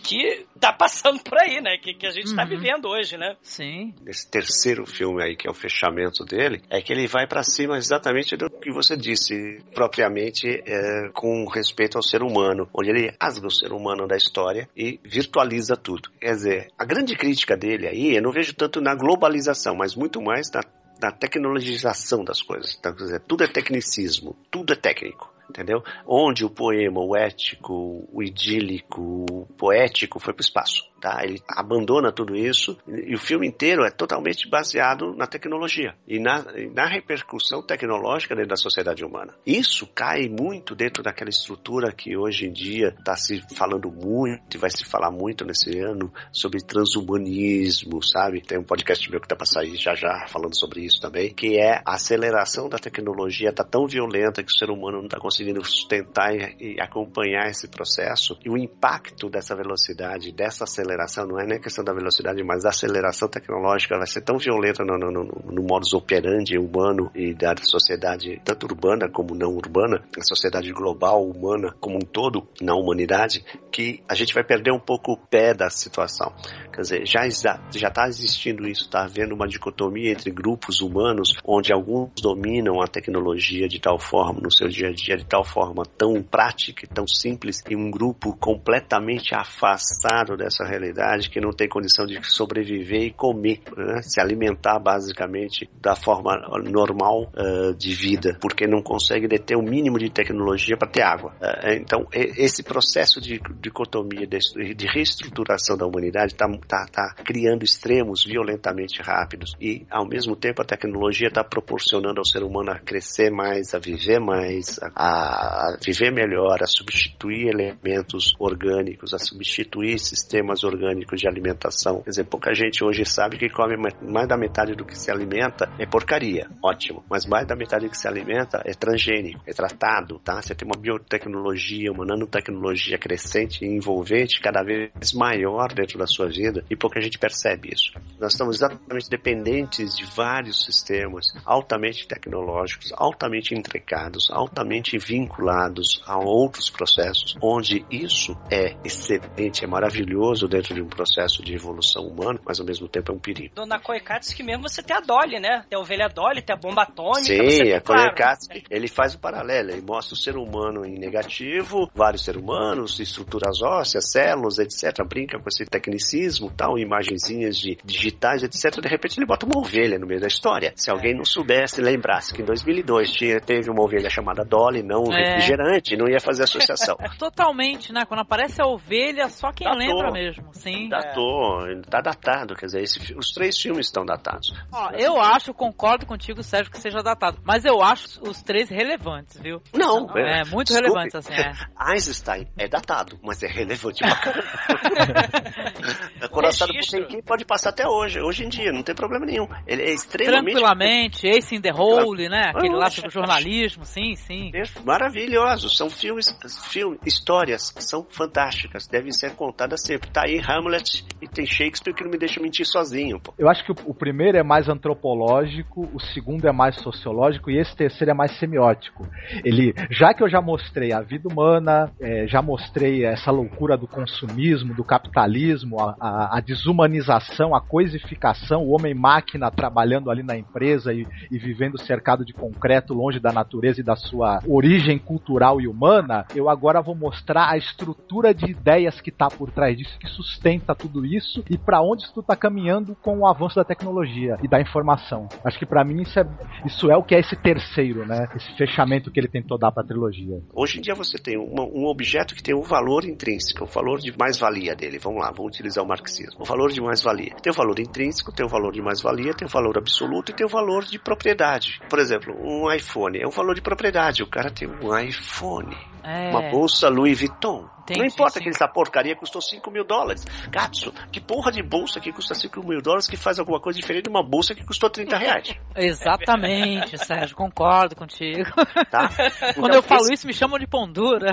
[0.05, 1.77] que tá passando por aí, né?
[1.81, 2.49] Que, que a gente tá uhum.
[2.49, 3.35] tá vivendo hoje, né?
[3.41, 3.93] Sim.
[4.05, 7.77] Esse terceiro filme aí, que é o fechamento dele, é que ele vai para cima
[7.77, 13.47] exatamente do que você disse, propriamente é, com respeito ao ser humano, onde ele rasga
[13.47, 16.09] o ser humano da história e virtualiza tudo.
[16.19, 20.21] Quer dizer, a grande crítica dele aí, eu não vejo tanto na globalização, mas muito
[20.21, 20.61] mais na,
[21.01, 22.75] na tecnologização das coisas.
[22.77, 25.83] Então, quer dizer, tudo é tecnicismo, tudo é técnico entendeu?
[26.07, 31.23] Onde o poema, o ético, o idílico, o poético foi para o espaço tá?
[31.23, 36.43] Ele abandona tudo isso e o filme inteiro é totalmente baseado na tecnologia e na,
[36.73, 39.35] na repercussão tecnológica dentro da sociedade humana.
[39.45, 44.57] Isso cai muito dentro daquela estrutura que hoje em dia está se falando muito e
[44.57, 48.41] vai se falar muito nesse ano sobre transhumanismo, sabe?
[48.41, 51.59] Tem um podcast meu que tá para sair já já falando sobre isso também, que
[51.59, 55.63] é a aceleração da tecnologia tá tão violenta que o ser humano não está conseguindo
[55.63, 61.39] sustentar e, e acompanhar esse processo e o impacto dessa velocidade, dessa aceleração aceleração, não
[61.39, 65.11] é nem questão da velocidade, mas a aceleração tecnológica vai ser tão violenta no, no,
[65.11, 70.71] no, no modus operandi humano e da sociedade, tanto urbana como não urbana, a sociedade
[70.71, 75.17] global, humana como um todo, na humanidade, que a gente vai perder um pouco o
[75.17, 76.33] pé da situação.
[76.73, 82.11] Quer dizer, já está existindo isso, está havendo uma dicotomia entre grupos humanos, onde alguns
[82.21, 86.21] dominam a tecnologia de tal forma, no seu dia a dia, de tal forma tão
[86.21, 92.19] prática tão simples, e um grupo completamente afastado dessa realidade que não tem condição de
[92.23, 94.01] sobreviver e comer, né?
[94.01, 99.97] se alimentar basicamente da forma normal uh, de vida, porque não consegue deter o mínimo
[99.97, 101.33] de tecnologia para ter água.
[101.41, 107.63] Uh, então, esse processo de dicotomia, de, de reestruturação da humanidade está tá, tá criando
[107.63, 112.79] extremos violentamente rápidos e, ao mesmo tempo, a tecnologia está proporcionando ao ser humano a
[112.79, 119.99] crescer mais, a viver mais, a, a viver melhor, a substituir elementos orgânicos, a substituir
[119.99, 122.01] sistemas orgânicos de alimentação.
[122.01, 125.71] Quer dizer, pouca gente hoje sabe que come mais da metade do que se alimenta
[125.79, 130.19] é porcaria, ótimo, mas mais da metade do que se alimenta é transgênico, é tratado,
[130.19, 130.41] tá?
[130.41, 136.27] Você tem uma biotecnologia, uma nanotecnologia crescente e envolvente cada vez maior dentro da sua
[136.27, 137.93] vida e pouca gente percebe isso.
[138.19, 146.69] Nós estamos exatamente dependentes de vários sistemas altamente tecnológicos, altamente intricados, altamente vinculados a outros
[146.69, 152.59] processos, onde isso é excelente, é maravilhoso dentro de um processo de evolução humana, mas
[152.59, 153.55] ao mesmo tempo é um perigo.
[153.55, 155.65] Dona Koikatsuki mesmo você tem a Dolly, né?
[155.69, 157.23] Tem a ovelha Dolly, tem a bomba atômica.
[157.23, 158.67] Sim, a Koikatsuki, claro.
[158.69, 163.61] ele faz o paralelo, ele mostra o ser humano em negativo, vários seres humanos, estruturas
[163.61, 165.05] ósseas, células, etc.
[165.05, 168.81] Brinca com esse tecnicismo, tal, imagenzinhas de digitais, etc.
[168.81, 170.73] De repente ele bota uma ovelha no meio da história.
[170.75, 175.03] Se alguém não soubesse, lembrasse que em 2002 tinha, teve uma ovelha chamada Dolly, não
[175.03, 175.35] um é.
[175.35, 176.95] refrigerante, não ia fazer associação.
[177.19, 178.05] Totalmente, né?
[178.05, 179.79] Quando aparece a ovelha, só quem Datou.
[179.79, 180.89] lembra mesmo, sim.
[180.89, 181.81] Datou, é.
[181.81, 184.53] tá datado, quer dizer, esse, os três filmes estão datados.
[184.71, 189.39] Ó, eu acho, concordo contigo, Sérgio, que seja datado, mas eu acho os três relevantes,
[189.39, 189.61] viu?
[189.73, 191.53] Não, é, é muito desculpe, relevantes, assim, é.
[191.77, 194.45] Einstein é datado, mas é relevante pra caramba.
[196.31, 199.47] Coração do quem pode passar até hoje, hoje em dia, não tem problema nenhum.
[199.65, 200.53] Ele é extremamente...
[200.53, 202.51] Tranquilamente, Ace in the Hole, né?
[202.53, 204.51] Aquele lá sobre jornalismo, sim, sim.
[204.83, 206.35] Maravilhosos, são filmes,
[206.69, 210.09] filmes, histórias, são fantásticas, devem ser contadas sempre.
[210.09, 213.33] Tá aí Hamlet e tem Shakespeare que não me deixa mentir sozinho, pô.
[213.37, 217.59] Eu acho que o, o primeiro é mais antropológico, o segundo é mais sociológico e
[217.59, 219.07] esse terceiro é mais semiótico.
[219.43, 223.87] Ele, já que eu já mostrei a vida humana, é, já mostrei essa loucura do
[223.87, 230.93] consumismo, do capitalismo, a, a, a desumanização, a coisificação, o homem-máquina trabalhando ali na empresa
[230.93, 235.67] e, e vivendo cercado de concreto, longe da natureza e da sua origem cultural e
[235.67, 240.07] humana, eu agora vou mostrar a estrutura de ideias que está por trás disso, que
[240.25, 244.47] sustenta tudo isso e para onde isso está caminhando com o avanço da tecnologia e
[244.47, 245.27] da informação.
[245.43, 246.27] Acho que para mim isso é,
[246.65, 248.27] isso é o que é esse terceiro, né?
[248.35, 250.41] Esse fechamento que ele tentou dar para a trilogia.
[250.53, 253.69] Hoje em dia você tem uma, um objeto que tem um valor intrínseco, o um
[253.69, 254.97] valor de mais-valia dele.
[254.97, 256.41] Vamos lá, vamos utilizar o marxismo.
[256.41, 257.35] O valor de mais-valia.
[257.41, 260.45] Tem o valor intrínseco, tem o valor de mais-valia, tem o valor absoluto e tem
[260.45, 261.79] o valor de propriedade.
[261.89, 264.23] Por exemplo, um iPhone é um valor de propriedade.
[264.23, 265.75] O cara tem um iPhone.
[266.03, 266.29] É.
[266.29, 267.74] Uma bolsa Louis Vuitton.
[267.93, 268.45] Não importa sim.
[268.45, 270.25] que essa porcaria custou 5 mil dólares.
[270.49, 274.05] Gatsu, que porra de bolsa que custa 5 mil dólares que faz alguma coisa diferente
[274.05, 275.55] de uma bolsa que custou 30 reais?
[275.75, 278.49] Exatamente, Sérgio, concordo contigo.
[278.89, 279.09] Tá?
[279.53, 280.13] Quando então, eu falo esse...
[280.13, 281.31] isso, me chamam de pão dura.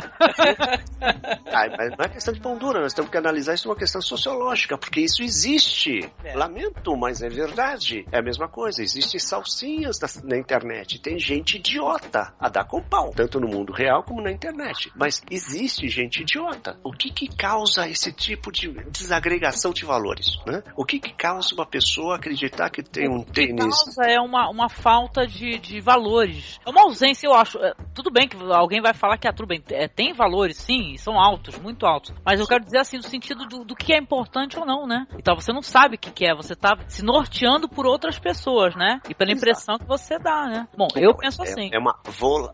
[1.00, 4.02] ah, mas não é questão de pão dura, nós temos que analisar isso uma questão
[4.02, 6.00] sociológica, porque isso existe.
[6.22, 6.34] É.
[6.34, 8.04] Lamento, mas é verdade.
[8.12, 11.00] É a mesma coisa, existem salsinhas na, na internet.
[11.00, 14.92] Tem gente idiota a dar com pau, tanto no mundo real como na internet.
[14.94, 16.76] Mas existe gente idiota idiota.
[16.82, 20.38] O que que causa esse tipo de desagregação de valores?
[20.46, 20.62] Né?
[20.76, 23.64] O que que causa uma pessoa acreditar que tem um tênis...
[23.64, 26.60] O que causa é uma, uma falta de, de valores.
[26.66, 27.58] É uma ausência, eu acho.
[27.58, 30.96] É, tudo bem que alguém vai falar que, ah, tudo bem, é, tem valores, sim,
[30.96, 32.12] são altos, muito altos.
[32.24, 35.06] Mas eu quero dizer assim, no sentido do, do que é importante ou não, né?
[35.18, 38.74] Então você não sabe o que, que é, você tá se norteando por outras pessoas,
[38.74, 39.00] né?
[39.08, 39.84] E pela impressão Exato.
[39.84, 40.68] que você dá, né?
[40.76, 41.70] Bom, eu penso é, assim.
[41.72, 41.98] É uma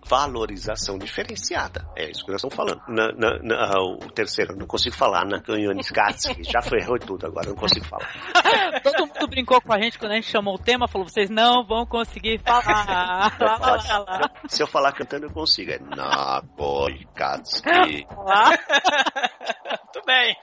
[0.04, 1.86] valorização diferenciada.
[1.96, 2.80] É isso que nós estamos falando.
[2.88, 6.44] Na, na, na, o terceiro, não consigo falar, na Kanyoniscatsky.
[6.44, 8.08] Já foi, errou tudo agora, não consigo falar.
[8.82, 11.64] Todo mundo brincou com a gente quando a gente chamou o tema, falou: vocês não
[11.64, 13.36] vão conseguir falar.
[14.48, 15.70] Se eu falar cantando, eu consigo.
[15.70, 17.70] É Nakoikatsky.
[19.92, 20.36] Tudo bem.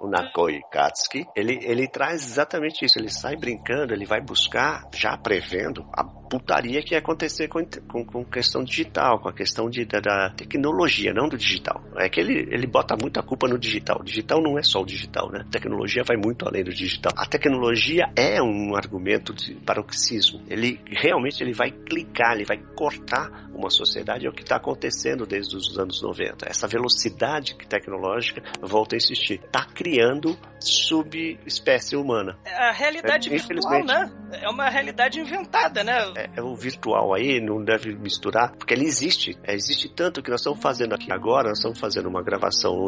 [0.00, 2.98] O Nakoi Katsuki, ele, ele traz exatamente isso.
[2.98, 8.04] Ele sai brincando, ele vai buscar, já prevendo, a putaria que ia acontecer com, com,
[8.04, 11.82] com questão digital, com a questão de, da, da, tecnologia, não do digital.
[11.98, 14.00] É que ele, ele bota muita culpa no digital.
[14.00, 15.40] O digital não é só o digital, né?
[15.40, 17.12] A tecnologia vai muito além do digital.
[17.16, 20.42] A tecnologia é um argumento de paroxismo.
[20.48, 24.26] Ele realmente ele vai clicar, ele vai cortar uma sociedade.
[24.26, 26.48] É o que está acontecendo desde os anos 90.
[26.48, 32.38] Essa velocidade tecnológica volto a insistir, está criando subespécie humana.
[32.46, 34.10] A realidade é, virtual, né?
[34.32, 36.12] É uma realidade inventada, né?
[36.16, 39.38] É, é, o virtual aí, não deve misturar, porque ele existe.
[39.42, 42.33] É, existe tanto que nós estamos fazendo aqui agora, nós estamos fazendo uma gravação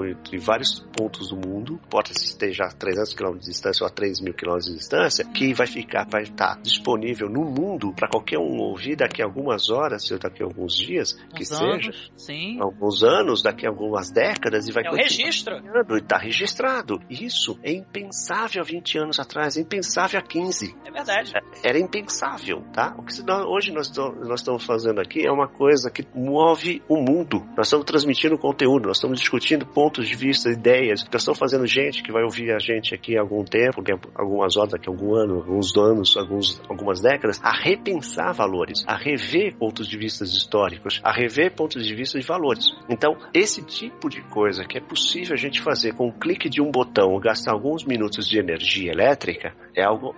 [0.06, 3.90] entre vários pontos do mundo, pode se esteja a 300 km de distância ou a
[3.90, 8.38] 3 mil km de distância, que vai ficar, vai estar disponível no mundo para qualquer
[8.38, 11.64] um ouvir daqui a algumas horas, ou daqui a alguns dias, que seja.
[11.64, 12.58] Anos, sim.
[12.60, 15.56] Alguns anos, daqui a algumas décadas, e vai É o registro.
[15.56, 17.00] E está registrado.
[17.10, 20.76] Isso é impensável há 20 anos atrás, é impensável há 15.
[20.84, 21.32] É verdade.
[21.64, 22.94] Era impensável, tá?
[22.98, 26.96] O que nós, hoje nós, nós estamos fazendo aqui é uma coisa que move o
[26.96, 27.44] mundo.
[27.56, 31.04] Nós estamos transmitindo conteúdo, nós estamos discutindo pontos de vista, ideias.
[31.12, 33.82] Nós estamos fazendo gente que vai ouvir a gente aqui há algum tempo,
[34.14, 38.96] algumas horas, daqui a algum ano, alguns anos, alguns, algumas décadas, a repensar valores, a
[38.96, 42.66] rever pontos de vista históricos, a rever pontos de vista de valores.
[42.88, 46.62] Então, esse tipo de coisa que é possível a gente fazer com um clique de
[46.62, 50.14] um botão, gastar alguns minutos de energia elétrica, é algo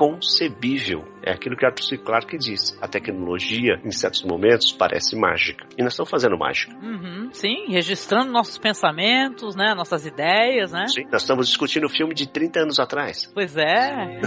[0.00, 1.04] inconcebível.
[1.22, 1.98] É aquilo que Arthur C.
[1.98, 2.76] Clarke diz.
[2.80, 5.66] A tecnologia, em certos momentos, parece mágica.
[5.76, 6.74] E nós estamos fazendo mágica.
[6.82, 9.74] Uhum, sim, registrando nossos pensamentos, né?
[9.74, 10.86] Nossas ideias, né?
[10.88, 13.30] Sim, nós estamos discutindo o filme de 30 anos atrás.
[13.34, 14.20] Pois é.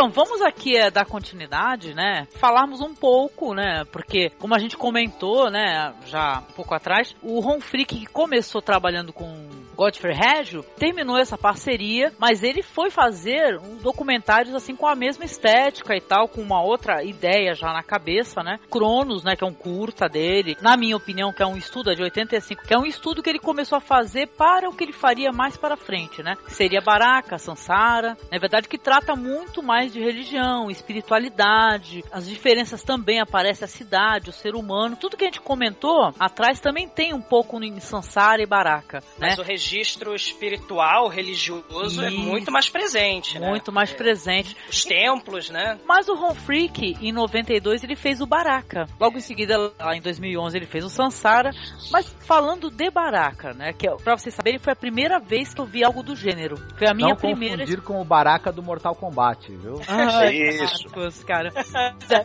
[0.00, 2.26] Então, vamos aqui é, dar continuidade, né?
[2.36, 3.84] Falarmos um pouco, né?
[3.92, 8.62] Porque, como a gente comentou, né, já um pouco atrás, o Ron Frick que começou
[8.62, 14.86] trabalhando com Godfrey Reggio terminou essa parceria, mas ele foi fazer um documentários assim com
[14.86, 18.60] a mesma estética e tal, com uma outra ideia já na cabeça, né?
[18.70, 21.94] Cronos, né, que é um curta dele, na minha opinião, que é um estudo é
[21.94, 24.92] de 85, que é um estudo que ele começou a fazer para o que ele
[24.92, 26.36] faria mais para frente, né?
[26.48, 33.18] Seria Baraka, Sansara, na verdade que trata muito mais de religião, espiritualidade, as diferenças também
[33.18, 37.22] aparecem a cidade, o ser humano, tudo que a gente comentou atrás também tem um
[37.22, 39.42] pouco em Sansara e Baraka, Mas né?
[39.42, 42.18] o registro espiritual, religioso é Isso.
[42.18, 43.48] muito mais presente, né?
[43.48, 44.56] Muito mais É, presente.
[44.68, 45.78] Os templos, né?
[45.86, 48.86] Mas o Ron Freak, em 92, ele fez o Baraka.
[48.98, 51.50] Logo em seguida, lá em 2011, ele fez o Sansara.
[51.92, 53.72] Mas falando de Baraka, né?
[53.72, 56.56] Que, pra vocês saberem, foi a primeira vez que eu vi algo do gênero.
[56.76, 59.80] Foi a minha Não primeira confundir com o Baraka do Mortal Kombat, viu?
[60.10, 60.84] Ah, Isso.
[60.86, 61.50] Marcos, cara.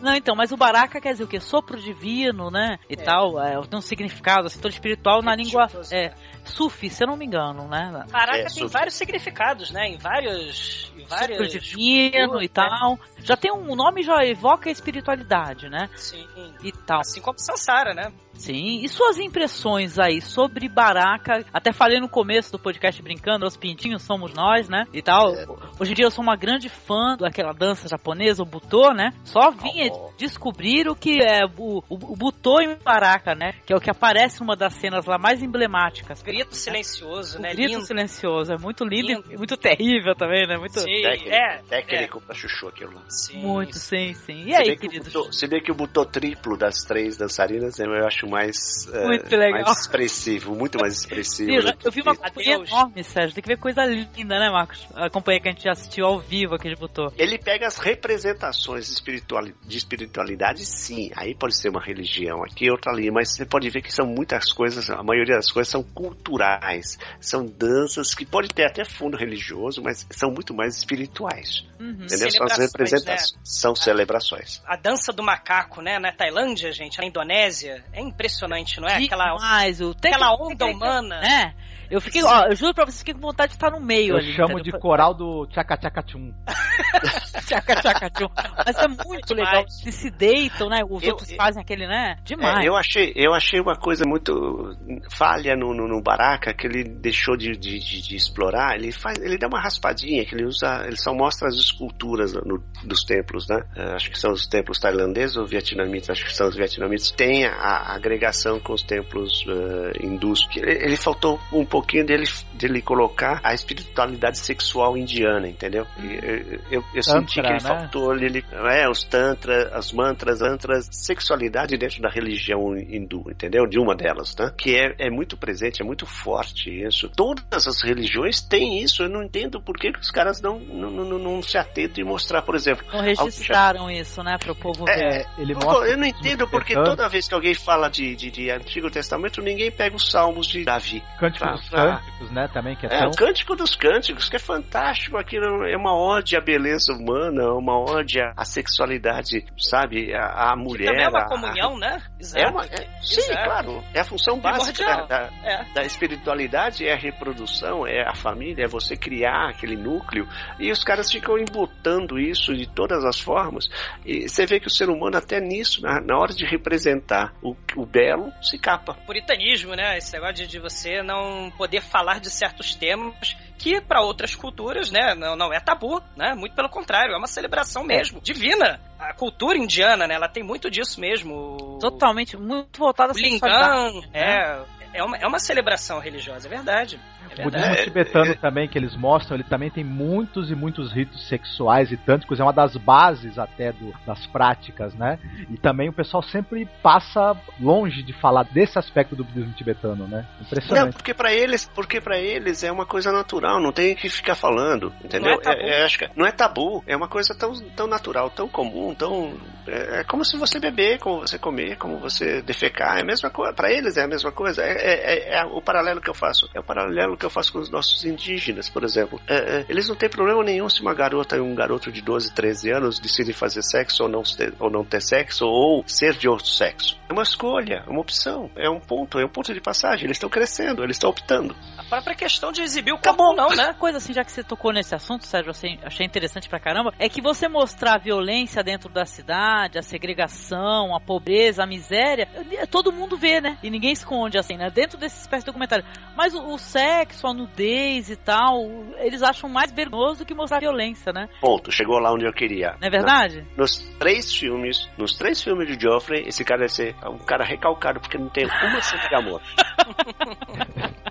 [0.02, 1.38] Não, então, mas o Baraka quer dizer o quê?
[1.38, 2.78] Sopro divino, né?
[2.88, 3.40] E tal.
[3.40, 6.12] É, tem um significado, assim, todo espiritual na língua é,
[6.44, 7.35] sufi, se eu não me engano,
[7.68, 8.04] né?
[8.10, 9.88] Caraca, É, tem sobre- vários significados, né?
[9.88, 10.92] Em vários.
[10.96, 11.04] Em
[11.48, 12.50] divino e né?
[12.52, 12.98] tal.
[13.18, 15.88] Já tem um nome, já evoca a espiritualidade, né?
[15.96, 16.26] Sim.
[16.62, 17.00] E tal.
[17.00, 18.12] Assim como Sansara, né?
[18.38, 21.44] Sim, e suas impressões aí sobre Baraka?
[21.52, 24.84] Até falei no começo do podcast brincando, os pintinhos somos nós, né?
[24.92, 25.32] E tal.
[25.80, 29.10] Hoje em dia eu sou uma grande fã daquela dança japonesa, o Butô, né?
[29.24, 30.10] Só vim Oh.
[30.16, 33.52] descobrir o que é o, o, o Butô em Baraka, né?
[33.66, 36.22] Que é o que aparece numa das cenas lá mais emblemáticas.
[36.22, 37.52] Grito silencioso, O né?
[37.52, 37.84] grito Lindo.
[37.86, 39.32] silencioso, é muito lindo, Lindo.
[39.32, 40.56] e muito terrível também, né?
[40.56, 41.62] Muito, Sim, Técnico, é.
[41.68, 43.02] técnico pra chuchu aquilo lá.
[43.08, 44.40] Sim, muito, sim, sim.
[44.46, 47.78] E Se aí, bem que botão- Se bem que o botão triplo das três dançarinas
[47.78, 49.62] eu acho mais, eh, Muito legal.
[49.62, 51.50] mais expressivo, muito mais expressivo.
[51.50, 52.28] Eu, eu vi uma Adeus.
[52.28, 53.34] companhia enorme, Sérgio.
[53.34, 54.86] Tem que ver coisa linda, né, Marcos?
[54.94, 57.12] A companhia que a gente já assistiu ao vivo que ele botou.
[57.16, 61.10] Ele pega as representações espirituali- de espiritualidade, sim.
[61.16, 64.52] Aí pode ser uma religião aqui, outra ali, mas você pode ver que são muitas
[64.52, 66.98] coisas, a maioria das coisas são culturais.
[67.20, 71.64] São danças que pode ter até fundo religioso, mas são muito mais espirituais.
[71.78, 71.92] Uhum.
[71.92, 72.08] Entendeu?
[72.08, 73.40] São as Celebrações, representações.
[73.44, 74.62] São celebrações.
[74.66, 75.98] A dança do macaco, né?
[75.98, 77.84] Na Tailândia, gente, na Indonésia.
[77.92, 79.04] É impressionante, não é?
[79.04, 81.20] Aquela, Demais, o aquela onda humana.
[81.20, 81.54] né?
[81.90, 84.16] Eu fiquei, ó, eu juro pra vocês, fiquei com vontade de estar no meio Eu
[84.18, 84.32] ali.
[84.34, 84.80] chamo de entendeu?
[84.80, 86.32] coral do Tchaca Tchaca Tchum.
[87.46, 88.26] Tchaca, tchaca, tchum.
[88.66, 89.48] Mas é muito Demais.
[89.50, 89.64] legal.
[89.82, 90.80] Eles se deitam, né?
[90.88, 92.16] Os Eu- outros eu- fazem aquele, né?
[92.24, 92.64] Demais.
[92.64, 94.76] É, eu, achei, eu achei uma coisa muito
[95.10, 98.74] falha no, no, no Baraka que ele deixou de, de, de- de explorar.
[98.76, 102.62] Ele faz, ele dá uma raspadinha que ele usa, ele só mostra as esculturas no,
[102.84, 103.62] dos templos, né?
[103.76, 107.44] Uh, acho que são os templos tailandeses ou vietnamitas, acho que são os vietnamitas, tem
[107.46, 110.46] a, a agregação com os templos uh, hindus.
[110.56, 112.24] Ele, ele, faltou um pouquinho dele,
[112.54, 115.86] dele colocar a espiritualidade sexual indiana, entendeu?
[115.98, 117.60] Eu, eu, eu senti que ele né?
[117.60, 123.66] faltou ele, é, os tantra, as mantras, antras, sexualidade dentro da religião hindu, entendeu?
[123.66, 124.50] De uma delas, né?
[124.56, 127.10] Que é, é muito presente, é muito forte isso.
[127.10, 129.02] Todas as religiões têm isso.
[129.02, 132.40] Eu não entendo por que os caras não, não, não, não se atentam e mostrar,
[132.40, 132.86] por exemplo.
[132.90, 134.00] Não registraram já...
[134.00, 135.26] isso, né, para o povo é, ver.
[135.36, 138.90] Ele mostra eu não entendo porque toda vez que alguém fala de, de, de, Antigo
[138.90, 141.02] Testamento, ninguém pega os Salmos de Davi.
[141.18, 143.08] Cântico dos Cânticos, né, também, que é, é tão...
[143.08, 145.16] o Cântico dos Cânticos, que é fantástico.
[145.16, 150.86] Aquilo é uma ode à beleza humana, uma ode à sexualidade, sabe, a, a mulher.
[150.86, 151.78] Que também é uma comunhão, a...
[151.78, 152.02] né?
[152.18, 152.44] Exato.
[152.44, 153.84] É uma, é, sim, claro.
[153.94, 155.64] É a função básica da, da, é.
[155.74, 160.26] da espiritualidade, é a reprodução, é a família, é você criar aquele núcleo.
[160.58, 163.68] E os caras ficam embutando isso de todas as formas.
[164.04, 167.56] E você vê que o ser humano, até nisso, na, na hora de representar o,
[167.76, 168.94] o belo, se capa.
[169.06, 169.98] Puritanismo, né?
[169.98, 174.90] Esse negócio de, de você não poder falar de certos temas que para outras culturas,
[174.90, 176.34] né, não, não é tabu, né?
[176.34, 177.86] Muito pelo contrário, é uma celebração é.
[177.86, 178.80] mesmo, divina.
[178.98, 181.78] A cultura indiana, né, ela tem muito disso mesmo.
[181.80, 184.64] Totalmente, muito voltada a Lingam, é, né?
[184.92, 187.00] É uma, é uma celebração religiosa, é verdade.
[187.38, 190.92] O budismo é, tibetano é, também, que eles mostram, ele também tem muitos e muitos
[190.92, 195.18] ritos sexuais e tântricos, é uma das bases até do, das práticas, né?
[195.50, 200.24] E também o pessoal sempre passa longe de falar desse aspecto do budismo tibetano, né?
[200.40, 200.84] Impressionante.
[200.84, 204.34] Não, porque para eles, porque para eles é uma coisa natural, não tem que ficar
[204.34, 205.38] falando, entendeu?
[205.42, 208.30] Não é, é, é, acho que não é tabu, é uma coisa tão, tão natural,
[208.30, 209.36] tão comum, tão
[209.66, 213.30] é, é como se você beber, como você comer, como você defecar, é a mesma
[213.30, 213.52] coisa.
[213.52, 214.62] Para eles é a mesma coisa.
[214.62, 216.48] É, é, é, o paralelo que eu faço.
[216.54, 219.20] É o paralelo que eu faço com os nossos indígenas, por exemplo.
[219.26, 222.34] É, é, eles não têm problema nenhum se uma garota e um garoto de 12,
[222.34, 226.28] 13 anos decidem fazer sexo ou não, ter, ou não ter sexo, ou ser de
[226.28, 226.98] outro sexo.
[227.08, 230.04] É uma escolha, é uma opção, é um ponto, é um ponto de passagem.
[230.04, 231.54] Eles estão crescendo, eles estão optando.
[231.78, 233.74] A própria questão de exibir o corpo não, né?
[233.74, 237.08] Coisa assim, já que você tocou nesse assunto, Sérgio, assim, achei interessante pra caramba, é
[237.08, 242.28] que você mostrar a violência dentro da cidade, a segregação, a pobreza, a miséria,
[242.70, 243.58] todo mundo vê, né?
[243.62, 244.65] E ninguém esconde, assim, né?
[244.70, 245.84] Dentro desse espécie de documentário.
[246.16, 248.64] Mas o, o sexo, a nudez e tal,
[248.98, 251.28] eles acham mais vergonhoso do que mostrar violência, né?
[251.40, 252.76] Ponto, chegou lá onde eu queria.
[252.80, 253.46] Não é verdade?
[253.56, 258.00] Nos três filmes, nos três filmes de Joffrey, esse cara deve ser um cara recalcado
[258.00, 259.42] porque não tem uma cena de amor.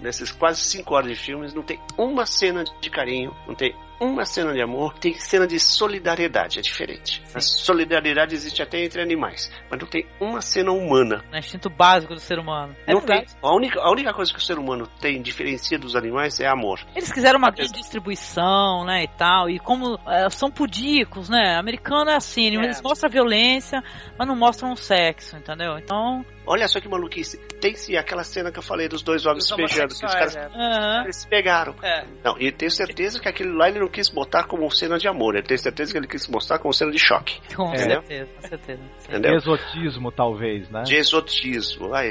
[0.00, 4.24] Nesses quase cinco horas de filmes, não tem uma cena de carinho, não tem uma
[4.24, 7.22] cena de amor, tem cena de solidariedade, é diferente.
[7.24, 7.38] Sim.
[7.38, 11.22] A solidariedade existe até entre animais, mas não tem uma cena humana.
[11.32, 12.74] É instinto básico do ser humano.
[12.86, 13.26] É não tem.
[13.42, 16.80] A única, a única coisa que o ser humano tem, diferencia dos animais, é amor.
[16.96, 22.10] Eles quiseram uma grande distribuição, né, e tal, e como é, são pudicos, né, americano
[22.10, 22.64] é assim, é.
[22.64, 23.82] eles mostram a violência,
[24.18, 25.76] mas não mostram o sexo, entendeu?
[25.78, 26.24] Então...
[26.50, 27.38] Olha só que maluquice.
[27.60, 30.34] Tem sim aquela cena que eu falei dos dois homens se beijando, que os caras
[30.34, 30.48] é.
[30.48, 31.04] uhum.
[31.04, 31.76] eles se pegaram.
[31.80, 32.04] É.
[32.24, 35.36] Não, e tenho certeza que aquele lá ele não quis botar como cena de amor,
[35.36, 37.38] ele tem certeza que ele quis mostrar como cena de choque.
[37.54, 38.02] Com entendeu?
[38.02, 38.82] certeza, com certeza.
[39.08, 39.30] Entendeu?
[39.30, 40.82] De exotismo, talvez, né?
[40.82, 41.94] De exotismo.
[41.94, 42.02] Ah,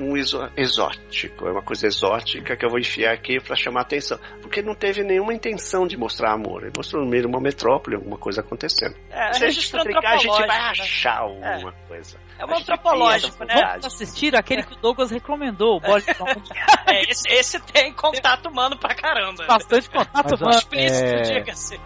[0.00, 0.16] um
[0.56, 1.46] exótico.
[1.46, 4.18] É uma coisa exótica que eu vou enfiar aqui para chamar atenção.
[4.40, 6.62] Porque não teve nenhuma intenção de mostrar amor.
[6.62, 8.96] Ele mostrou no meio de uma metrópole alguma coisa acontecendo.
[9.10, 10.70] É, Se a gente a gente vai né?
[10.70, 11.86] achar alguma é.
[11.86, 12.18] coisa.
[12.42, 13.54] É um antropológico, né?
[13.54, 15.80] Vamos assistir aquele que o Douglas recomendou, o
[16.90, 19.46] é, esse, esse tem contato humano pra caramba.
[19.46, 21.22] Bastante contato humano explícito, é...
[21.22, 21.80] diga-se.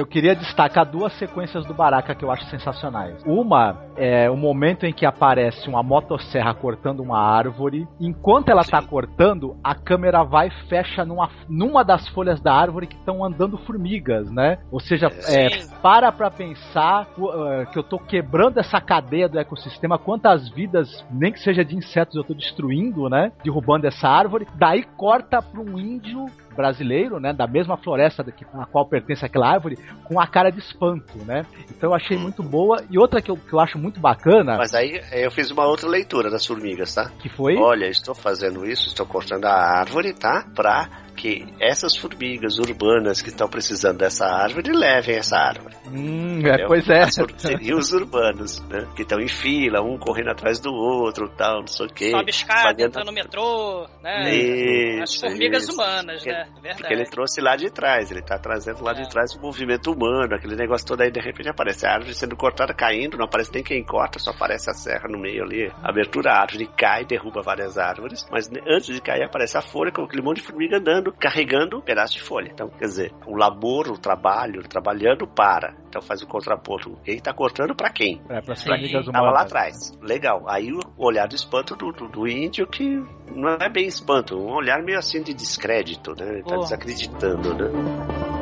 [0.00, 3.22] Eu queria destacar duas sequências do Baraka que eu acho sensacionais.
[3.26, 7.86] Uma é o momento em que aparece uma motosserra cortando uma árvore.
[8.00, 12.86] Enquanto ela está cortando, a câmera vai e fecha numa, numa das folhas da árvore
[12.86, 14.58] que estão andando formigas, né?
[14.72, 19.98] Ou seja, é, para pra pensar uh, que eu tô quebrando essa cadeia do ecossistema,
[19.98, 23.32] quantas vidas, nem que seja de insetos, eu tô destruindo, né?
[23.44, 24.48] Derrubando essa árvore.
[24.54, 26.24] Daí corta para um índio
[26.60, 28.24] brasileiro, né, da mesma floresta
[28.54, 31.46] a qual pertence aquela árvore, com a cara de espanto, né?
[31.70, 32.82] Então eu achei muito boa.
[32.90, 34.56] E outra que eu, que eu acho muito bacana.
[34.58, 37.10] Mas aí eu fiz uma outra leitura das formigas, tá?
[37.18, 37.56] Que foi?
[37.56, 40.44] Olha, estou fazendo isso, estou cortando a árvore, tá?
[40.54, 45.74] Pra que essas formigas urbanas que estão precisando dessa árvore levem essa árvore.
[45.86, 47.02] Hum, é, pois é.
[47.36, 48.86] Seriam os urbanos, né?
[48.96, 52.10] Que estão em fila, um correndo atrás do outro, tal, não sei o quê.
[52.10, 54.34] Sobe escada, entra no metrô, né?
[54.34, 55.72] Isso, As formigas isso.
[55.74, 56.44] humanas, Porque- né?
[56.62, 56.76] Verdade.
[56.78, 58.94] Porque ele trouxe lá de trás, ele tá trazendo lá É.
[59.02, 62.36] de trás o movimento humano, aquele negócio todo aí, de repente aparece a árvore sendo
[62.36, 65.88] cortada, caindo, não aparece nem quem corta, só aparece a serra no meio ali, a
[65.90, 70.02] abertura, a árvore cai, derruba várias árvores, mas antes de cair aparece a folha com
[70.02, 72.50] aquele monte de formiga andando, carregando um pedaço de folha.
[72.52, 75.74] Então, quer dizer, o labor, o trabalho, trabalhando para.
[75.88, 76.96] Então faz o contraponto.
[77.04, 78.20] Quem tá cortando para quem?
[78.28, 78.68] É, para as Sim.
[78.68, 79.92] formigas Tava lá atrás.
[80.00, 80.44] Legal.
[80.48, 83.02] Aí o olhar do espanto do, do, do índio que
[83.34, 86.34] não é bem espanto, um olhar meio assim de descrédito, né?
[86.34, 86.60] Ele tá Oh.
[86.60, 88.39] desacreditando, né?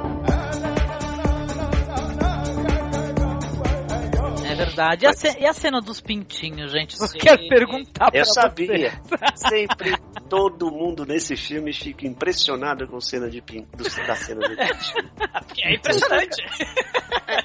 [4.64, 5.04] Verdade.
[5.04, 6.96] E a, ce- e a cena dos pintinhos, gente?
[7.00, 7.18] Eu Sim.
[7.18, 8.40] quero perguntar pra Eu você.
[8.40, 8.92] sabia.
[9.34, 9.96] Sempre
[10.28, 15.08] todo mundo nesse filme fica impressionado com cena de pin, do, da cena do pintinho.
[15.64, 16.36] É impressionante.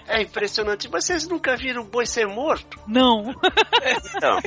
[0.07, 0.89] É impressionante.
[0.91, 2.79] Mas vocês nunca viram o boi ser morto?
[2.87, 3.33] Não.
[4.15, 4.37] Então,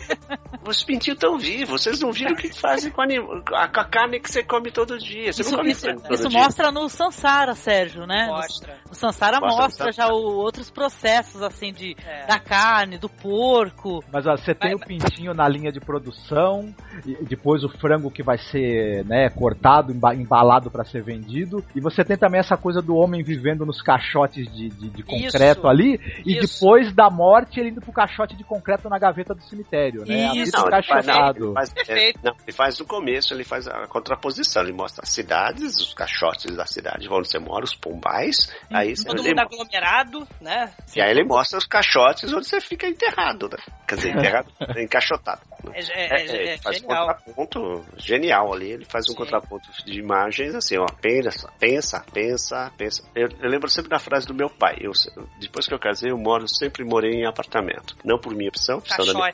[0.67, 1.83] os pintinhos estão vivos.
[1.83, 4.71] Vocês não viram o que fazem com a, anim- com a carne que você come
[4.71, 5.33] todo dia.
[5.33, 6.39] Você Isso, não come isso- isso dia.
[6.41, 8.27] mostra no Sansara, Sérgio, né?
[8.29, 8.79] Mostra.
[8.91, 12.27] O Sansara Mostra no mostra já o- outros processos, assim, de, É.
[12.27, 12.56] da carne,
[13.01, 14.03] do porco.
[14.13, 16.75] Mas ó, você tem Mas- o pintinho na linha de produção,
[17.05, 21.81] e depois o frango que vai ser né, cortado, emba- embalado para ser vendido, e
[21.81, 25.69] você tem também essa coisa do homem vivendo nos caixotes de, de, de concreto Isso,
[25.69, 26.55] ali, e isso.
[26.61, 30.33] depois da morte ele indo pro caixote de concreto na gaveta do cemitério, né?
[30.35, 30.45] Isso.
[30.47, 31.45] vida Não, ele faz, encaixotado.
[31.45, 35.11] ele faz- é, não, ele faz no começo, ele faz a contraposição, ele mostra as
[35.11, 38.37] cidades, os caixotes da cidade, onde você mora, os pombais,
[38.73, 40.71] aí você Todo ele- mundo aglomerado, né?
[40.95, 43.57] e aí ele mostra os caixotes onde você fica enterrado, né?
[43.87, 44.49] Quer dizer, enterrado,
[44.79, 45.41] encaixotado.
[45.65, 45.73] né?
[45.75, 47.07] É, é- é- É, é faz um genial.
[47.07, 49.19] contraponto genial ali, ele faz um Sim.
[49.19, 53.03] contraponto de imagens assim, ó, pensa, pensa, pensa, pensa.
[53.15, 54.93] Eu, eu lembro sempre da frase do meu pai, eu,
[55.41, 57.97] depois que eu casei, eu moro, sempre morei em apartamento.
[58.05, 59.33] Não por minha opção, opção da minha,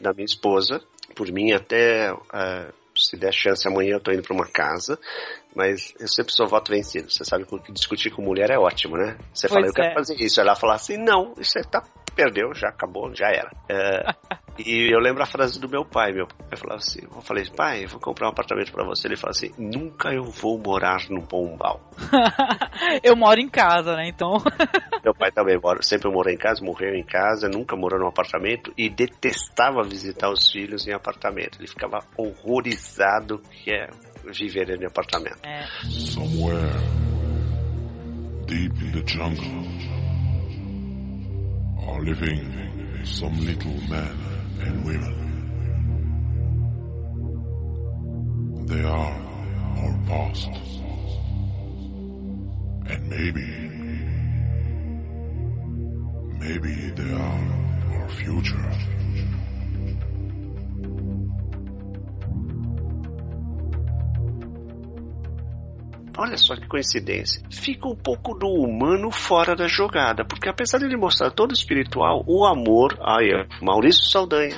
[0.00, 0.80] da minha esposa,
[1.14, 4.98] por mim até, eh, se der chance amanhã eu tô indo pra uma casa,
[5.54, 7.10] mas eu sempre sou voto vencido.
[7.10, 9.16] Você sabe que discutir com mulher é ótimo, né?
[9.32, 9.94] Você fala, Pois eu quero é.
[9.94, 10.40] fazer isso.
[10.40, 11.82] Ela fala assim, não, isso aí tá,
[12.14, 13.50] perdeu, já acabou, já era.
[13.68, 14.14] É,
[14.58, 16.12] e eu lembro a frase do meu pai.
[16.12, 19.08] Meu pai falava assim: Eu falei, pai, vou comprar um apartamento pra você.
[19.08, 21.80] Ele fala assim: Nunca eu vou morar no Pombal.
[23.02, 24.08] eu moro em casa, né?
[24.08, 24.38] Então.
[25.04, 28.72] meu pai também mora, sempre morou em casa, morreu em casa, nunca morou num apartamento
[28.78, 31.58] e detestava visitar os filhos em apartamento.
[31.58, 33.88] Ele ficava horrorizado que é
[34.32, 35.40] viver em apartamento.
[35.44, 35.66] É.
[35.90, 37.04] Somewhere
[38.46, 40.03] deep in the jungle
[41.86, 44.16] are living some little men
[44.60, 45.14] and women.
[48.66, 49.14] They are
[49.78, 50.48] our past.
[52.86, 53.46] And maybe,
[56.38, 58.72] maybe they are our future.
[66.16, 67.42] Olha só que coincidência.
[67.50, 72.22] Fica um pouco do humano fora da jogada, porque apesar de ele mostrar todo espiritual,
[72.26, 74.56] o amor, aí, ó, Maurício Saldanha,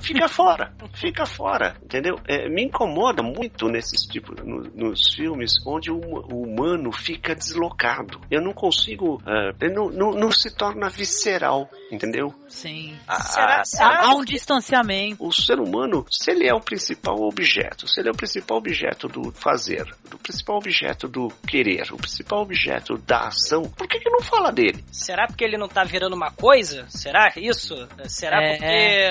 [0.00, 2.16] fica fora, fica fora, entendeu?
[2.28, 7.34] É, me incomoda muito nesses tipos, no- nos filmes onde o, huma- o humano fica
[7.34, 8.20] deslocado.
[8.30, 12.34] Eu não consigo, é, ele não, não, não se torna visceral, entendeu?
[12.48, 12.94] Sim.
[13.06, 15.24] A- Será- será há um distanciamento.
[15.24, 19.08] o ser humano, se ele é o principal objeto, se ele é o principal objeto
[19.08, 24.10] do fazer, do principal objeto do querer, o principal objeto da ação, por que, que
[24.10, 24.84] não fala dele?
[24.92, 26.86] Será porque ele não tá virando uma coisa?
[26.88, 27.74] Será isso?
[28.06, 28.50] Será É.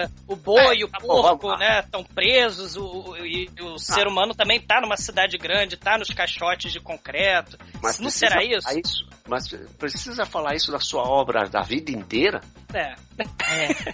[0.08, 3.78] porque o boi e o tá bom, porco, né, estão presos o, o- e o
[3.80, 7.58] ser humano também tá numa cidade grande, tá nos caixotes de concreto.
[7.74, 8.80] não precisa será isso?
[8.80, 9.08] isso?
[9.28, 9.48] Mas
[9.78, 12.40] precisa falar isso da sua obra da vida inteira?
[12.74, 12.94] É.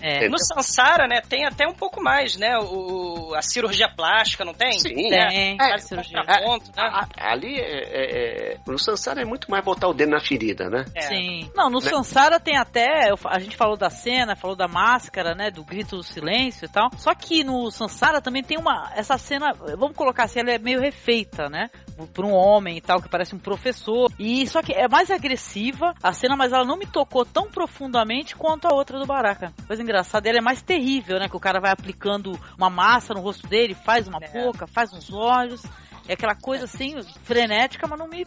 [0.01, 0.29] É, é.
[0.29, 4.73] No Sansara, né, tem até um pouco mais, né, o, a cirurgia plástica, não tem?
[4.79, 4.93] Sim.
[4.95, 6.19] Tem, É, faz cirurgia.
[6.19, 6.73] Contraponto, né?
[6.77, 10.69] A- ali, é, é, é, no Sansara é muito mais botar o dedo na ferida,
[10.69, 10.85] né?
[10.95, 11.01] É.
[11.03, 11.49] Sim.
[11.55, 11.89] Não, no Né?
[11.89, 13.11] Sansara tem até.
[13.25, 15.49] A gente falou da cena, falou da máscara, né?
[15.51, 16.89] Do grito do silêncio e tal.
[16.97, 18.91] Só que no Sansara também tem uma.
[18.95, 21.69] Essa cena, vamos colocar assim, ela é meio refeita, né?
[22.13, 24.11] Por um homem e tal, que parece um professor.
[24.17, 28.35] E só que é mais agressiva a cena, mas ela não me tocou tão profundamente
[28.35, 29.53] quanto a outra do Baraka.
[29.67, 31.27] Coisa engraçada, ela é mais terrível, né?
[31.29, 34.27] Que o cara vai aplicando uma massa no rosto dele, faz uma É.
[34.43, 35.63] boca, faz uns olhos.
[36.07, 38.25] É aquela coisa assim, frenética, mas não me.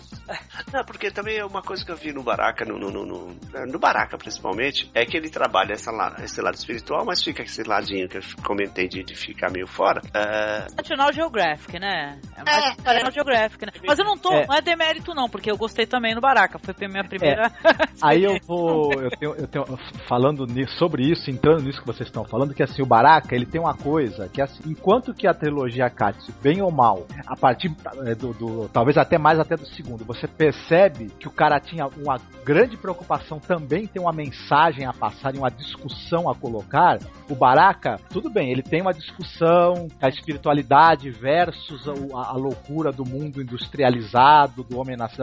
[0.73, 3.37] Não, porque também é uma coisa que eu vi no Baraka, no, no, no,
[3.67, 5.91] no Baraka principalmente, é que ele trabalha essa,
[6.23, 10.01] esse lado espiritual, mas fica esse ladinho que eu comentei de, de ficar meio fora.
[10.07, 10.75] Uh...
[10.77, 12.19] National Geographic, né?
[12.37, 13.13] É mais é, National é.
[13.13, 13.73] Geographic, né?
[13.87, 14.47] Mas eu não tô, é.
[14.47, 17.53] não é demérito não, porque eu gostei também no Baraka, foi a minha primeira.
[17.63, 17.87] É.
[18.03, 19.65] Aí eu vou, eu tenho, eu tenho,
[20.09, 20.47] falando
[20.79, 23.75] sobre isso, entrando nisso que vocês estão falando, que assim, o Baraka, ele tem uma
[23.75, 27.66] coisa, que assim, enquanto que a trilogia Katsu, bem ou mal, a partir
[28.07, 31.87] é, do, do, talvez até mais até do segundo, você percebe que o cara tinha
[31.87, 36.99] uma grande preocupação também tem uma mensagem a passar e uma discussão a colocar,
[37.29, 43.05] o Baraka, tudo bem, ele tem uma discussão, a espiritualidade versus a, a loucura do
[43.05, 45.17] mundo industrializado, do homem nascido,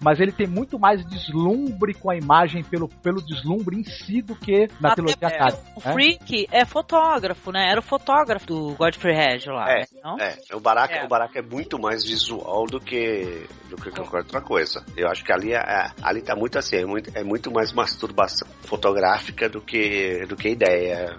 [0.00, 4.34] mas ele tem muito mais deslumbre com a imagem pelo, pelo deslumbre em si do
[4.34, 5.62] que na Até trilogia Katsu.
[5.76, 5.92] O né?
[5.92, 7.68] Freak é fotógrafo, né?
[7.70, 9.70] Era o fotógrafo do Godfrey Hedge lá.
[9.70, 10.18] É, não?
[10.18, 10.36] é.
[10.54, 11.04] O Baraka é.
[11.04, 14.84] o Baraka é muito mais visual do que do que qualquer outra coisa.
[14.96, 17.72] Eu acho que ali, é, é, ali tá muito assim, é muito, é muito mais
[17.72, 21.16] masturbação fotográfica do que, do que ideia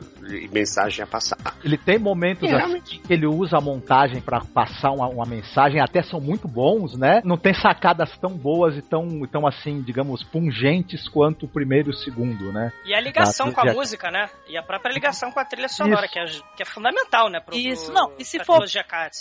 [0.51, 1.37] mensagem a passar.
[1.63, 5.81] Ele tem momentos é, assim que ele usa a montagem para passar uma, uma, mensagem,
[5.81, 7.21] até são muito bons, né?
[7.23, 11.91] Não tem sacadas tão boas e tão, tão assim, digamos, pungentes quanto o primeiro e
[11.91, 12.71] o segundo, né?
[12.85, 14.29] E a ligação com a música, né?
[14.47, 16.25] E a própria ligação com a trilha sonora, que é,
[16.55, 17.39] que é fundamental, né?
[17.39, 18.13] Pro, Isso, não.
[18.17, 18.63] E se for.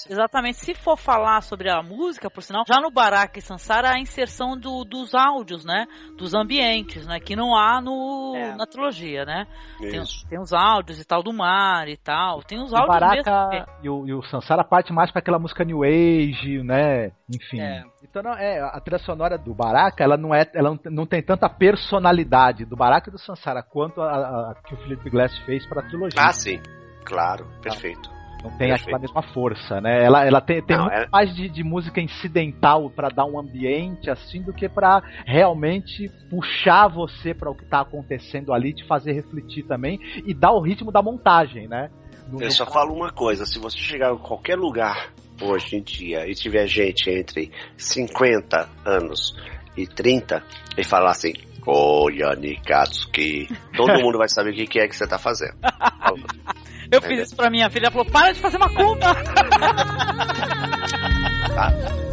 [0.09, 0.59] Exatamente.
[0.59, 4.57] Se for falar sobre a música, por sinal, já no Baraka e Sansara a inserção
[4.57, 5.87] do, dos áudios, né?
[6.17, 7.21] Dos ambientes, né?
[7.21, 8.57] Que não há no, é.
[8.57, 9.47] na trilogia, né?
[9.79, 12.43] Tem, tem, os áudios e tal do mar e tal.
[12.43, 13.67] Tem os áudios Baraka mesmo.
[13.83, 17.13] E o, e o Sansara parte mais para aquela música New Age, né?
[17.33, 17.61] Enfim.
[17.61, 17.85] É.
[18.03, 21.49] Então não, é, a trilha sonora do Baraka, ela não é, ela não tem tanta
[21.49, 25.67] personalidade do Baraka e do Sansara quanto a, a, a que o Felipe Glass fez
[25.67, 26.21] para a trilogia.
[26.21, 26.61] Ah, sim.
[27.05, 28.16] Claro, perfeito.
[28.47, 30.05] Não tem aquela mesma força, né?
[30.05, 31.09] Ela, ela tem, tem não, muito é...
[31.11, 36.87] mais de, de, música incidental para dar um ambiente assim do que para realmente puxar
[36.87, 40.93] você para o que tá acontecendo ali, te fazer refletir também e dar o ritmo
[40.93, 41.91] da montagem, né?
[42.29, 46.29] No Eu só falo uma coisa, se você chegar em qualquer lugar hoje em dia
[46.29, 49.37] e tiver gente entre 50 anos
[49.77, 50.43] e 30
[50.79, 51.33] e falar assim,
[51.67, 53.49] Olha, Nikatsuki.
[53.77, 55.57] Todo mundo vai saber o que é que você tá fazendo.
[56.91, 59.15] Eu fiz isso pra minha filha, ela falou, para de fazer macumba!
[61.55, 61.73] tá.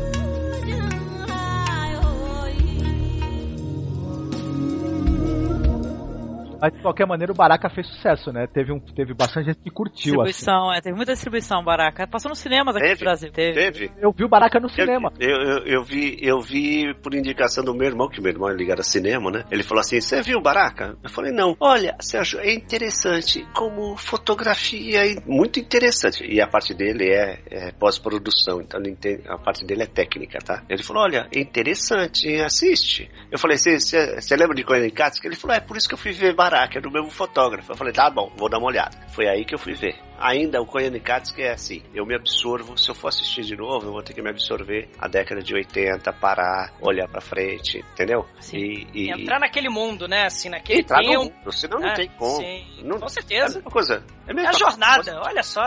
[6.64, 8.48] Mas de qualquer maneira o Baraka fez sucesso, né?
[8.48, 10.22] Teve, um, teve bastante gente que curtiu.
[10.22, 10.30] Assim.
[10.30, 10.77] Distribuição, assim.
[10.77, 12.07] é, teve muita distribuição Baraka.
[12.07, 13.31] Passou nos cinemas aqui teve, no Brasil.
[13.34, 13.53] Teve.
[13.53, 13.91] teve.
[13.99, 15.11] Eu vi o Baraka no cinema.
[15.19, 18.53] Eu, eu, eu, vi, eu vi por indicação do meu irmão, que meu irmão é
[18.53, 19.44] ligado a cinema, né?
[19.52, 20.95] Ele falou assim: Você viu o Baraka?
[21.03, 21.53] Eu falei: Não.
[21.60, 23.45] Olha, Sérgio, é interessante.
[23.53, 26.23] Como fotografia, é muito interessante.
[26.26, 28.80] E a parte dele é, é pós-produção, então
[29.27, 30.64] a parte dele é técnica, tá?
[30.69, 33.11] Ele falou: Olha, é interessante, assiste.
[33.30, 35.19] Eu falei: Você lembra de Coen Katz?
[35.26, 37.71] Ele falou: É por isso que eu fui ver Baraka que é do mesmo fotógrafo.
[37.71, 38.97] Eu falei, tá bom, vou dar uma olhada.
[39.09, 39.95] Foi aí que eu fui ver.
[40.19, 43.88] Ainda o Koyanikatsu que é assim, eu me absorvo, se eu for assistir de novo,
[43.88, 48.25] eu vou ter que me absorver a década de 80, parar, olhar pra frente, entendeu?
[48.39, 48.57] Sim.
[48.57, 49.11] E, e...
[49.11, 50.25] Entrar naquele mundo, né?
[50.25, 51.13] Assim, naquele Entrar tempo.
[51.13, 52.38] No mundo, senão não é, tem como.
[52.38, 52.65] Sim.
[52.84, 53.59] Não, com certeza.
[53.59, 54.03] É a coisa.
[54.27, 55.21] É, é a jornada, coisa.
[55.21, 55.63] olha só.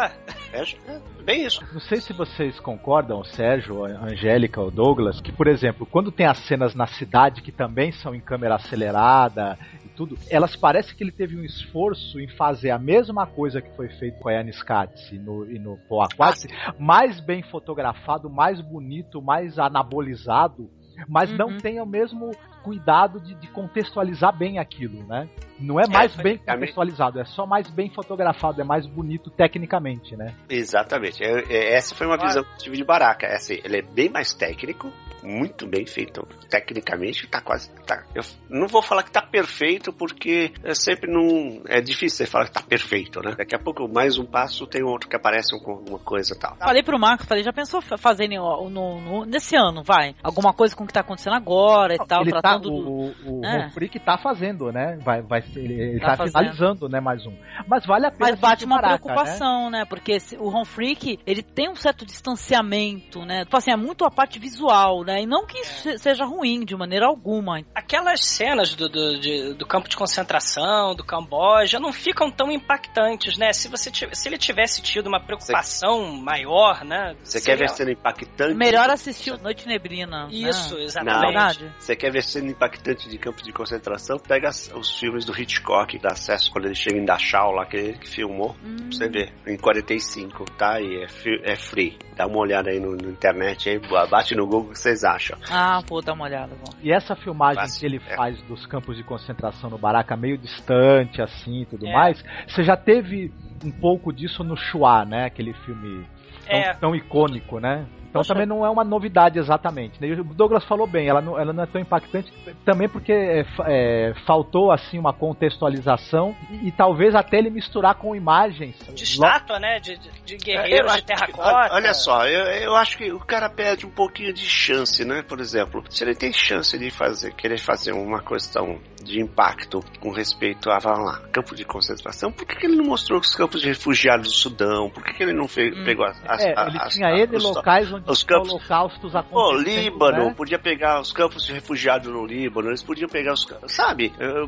[0.52, 1.60] É, é, bem isso.
[1.72, 6.38] Não sei se vocês concordam, Sérgio, Angélica ou Douglas, que, por exemplo, quando tem as
[6.46, 9.58] cenas na cidade que também são em câmera acelerada
[9.96, 13.88] tudo, elas parece que ele teve um esforço em fazer a mesma coisa que foi
[13.88, 16.32] feito com a Yanis Katz e no, e no ah,
[16.78, 20.70] mais bem fotografado, mais bonito, mais anabolizado,
[21.08, 21.36] mas uhum.
[21.36, 22.30] não tem o mesmo
[22.66, 25.28] cuidado de, de, contextualizar bem aquilo, né?
[25.56, 30.16] Não é mais é, bem contextualizado, é só mais bem fotografado, é mais bonito tecnicamente,
[30.16, 30.34] né?
[30.50, 31.22] Exatamente.
[31.22, 33.24] É, é, essa foi uma visão que eu tive de Baraka.
[33.24, 36.26] É assim, ele é bem mais técnico, muito bem feito.
[36.50, 37.70] Tecnicamente tá quase.
[37.86, 38.04] Tá.
[38.14, 41.62] Eu não vou falar que tá perfeito, porque é sempre não.
[41.68, 43.34] É difícil você falar que tá perfeito, né?
[43.38, 46.56] Daqui a pouco, mais um passo, tem outro que aparece com alguma coisa e tal.
[46.56, 50.14] Falei pro Marcos, falei, já pensou fazer no, no, no, nesse ano, vai?
[50.22, 53.40] Alguma coisa com o que tá acontecendo agora e tal, ele tá, Tá, o o,
[53.40, 53.70] o é.
[53.70, 54.98] Freak tá fazendo, né?
[55.02, 57.00] Vai, vai ser, ele, tá, tá finalizando, né?
[57.00, 57.36] Mais um.
[57.66, 58.30] Mas vale a pena.
[58.30, 59.78] Mas bate uma Maraca, preocupação, né?
[59.78, 59.84] né?
[59.84, 63.44] Porque o Home Freak, ele tem um certo distanciamento, né?
[63.44, 65.22] Tipo assim, é muito a parte visual, né?
[65.22, 67.62] E não que isso seja ruim de maneira alguma.
[67.74, 73.36] Aquelas cenas do, do, de, do campo de concentração, do Camboja, não ficam tão impactantes,
[73.36, 73.52] né?
[73.52, 77.14] Se, você se ele tivesse tido uma preocupação maior, né?
[77.22, 78.54] Você quer ver cena impactante?
[78.54, 80.28] Melhor assistir Noite Neblina.
[80.30, 80.84] Isso, né?
[80.84, 81.70] exatamente.
[81.78, 84.18] Você quer ver cena impactante de campo de concentração?
[84.18, 87.98] Pega os filmes do Hitchcock, dá acesso quando ele chega em Dachau, lá que ele
[87.98, 88.54] que filmou.
[88.64, 88.76] Hum.
[88.76, 90.80] Pra você ver, em 45, tá?
[90.80, 91.98] E é, é free.
[92.14, 93.80] Dá uma olhada aí no, no internet aí,
[94.10, 95.38] bate no Google o que vocês acham.
[95.50, 96.54] Ah, pô, dá uma olhada.
[96.54, 96.72] Bom.
[96.82, 98.16] E essa filmagem Mas, que ele é.
[98.16, 101.92] faz dos campos de concentração no Baraca, meio distante, assim e tudo é.
[101.92, 103.32] mais, você já teve
[103.64, 105.26] um pouco disso no Chua, né?
[105.26, 106.06] Aquele filme
[106.46, 106.74] tão, é.
[106.74, 107.86] tão icônico, né?
[108.16, 108.32] Então Poxa.
[108.32, 110.00] também não é uma novidade exatamente.
[110.00, 110.12] Né?
[110.18, 112.32] O Douglas falou bem, ela não, ela não é tão impactante
[112.64, 118.16] também porque é, é, faltou assim uma contextualização e, e, talvez até ele misturar com
[118.16, 118.76] imagens.
[118.94, 119.78] De estátua, né?
[119.78, 121.74] De, de guerreiros de terracota.
[121.74, 125.22] Olha só, eu, eu acho que o cara perde um pouquinho de chance, né?
[125.22, 130.10] Por exemplo, se ele tem chance de fazer, querer fazer uma questão de impacto com
[130.10, 133.60] respeito a, vamos lá, campo de concentração, por que, que ele não mostrou os campos
[133.60, 134.90] de refugiados do Sudão?
[134.90, 135.84] Por que, que ele não fez, hum.
[135.84, 139.30] pegou as, as, é, as, Ele tinha ele locais onde os campos, holocaustos acontecendo.
[139.30, 140.34] Pô, Líbano, né?
[140.34, 144.46] podia pegar os campos de refugiados no Líbano, eles podiam pegar os sabe, eh,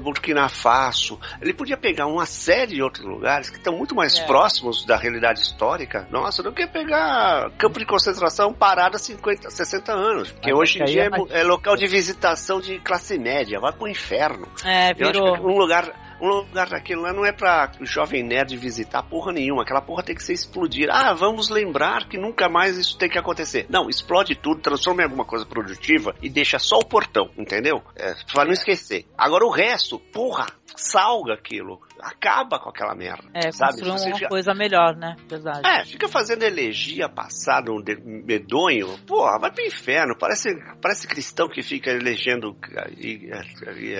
[0.00, 4.26] Burkina Faso, ele podia pegar uma série de outros lugares que estão muito mais é.
[4.26, 6.06] próximos da realidade histórica.
[6.10, 10.82] Nossa, não quer pegar campo de concentração parado há 50, 60 anos, porque Mas hoje
[10.82, 11.30] em dia é, mais...
[11.30, 14.46] é, local de visitação de classe média, vai pro inferno.
[14.64, 15.36] É, virou.
[15.38, 19.62] um lugar um lugar daquele lá não é pra jovem nerd visitar porra nenhuma.
[19.62, 20.92] Aquela porra tem que ser explodida.
[20.92, 23.66] Ah, vamos lembrar que nunca mais isso tem que acontecer.
[23.68, 27.82] Não, explode tudo, transforma em alguma coisa produtiva e deixa só o portão, entendeu?
[27.96, 29.06] É, pra não esquecer.
[29.16, 30.46] Agora o resto, porra,
[30.76, 31.80] salga aquilo.
[32.00, 33.24] Acaba com aquela merda.
[33.34, 33.82] É, sabe?
[33.82, 34.28] uma fica...
[34.28, 35.16] coisa melhor, né?
[35.28, 35.66] Verdade.
[35.66, 38.98] É, fica fazendo elegia passada, um medonho.
[39.06, 40.16] Porra, vai pro inferno.
[40.18, 42.56] Parece, parece cristão que fica elegendo
[42.98, 43.96] e, e, e,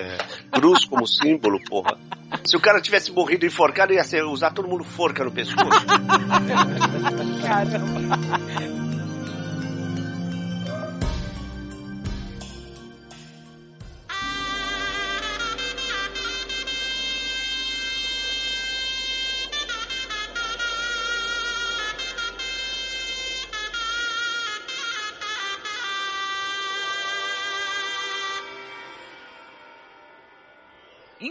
[0.51, 1.97] cruz como símbolo, porra.
[2.45, 5.85] Se o cara tivesse morrido enforcado, ia ser, usar todo mundo forca no pescoço.
[7.45, 8.74] Caramba.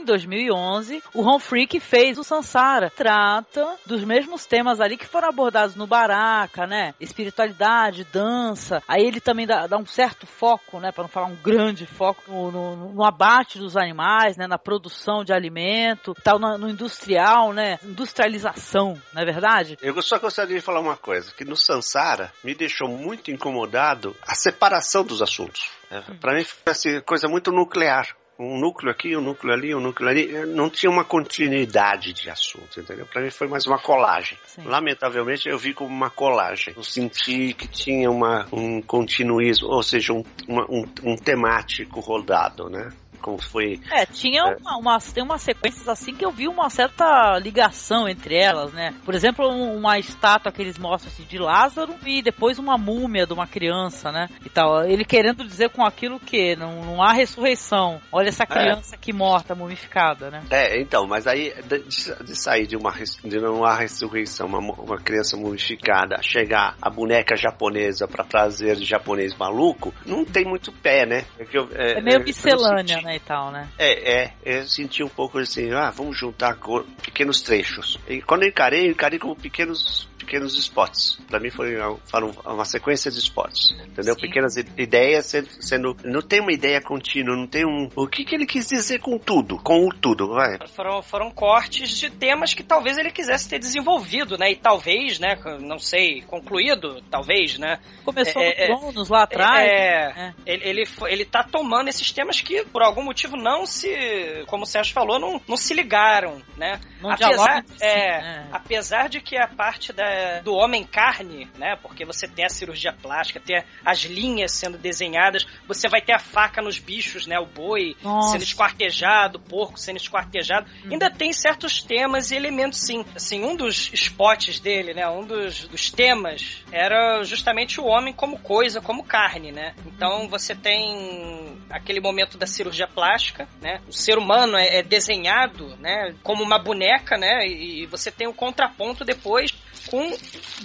[0.04, 2.90] Em 2011, o Home Freak fez o Sansara.
[2.90, 6.94] Trata dos mesmos temas ali que foram abordados no Baraka, né?
[7.00, 8.82] Espiritualidade, dança.
[8.86, 10.92] Aí ele também dá, dá um certo foco, né?
[10.92, 14.46] Para não falar um grande foco no, no, no, abate dos animais, né?
[14.46, 17.78] Na produção de alimento, tal, no, no industrial, né?
[17.82, 19.78] Industrialização, não é verdade?
[19.80, 24.34] Eu só gostaria de falar uma coisa, que no Sansara me deixou muito incomodado a
[24.34, 25.70] separação dos assuntos.
[25.90, 29.80] É, para mim foi assim, coisa muito nuclear um núcleo aqui, um núcleo ali, um
[29.80, 33.06] núcleo ali, não tinha uma continuidade de assunto, entendeu?
[33.06, 34.36] Para mim foi mais uma colagem.
[34.46, 34.62] Sim.
[34.64, 36.74] Lamentavelmente eu vi como uma colagem.
[36.76, 42.68] Eu senti que tinha uma, um continuismo, ou seja, um, uma, um, um temático rodado,
[42.68, 42.90] né?
[43.24, 43.80] Como foi.
[43.90, 44.56] É, tinha é.
[44.56, 48.94] Uma, uma, tem umas sequências assim que eu vi uma certa ligação entre elas, né?
[49.02, 53.32] Por exemplo, uma estátua que eles mostram assim, de Lázaro e depois uma múmia de
[53.32, 54.28] uma criança, né?
[54.44, 54.84] E tal.
[54.84, 57.98] Ele querendo dizer com aquilo que não, não há ressurreição.
[58.12, 58.46] Olha essa é.
[58.46, 58.98] criança é.
[58.98, 60.42] aqui morta, mumificada, né?
[60.50, 61.78] É, então, mas aí de,
[62.24, 62.92] de sair de uma
[63.24, 68.84] de não há ressurreição, uma, uma criança mumificada, chegar a boneca japonesa para trazer de
[68.84, 71.24] japonês maluco, não tem muito pé, né?
[71.38, 73.13] É, eu, é, é meio miscelânea, né?
[73.16, 73.68] E tal, né?
[73.78, 74.32] É, é.
[74.44, 76.58] Eu senti um pouco assim, ah, vamos juntar
[77.02, 77.98] pequenos trechos.
[78.08, 81.18] E quando eu encarei, eu encarei como pequenos pequenos spots.
[81.28, 81.98] Para mim foi uma,
[82.46, 84.14] uma, sequência de spots, entendeu?
[84.14, 84.20] Sim.
[84.20, 88.34] Pequenas ideias sendo, sendo, não tem uma ideia contínua, não tem um o que que
[88.34, 90.58] ele quis dizer com tudo, com o tudo, vai.
[90.68, 94.52] Foram, foram cortes de temas que talvez ele quisesse ter desenvolvido, né?
[94.52, 95.36] E talvez, né?
[95.60, 97.78] Não sei, concluído, talvez, né?
[98.04, 99.68] Começou é, no Cronos é, lá atrás.
[99.68, 100.34] É, é.
[100.46, 104.66] Ele, ele, ele tá tomando esses temas que por algum motivo não se, como o
[104.66, 106.80] Sérgio falou, não, não se ligaram, né?
[107.00, 111.76] Não apesar, é, é, apesar de que a parte da do homem carne, né?
[111.80, 116.18] Porque você tem a cirurgia plástica, tem as linhas sendo desenhadas, você vai ter a
[116.18, 117.38] faca nos bichos, né?
[117.38, 118.32] O boi Nossa.
[118.32, 120.70] sendo esquartejado, o porco sendo esquartejado.
[120.84, 120.92] Hum.
[120.92, 123.04] Ainda tem certos temas e elementos, sim.
[123.14, 125.08] Assim, um dos spots dele, né?
[125.08, 129.74] Um dos, dos temas era justamente o homem como coisa, como carne, né?
[129.86, 130.28] Então uhum.
[130.28, 133.80] você tem aquele momento da cirurgia plástica, né?
[133.88, 136.14] O ser humano é, é desenhado, né?
[136.22, 137.46] Como uma boneca, né?
[137.46, 139.52] E você tem o contraponto depois
[139.94, 140.16] com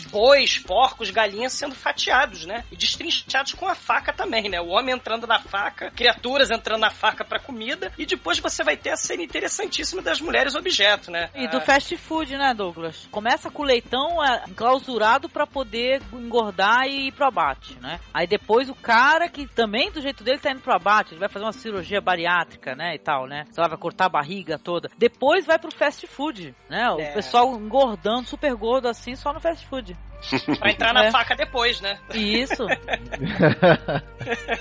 [0.09, 2.63] bois, porcos, galinhas sendo fatiados, né?
[2.71, 4.59] E destrinchados com a faca também, né?
[4.59, 8.75] O homem entrando na faca, criaturas entrando na faca para comida, e depois você vai
[8.75, 11.29] ter a cena interessantíssima das mulheres objeto, né?
[11.35, 11.61] E do ah.
[11.61, 13.07] fast food, né, Douglas?
[13.11, 17.99] Começa com o leitão é, enclausurado para poder engordar e ir pro abate, né?
[18.11, 21.29] Aí depois o cara que também do jeito dele tá indo pro abate, ele vai
[21.29, 23.45] fazer uma cirurgia bariátrica, né, e tal, né?
[23.51, 24.89] Sei lá, vai cortar a barriga toda.
[24.97, 26.89] Depois vai pro fast food, né?
[26.89, 27.11] O é.
[27.11, 30.08] pessoal engordando, super gordo assim, só no fast food.
[30.59, 31.11] Pra entrar na é.
[31.11, 31.97] faca depois, né?
[32.13, 32.65] Isso.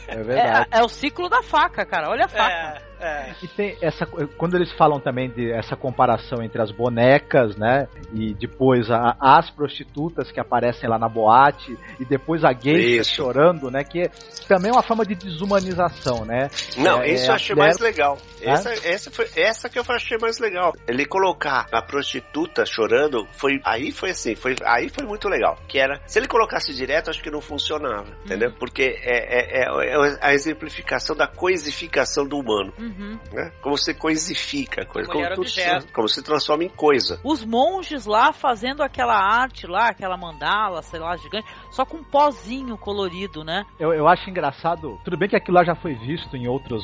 [0.08, 0.68] é verdade.
[0.72, 2.08] É, é, o ciclo da faca, cara.
[2.10, 2.82] Olha a faca.
[2.84, 2.88] É.
[3.00, 3.32] É.
[3.42, 4.04] E tem essa.
[4.06, 7.86] Quando eles falam também de essa comparação entre as bonecas, né?
[8.12, 13.70] E depois a, as prostitutas que aparecem lá na boate, e depois a gay chorando,
[13.70, 13.84] né?
[13.84, 14.10] Que
[14.48, 16.48] também é uma forma de desumanização, né?
[16.76, 18.18] Não, é, isso eu achei mais legal.
[18.42, 20.72] Essa, essa, foi, essa que eu achei mais legal.
[20.86, 25.47] Ele colocar a prostituta chorando, foi aí foi assim, foi, aí foi muito legal.
[25.66, 28.50] Que era, se ele colocasse direto, acho que não funcionava, entendeu?
[28.50, 28.56] Uhum.
[28.58, 32.72] Porque é, é, é, é a exemplificação da coisificação do humano.
[32.78, 32.88] Uhum.
[32.98, 33.18] Uhum.
[33.32, 33.52] Né?
[33.62, 37.20] Como você coisifica a coisa, como, tudo se, como se transforma em coisa.
[37.22, 42.04] Os monges lá fazendo aquela arte lá, aquela mandala, sei lá, gigante, só com um
[42.04, 43.64] pozinho colorido, né?
[43.78, 46.82] Eu, eu acho engraçado, tudo bem que aquilo lá já foi visto em outras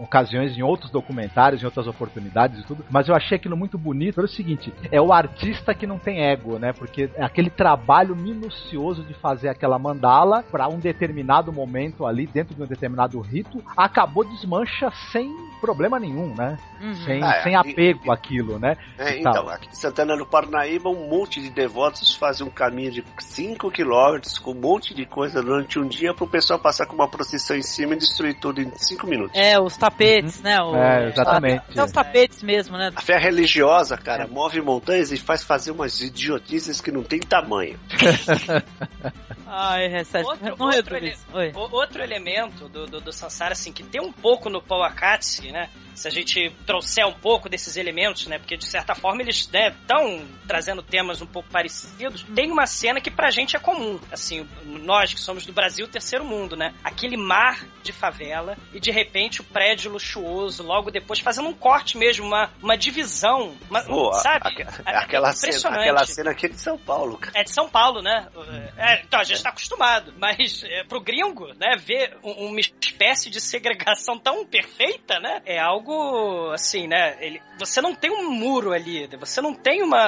[0.00, 4.20] ocasiões, em outros documentários, em outras oportunidades e tudo, mas eu achei aquilo muito bonito.
[4.20, 6.72] Era o seguinte, é o artista que não tem ego, né?
[6.72, 12.54] Porque é aquele trabalho minucioso de fazer aquela mandala para um determinado momento ali, dentro
[12.54, 16.58] de um determinado rito, acabou desmancha sem problema nenhum, né?
[16.80, 16.94] Uhum.
[17.04, 18.76] Sem, ah, sem apego e, àquilo, né?
[18.98, 23.04] É, então, aqui em Santana do Parnaíba, um monte de devotos fazem um caminho de
[23.18, 26.94] 5 quilômetros com um monte de coisa durante um dia para o pessoal passar com
[26.94, 29.36] uma procissão em cima e destruir tudo em 5 minutos.
[29.36, 30.44] É, os tapetes, uhum.
[30.44, 30.62] né?
[30.62, 31.62] O, é, exatamente.
[31.70, 32.90] Até os tapetes mesmo, né?
[32.96, 37.78] A fé religiosa, cara, move montanhas e faz fazer umas idiotices que não tem tamanho.
[39.46, 40.24] Ai, recebe.
[40.24, 41.16] Outro, outro, ele,
[41.54, 45.68] outro elemento do, do, do Sansara, assim, que tem um pouco no Powakatsu, né?
[46.00, 48.38] se a gente trouxer um pouco desses elementos, né?
[48.38, 52.24] Porque de certa forma eles estão né, trazendo temas um pouco parecidos.
[52.34, 56.24] Tem uma cena que pra gente é comum, assim, nós que somos do Brasil, terceiro
[56.24, 56.74] mundo, né?
[56.82, 61.98] Aquele mar de favela e de repente o prédio luxuoso, logo depois fazendo um corte
[61.98, 64.62] mesmo, uma, uma divisão, uma, Pô, sabe?
[64.62, 67.18] A, a, aquela, cena, aquela cena aqui é de São Paulo.
[67.18, 67.38] Cara.
[67.38, 68.28] É de São Paulo, né?
[68.76, 73.40] É, então a gente tá acostumado, mas é, pro gringo, né, ver uma espécie de
[73.40, 75.40] segregação tão perfeita, né?
[75.46, 77.16] É algo assim, né?
[77.20, 79.98] Ele, você não tem um muro ali, você não tem uma.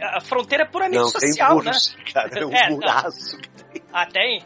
[0.00, 2.04] A fronteira é puramente não, social, tem muros, né?
[2.12, 3.38] Cara, é um é, muraço.
[3.92, 4.40] Ah, tem?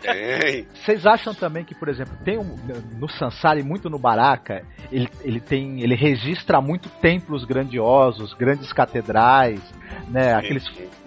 [0.00, 0.66] tem.
[0.74, 2.56] Vocês acham também que, por exemplo, tem um,
[2.98, 5.80] no Sansara e muito no Baraka, ele, ele tem.
[5.80, 9.60] ele registra muito templos grandiosos, grandes catedrais,
[10.08, 10.34] né?
[10.34, 10.64] Aqueles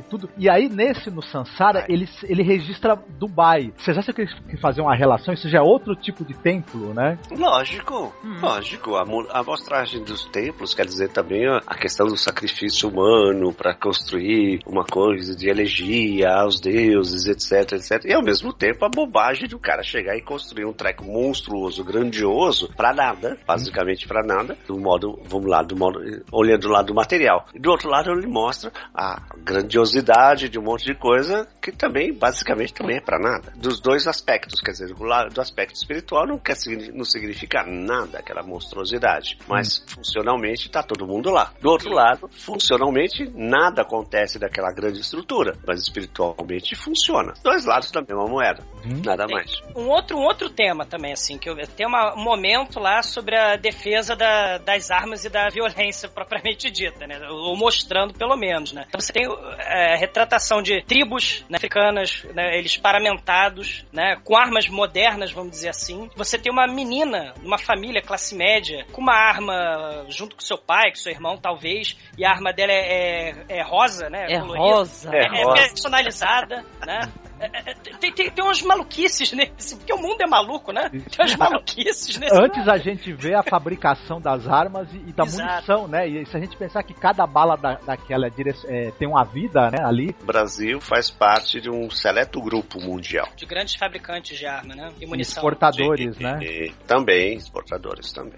[0.07, 0.29] tudo.
[0.37, 3.73] E aí, nesse, no Sansara, ele, ele registra Dubai.
[3.77, 5.33] Vocês acham que eles fazer uma relação?
[5.33, 7.17] Isso já é outro tipo de templo, né?
[7.31, 8.39] Lógico, hum.
[8.41, 8.95] lógico.
[8.95, 13.75] A, a mostragem dos templos quer dizer também a, a questão do sacrifício humano para
[13.75, 18.05] construir uma coisa de elegia aos deuses, etc, etc.
[18.05, 22.69] E ao mesmo tempo a bobagem do cara chegar e construir um treco monstruoso, grandioso,
[22.75, 25.99] para nada, basicamente para nada, do modo, vamos lá, do modo,
[26.31, 27.45] olhando do lado do material.
[27.53, 31.71] E do outro lado ele mostra a grandiosidade religiosidade, de um monte de coisa que
[31.71, 33.51] também, basicamente, também é para nada.
[33.55, 36.55] Dos dois aspectos, quer dizer, do aspecto espiritual não, quer,
[36.93, 39.95] não significa nada aquela monstruosidade, mas hum.
[39.95, 41.51] funcionalmente está todo mundo lá.
[41.61, 47.33] Do outro lado, funcionalmente nada acontece daquela grande estrutura, mas espiritualmente funciona.
[47.43, 49.01] Dois lados da mesma moeda, hum.
[49.03, 49.51] nada mais.
[49.75, 53.35] Um outro, um outro tema também, assim, que eu, tem uma, um momento lá sobre
[53.35, 57.19] a defesa da, das armas e da violência propriamente dita, né?
[57.29, 58.85] Ou mostrando, pelo menos, né?
[58.87, 59.27] Então você tem
[59.59, 65.51] é, é, retratação de tribos né, africanas, né, eles paramentados, né, com armas modernas, vamos
[65.51, 66.09] dizer assim.
[66.15, 70.89] Você tem uma menina, uma família classe média, com uma arma junto com seu pai,
[70.89, 74.25] com seu irmão, talvez, e a arma dela é, é, é rosa, né?
[74.29, 75.11] É colorida, rosa.
[75.15, 76.99] É, é, personalizada, né?
[77.39, 80.89] É, é, tem, tem, tem umas maluquices nesse, porque o mundo é maluco, né?
[80.89, 82.35] Tem umas maluquices nesse.
[82.35, 85.51] Antes a gente vê a fabricação das armas e, e da Exato.
[85.51, 86.07] munição, né?
[86.07, 89.83] E se a gente pensar que cada bala da, daquela é, tem uma vida, né,
[89.83, 90.15] ali.
[90.21, 93.27] O Brasil faz parte de um seleto grupo mundial.
[93.35, 94.91] De grandes fabricantes de arma, né?
[94.99, 95.37] E munição.
[95.37, 96.39] Exportadores, né?
[96.41, 98.37] E, também, exportadores também.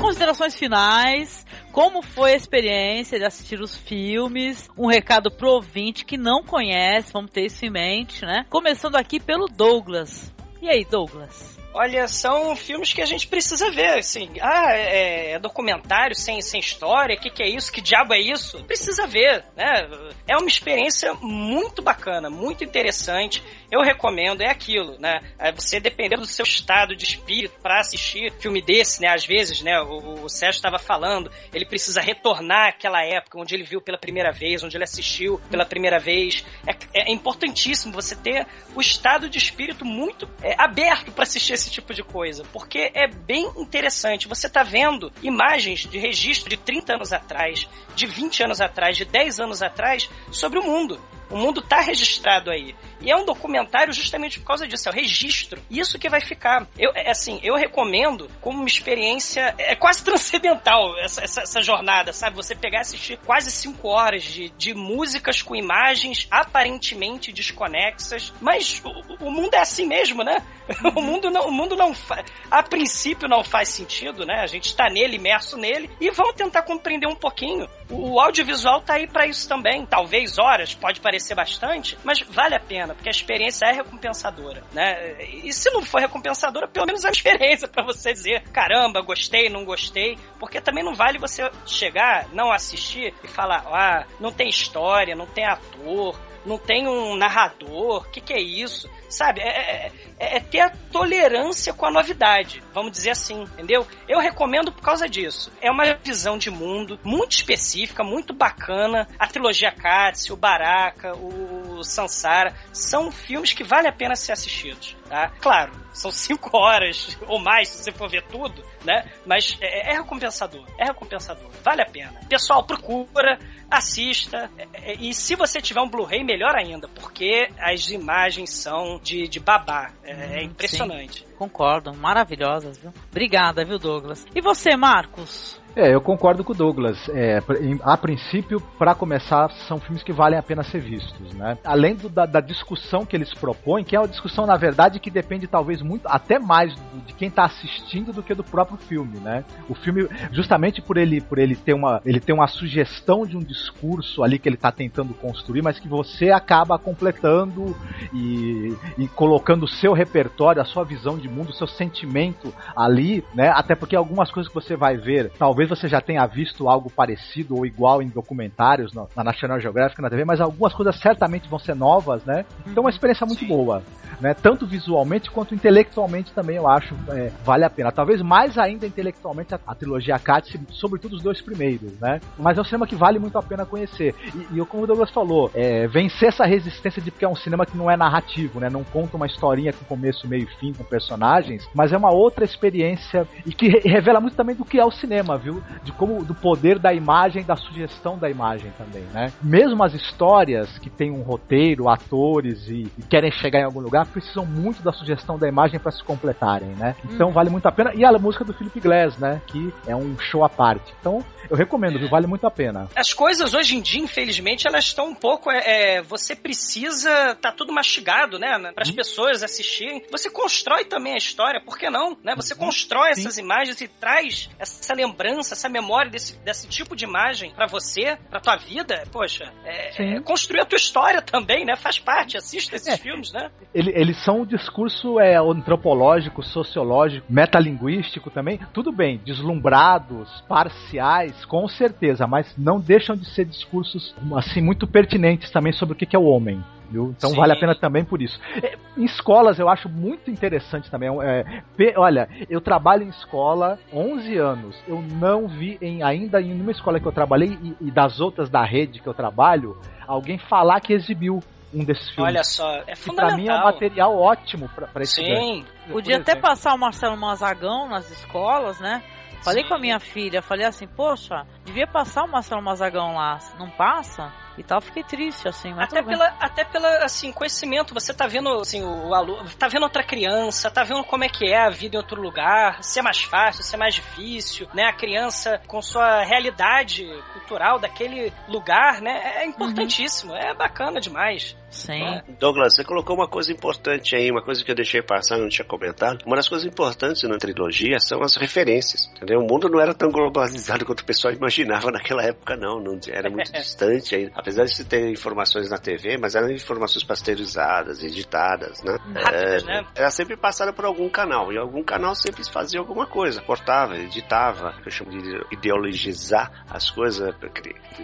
[0.00, 1.46] Considerações finais.
[1.76, 4.66] Como foi a experiência de assistir os filmes?
[4.78, 8.46] Um recado pro ouvinte que não conhece, vamos ter isso em mente, né?
[8.48, 10.32] Começando aqui pelo Douglas.
[10.62, 11.55] E aí, Douglas?
[11.76, 14.30] Olha, são filmes que a gente precisa ver, assim.
[14.40, 17.70] Ah, é, é documentário sem, sem história, o que, que é isso?
[17.70, 18.64] Que diabo é isso?
[18.64, 19.86] Precisa ver, né?
[20.26, 23.42] É uma experiência muito bacana, muito interessante.
[23.70, 25.20] Eu recomendo, é aquilo, né?
[25.38, 29.08] É você dependendo do seu estado de espírito para assistir filme desse, né?
[29.08, 29.78] Às vezes, né?
[29.80, 34.32] O, o Sérgio estava falando, ele precisa retornar àquela época onde ele viu pela primeira
[34.32, 36.44] vez, onde ele assistiu pela primeira vez.
[36.66, 41.65] É, é importantíssimo você ter o estado de espírito muito é, aberto para assistir esse
[41.70, 44.28] tipo de coisa, porque é bem interessante.
[44.28, 49.04] Você tá vendo imagens de registro de 30 anos atrás, de 20 anos atrás, de
[49.04, 51.00] 10 anos atrás sobre o mundo.
[51.30, 52.74] O mundo está registrado aí.
[53.00, 55.60] E é um documentário justamente por causa disso, é o registro.
[55.70, 56.66] Isso que vai ficar.
[56.78, 59.54] Eu, é assim, eu recomendo como uma experiência.
[59.58, 62.36] É quase transcendental essa, essa, essa jornada, sabe?
[62.36, 68.32] Você pegar e assistir quase cinco horas de, de músicas com imagens aparentemente desconexas.
[68.40, 70.42] Mas o, o mundo é assim mesmo, né?
[70.96, 72.24] O mundo não, o mundo não faz.
[72.50, 74.40] A princípio não faz sentido, né?
[74.40, 77.68] A gente está nele, imerso nele, e vamos tentar compreender um pouquinho.
[77.90, 79.86] O, o audiovisual tá aí para isso também.
[79.86, 85.22] Talvez horas, pode parecer bastante, mas vale a pena porque a experiência é recompensadora, né?
[85.22, 89.48] E se não for recompensadora, pelo menos é uma experiência para você dizer, caramba, gostei,
[89.48, 94.48] não gostei, porque também não vale você chegar, não assistir e falar, ah, não tem
[94.48, 98.88] história, não tem ator, não tem um narrador, o que, que é isso?
[99.08, 99.40] Sabe?
[99.40, 103.86] É, é, é, é, ter a tolerância com a novidade, vamos dizer assim, entendeu?
[104.08, 105.52] Eu recomendo por causa disso.
[105.60, 109.06] É uma visão de mundo muito específica, muito bacana.
[109.18, 114.95] A trilogia Katsu, o Baraka, o Sansara, são filmes que vale a pena ser assistidos,
[115.08, 115.30] tá?
[115.40, 119.10] Claro, são cinco horas ou mais se você for ver tudo, né?
[119.24, 122.20] Mas é, é recompensador, é recompensador, vale a pena.
[122.28, 123.38] Pessoal, procura,
[123.70, 124.50] assista.
[124.58, 129.28] É, é, e se você tiver um Blu-ray, melhor ainda, porque as imagens são de,
[129.28, 129.92] de babá.
[130.04, 131.20] É, é impressionante.
[131.20, 132.92] Sim, concordo, maravilhosas, viu?
[133.10, 134.24] Obrigada, viu, Douglas?
[134.34, 135.60] E você, Marcos?
[135.76, 137.06] É, eu concordo com o Douglas.
[137.10, 137.42] É,
[137.82, 141.58] a princípio, para começar, são filmes que valem a pena ser vistos, né?
[141.62, 145.10] Além do, da, da, discussão que eles propõem, que é uma discussão, na verdade, que
[145.10, 149.18] depende talvez muito, até mais do, de quem está assistindo do que do próprio filme,
[149.18, 149.44] né?
[149.68, 153.40] O filme, justamente por ele, por ele ter uma, ele ter uma sugestão de um
[153.40, 157.76] discurso ali que ele está tentando construir, mas que você acaba completando
[158.14, 163.22] e, e colocando o seu repertório, a sua visão de mundo, o seu sentimento ali,
[163.34, 163.50] né?
[163.50, 166.90] Até porque algumas coisas que você vai ver, talvez talvez você já tenha visto algo
[166.90, 171.58] parecido ou igual em documentários na National Geographic, na TV, mas algumas coisas certamente vão
[171.58, 172.44] ser novas, né?
[172.66, 173.48] Então é uma experiência muito Sim.
[173.48, 173.82] boa,
[174.20, 174.34] né?
[174.34, 177.90] Tanto visualmente quanto intelectualmente também eu acho é, vale a pena.
[177.90, 182.20] Talvez mais ainda intelectualmente a, a trilogia Katz, sobretudo os dois primeiros, né?
[182.38, 184.14] Mas é um cinema que vale muito a pena conhecer.
[184.34, 187.66] E, e como o Douglas falou, é, vencer essa resistência de que é um cinema
[187.66, 188.68] que não é narrativo, né?
[188.70, 192.44] Não conta uma historinha com começo, meio e fim com personagens, mas é uma outra
[192.44, 195.62] experiência e que revela muito também do que é o cinema, viu?
[195.82, 199.32] de como do poder da imagem, da sugestão da imagem também, né?
[199.42, 204.06] Mesmo as histórias que têm um roteiro, atores e, e querem chegar em algum lugar,
[204.06, 206.96] precisam muito da sugestão da imagem para se completarem, né?
[207.04, 207.32] Então hum.
[207.32, 207.92] vale muito a pena.
[207.94, 209.40] E a música do Philip Glass, né?
[209.46, 210.92] Que é um show à parte.
[211.00, 212.08] Então eu recomendo, viu?
[212.08, 212.88] Vale muito a pena.
[212.96, 215.50] As coisas hoje em dia, infelizmente, elas estão um pouco.
[215.50, 217.34] É, é você precisa.
[217.36, 218.58] Tá tudo mastigado, né?
[218.74, 218.94] Para as hum.
[218.94, 220.02] pessoas assistirem.
[220.10, 222.16] Você constrói também a história, por que não?
[222.22, 222.34] Né?
[222.36, 222.60] Você uhum.
[222.60, 223.20] constrói Sim.
[223.20, 228.16] essas imagens e traz essa lembrança, essa memória desse, desse tipo de imagem para você,
[228.30, 229.04] para tua vida.
[229.10, 231.76] Poxa, é, é, construir a tua história também, né?
[231.76, 232.36] Faz parte.
[232.36, 232.96] Assista esses é.
[232.96, 233.50] filmes, né?
[233.74, 238.58] Ele, eles são um discurso é, antropológico, sociológico, metalinguístico também.
[238.72, 245.50] Tudo bem, deslumbrados, parciais com certeza, mas não deixam de ser discursos assim muito pertinentes
[245.50, 246.62] também sobre o que é o homem.
[246.90, 247.14] Viu?
[247.16, 247.36] Então Sim.
[247.36, 248.38] vale a pena também por isso.
[248.62, 251.08] É, em escolas eu acho muito interessante também.
[251.22, 251.62] É,
[251.96, 254.76] olha, eu trabalho em escola 11 anos.
[254.86, 258.48] Eu não vi em, ainda em uma escola que eu trabalhei e, e das outras
[258.48, 259.76] da rede que eu trabalho
[260.06, 261.42] alguém falar que exibiu
[261.74, 262.32] um desses filmes.
[262.32, 263.28] Olha só, é fundamental.
[263.28, 265.64] pra mim é um material ótimo pra, esse Sim.
[265.90, 269.02] Podia até passar o Marcelo Mazagão nas escolas, né?
[269.42, 269.68] Falei Sim.
[269.68, 274.32] com a minha filha, falei assim, poxa, devia passar o Marcelo Mazagão lá, não passa?
[274.58, 275.72] E tal, fiquei triste, assim.
[275.78, 280.02] até, pela, até pela, assim, conhecimento, você tá vendo, assim, o aluno, tá vendo outra
[280.02, 283.22] criança, tá vendo como é que é a vida em outro lugar, se é mais
[283.22, 284.84] fácil, se é mais difícil, né?
[284.84, 289.42] A criança com sua realidade cultural daquele lugar, né?
[289.42, 290.38] É importantíssimo, uhum.
[290.38, 291.56] é bacana demais.
[291.70, 292.02] Sim.
[292.02, 292.22] É.
[292.38, 295.66] Douglas, você colocou uma coisa importante aí, uma coisa que eu deixei passar, não tinha
[295.66, 296.24] comentado.
[296.24, 299.40] Uma das coisas importantes na trilogia são as referências, entendeu?
[299.40, 302.80] O mundo não era tão globalizado quanto o pessoal imaginava naquela época, não.
[302.80, 304.14] não era muito distante.
[304.14, 308.96] Aí, apesar de se ter informações na TV, mas eram informações pasteurizadas, editadas, né?
[309.12, 309.86] Rápidas, é, né?
[309.92, 311.52] Era sempre passada por algum canal.
[311.52, 313.42] E algum canal sempre fazia alguma coisa.
[313.42, 314.72] Cortava, editava.
[314.84, 317.34] Eu chamo de ideologizar as coisas,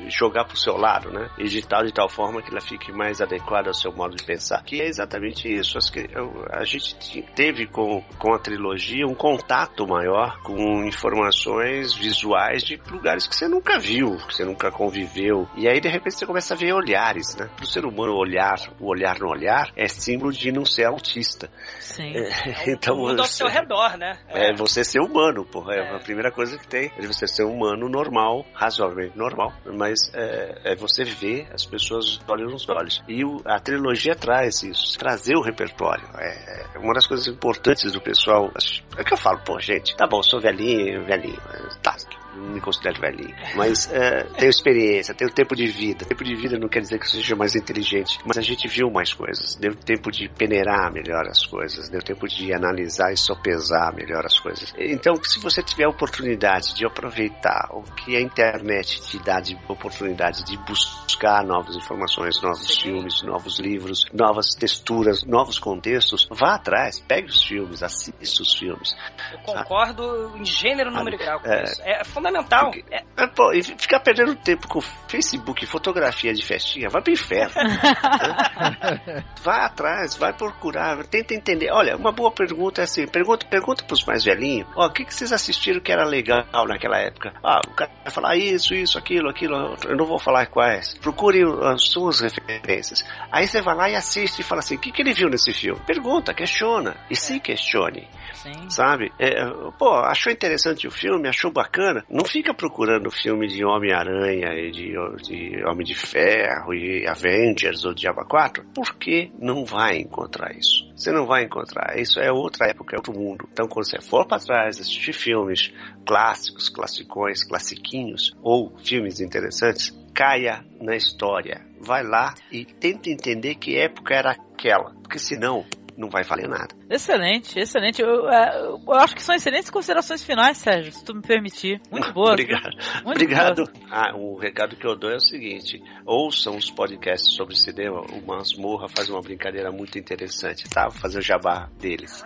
[0.09, 1.31] jogar pro seu lado, né?
[1.39, 4.65] Editar de tal forma que ela fique mais adequada ao seu modo de pensar.
[4.65, 5.79] Que é exatamente isso.
[5.79, 11.95] Acho que eu, a gente teve com, com a trilogia um contato maior com informações
[11.95, 15.49] visuais de lugares que você nunca viu, que você nunca conviveu.
[15.57, 17.47] E aí, de repente, você começa a ver olhares, né?
[17.55, 21.51] Pro ser humano, olhar, o olhar no olhar é símbolo de não ser autista.
[21.79, 22.15] Sim.
[22.17, 24.19] É, então, o mundo ao seu redor, né?
[24.29, 25.75] É, você ser humano, porra.
[25.75, 25.95] É.
[25.95, 26.91] a primeira coisa que tem.
[26.97, 32.53] É você ser humano normal, razoavelmente normal, mas é, é você ver as pessoas olhando
[32.53, 33.03] nos olhos.
[33.07, 36.09] E o, a trilogia traz isso, trazer o repertório.
[36.19, 38.51] É, é uma das coisas importantes do pessoal.
[38.97, 41.41] É que eu falo, pô, gente, tá bom, sou velhinho, velhinho.
[41.83, 41.95] Tá,
[42.35, 43.35] não me considero velhinho.
[43.55, 46.05] Mas é, tenho experiência, tenho tempo de vida.
[46.05, 48.91] Tempo de vida não quer dizer que eu seja mais inteligente, mas a gente viu
[48.91, 49.57] mais coisas.
[49.57, 54.39] Deu tempo de peneirar melhor as coisas, deu tempo de analisar e sopesar melhor as
[54.39, 54.73] coisas.
[54.79, 59.57] Então, se você tiver a oportunidade de aproveitar o que a internet te dá de
[59.69, 62.83] oportunidade de buscar novas informações, novos Sim.
[62.83, 68.97] filmes, novos livros, novas texturas, novos contextos, vá atrás, pegue os filmes, assista os filmes.
[69.33, 71.83] Eu concordo em gênero, número e grau com é, isso.
[71.83, 72.71] É fundamental.
[72.71, 77.53] Porque, é, pô, e ficar perdendo tempo com Facebook, fotografia de festinha, vai pro inferno.
[79.43, 81.71] vai atrás, vai procurar, tenta entender.
[81.73, 85.15] Olha, uma boa pergunta é assim: pergunta, pergunta pros mais velhinhos, ó, o que, que
[85.15, 87.33] vocês assistiram que era legal naquela época?
[87.43, 90.95] Ah, o cara vai falar isso, isso, aquilo, aquilo, eu não vou falar quais.
[90.99, 93.05] Procure as suas referências.
[93.31, 95.53] Aí você vai lá e assiste e fala assim: o que, que ele viu nesse
[95.53, 95.81] filme?
[95.87, 98.09] Pergunta, questiona, e se questione.
[98.35, 98.69] Sim.
[98.71, 99.13] Sabe?
[99.19, 99.45] É,
[99.79, 102.05] pô, achou interessante o filme, achou bacana?
[102.13, 107.95] Não fica procurando filme de Homem-Aranha e de, de, Homem de Ferro e Avengers ou
[107.95, 110.93] Diaba 4, porque não vai encontrar isso.
[110.95, 111.99] Você não vai encontrar.
[111.99, 113.49] Isso é outra época, é outro mundo.
[113.51, 115.73] Então, quando você for para trás assistir filmes
[116.05, 121.65] clássicos, classicões, classiquinhos ou filmes interessantes, caia na história.
[121.81, 124.95] Vai lá e tenta entender que época era aquela.
[125.03, 125.65] Porque senão
[125.97, 126.75] não vai valer nada.
[126.89, 128.01] Excelente, excelente.
[128.03, 131.81] Eu, é, eu, eu, acho que são excelentes considerações finais, Sérgio, se tu me permitir.
[131.91, 132.33] Muito boa.
[132.33, 132.71] Obrigado.
[133.05, 133.71] Muito Obrigado.
[133.91, 138.01] Ah, o recado que eu dou é o seguinte: ouçam os podcasts sobre cinema.
[138.01, 140.89] O Masmorra faz uma brincadeira muito interessante, tá?
[140.89, 142.25] Vou fazer o jabá deles.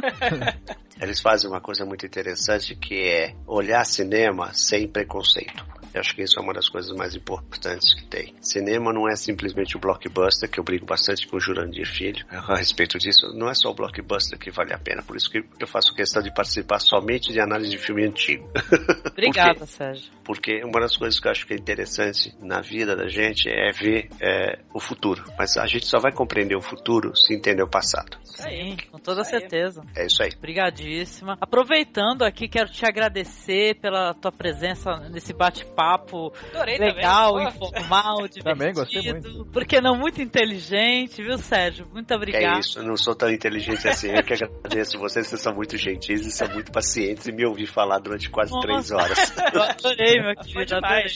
[1.00, 5.79] Eles fazem uma coisa muito interessante que é olhar cinema sem preconceito.
[5.92, 8.34] Eu acho que isso é uma das coisas mais importantes que tem.
[8.40, 12.56] Cinema não é simplesmente o blockbuster, que eu brigo bastante com o Jurandir Filho a
[12.56, 13.32] respeito disso.
[13.34, 15.02] Não é só o blockbuster que vale a pena.
[15.02, 18.48] Por isso que eu faço questão de participar somente de análise de filme antigo.
[19.10, 20.10] Obrigada, Sérgio.
[20.24, 23.72] Porque uma das coisas que eu acho que é interessante na vida da gente é
[23.72, 25.24] ver é, o futuro.
[25.36, 28.16] Mas a gente só vai compreender o futuro se entender o passado.
[28.22, 29.82] Sim, com toda certeza.
[29.96, 30.30] É isso aí.
[30.36, 31.36] Obrigadíssima.
[31.40, 37.48] Aproveitando aqui, quero te agradecer pela tua presença nesse bate-papo papo Adorei legal, também.
[37.48, 38.44] informal, divertido.
[38.50, 39.46] Também gostei muito.
[39.46, 41.86] Porque não muito inteligente, viu, Sérgio?
[41.92, 42.56] Muito obrigado.
[42.56, 44.10] É isso, eu não sou tão inteligente assim.
[44.10, 47.66] Eu que agradeço vocês, vocês são muito gentis e são muito pacientes e me ouvir
[47.66, 48.66] falar durante quase Nossa.
[48.66, 49.32] três horas.
[49.54, 50.76] Eu adorei, meu querido.
[50.76, 51.06] Adorei.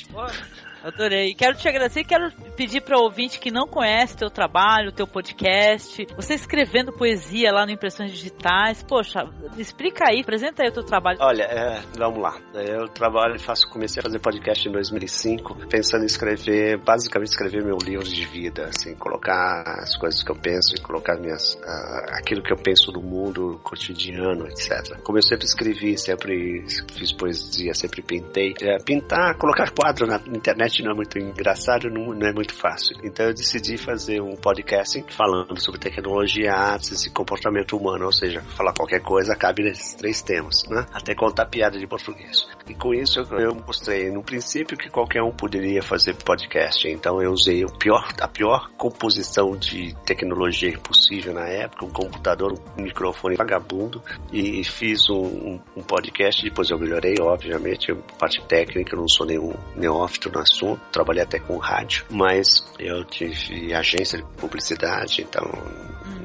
[0.84, 1.34] Adorei.
[1.34, 5.06] Quero te agradecer e quero pedir para o ouvinte que não conhece teu trabalho, teu
[5.06, 8.82] podcast, você escrevendo poesia lá no Impressões Digitais.
[8.82, 9.20] Poxa,
[9.56, 11.16] explica aí, apresenta aí o teu trabalho.
[11.22, 12.38] Olha, é, vamos lá.
[12.52, 17.78] Eu trabalho, faço, comecei a fazer podcast em 2005, pensando em escrever, basicamente escrever meu
[17.82, 22.42] livro de vida, assim, colocar as coisas que eu penso e colocar minhas, uh, aquilo
[22.42, 25.00] que eu penso do mundo cotidiano, etc.
[25.02, 28.52] Como eu sempre escrevi, sempre fiz poesia, sempre pintei.
[28.60, 32.96] É, pintar, colocar quadro na internet não é muito engraçado, não, não, é muito fácil.
[33.04, 38.40] Então eu decidi fazer um podcast falando sobre tecnologia, artes e comportamento humano, ou seja,
[38.56, 40.86] falar qualquer coisa cabe nesses três temas, né?
[40.92, 42.48] Até contar piada de português.
[42.68, 46.88] E com isso eu, mostrei no princípio que qualquer um poderia fazer podcast.
[46.88, 52.82] Então eu usei pior, a pior composição de tecnologia possível na época, um computador, um
[52.82, 54.02] microfone vagabundo
[54.32, 56.42] e fiz um, um, um podcast.
[56.42, 61.38] Depois eu melhorei, obviamente, parte técnica, eu não sou nenhum neófito no assunto trabalhei até
[61.38, 65.44] com rádio, mas eu tive agência de publicidade, então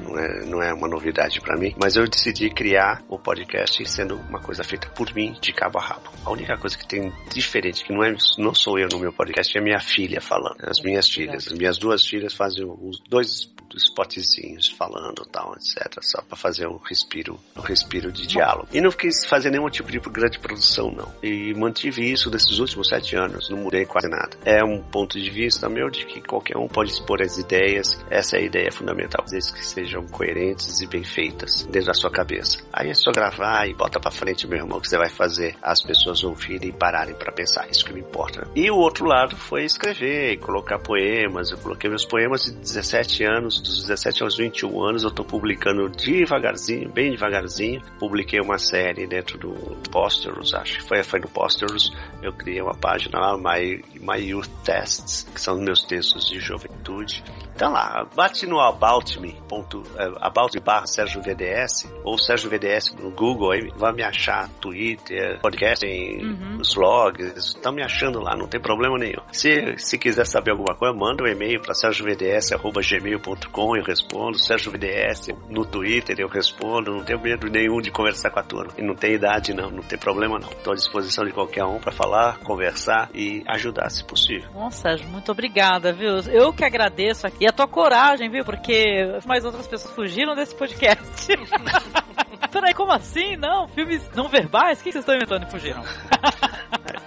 [0.09, 4.15] não é, não é uma novidade para mim, mas eu decidi criar o podcast sendo
[4.15, 6.09] uma coisa feita por mim, de cabo a rabo.
[6.25, 9.57] A única coisa que tem diferente, que não, é, não sou eu no meu podcast,
[9.57, 10.57] é minha filha falando.
[10.63, 15.99] As minhas filhas, as minhas duas filhas fazem os dois spotzinhos falando tal, etc.
[16.01, 18.67] Só para fazer um respiro, um respiro de diálogo.
[18.73, 21.11] E não quis fazer nenhum tipo de grande produção, não.
[21.21, 24.37] E mantive isso nesses últimos sete anos, não mudei quase nada.
[24.43, 28.37] É um ponto de vista meu de que qualquer um pode expor as ideias, essa
[28.37, 29.65] é a ideia fundamental, desde que
[29.99, 32.59] sejam coerentes e bem feitas dentro da sua cabeça.
[32.71, 35.81] Aí é só gravar e bota para frente, meu irmão, que você vai fazer as
[35.81, 38.47] pessoas ouvirem e pararem para pensar, isso que me importa.
[38.55, 43.59] E o outro lado foi escrever, colocar poemas, eu coloquei meus poemas de 17 anos,
[43.59, 49.37] dos 17 aos 21 anos, eu tô publicando devagarzinho, bem devagarzinho, publiquei uma série dentro
[49.37, 49.53] do
[49.91, 54.49] Posterous, acho que foi, foi no Posterous, eu criei uma página lá, My, My Youth
[54.63, 57.23] Tests, que são meus textos de juventude.
[57.55, 59.88] Então lá, bate no About Me, ponto, uh,
[60.21, 65.39] About Me barra Sérgio VDS, ou Sérgio VDS no Google, aí vai me achar, Twitter,
[65.41, 66.57] podcast, uhum.
[66.59, 69.21] os logs, estão me achando lá, não tem problema nenhum.
[69.31, 75.29] Se, se quiser saber alguma coisa, manda um e-mail para sergiovds.gmail.com, eu respondo, Sérgio VDS
[75.49, 78.73] no Twitter, eu respondo, não tenho medo nenhum de conversar com a turma.
[78.77, 80.49] E não tem idade não, não tem problema não.
[80.49, 84.49] Estou à disposição de qualquer um para falar, conversar e ajudar se possível.
[84.53, 86.17] Bom, Sérgio, muito obrigada, viu?
[86.31, 88.43] Eu que agradeço aqui a tua coragem, viu?
[88.43, 91.03] Porque mais outras pessoas fugiram desse podcast.
[92.51, 93.35] Peraí, como assim?
[93.35, 94.79] Não, filmes não verbais?
[94.79, 95.83] O que vocês estão inventando e fugiram?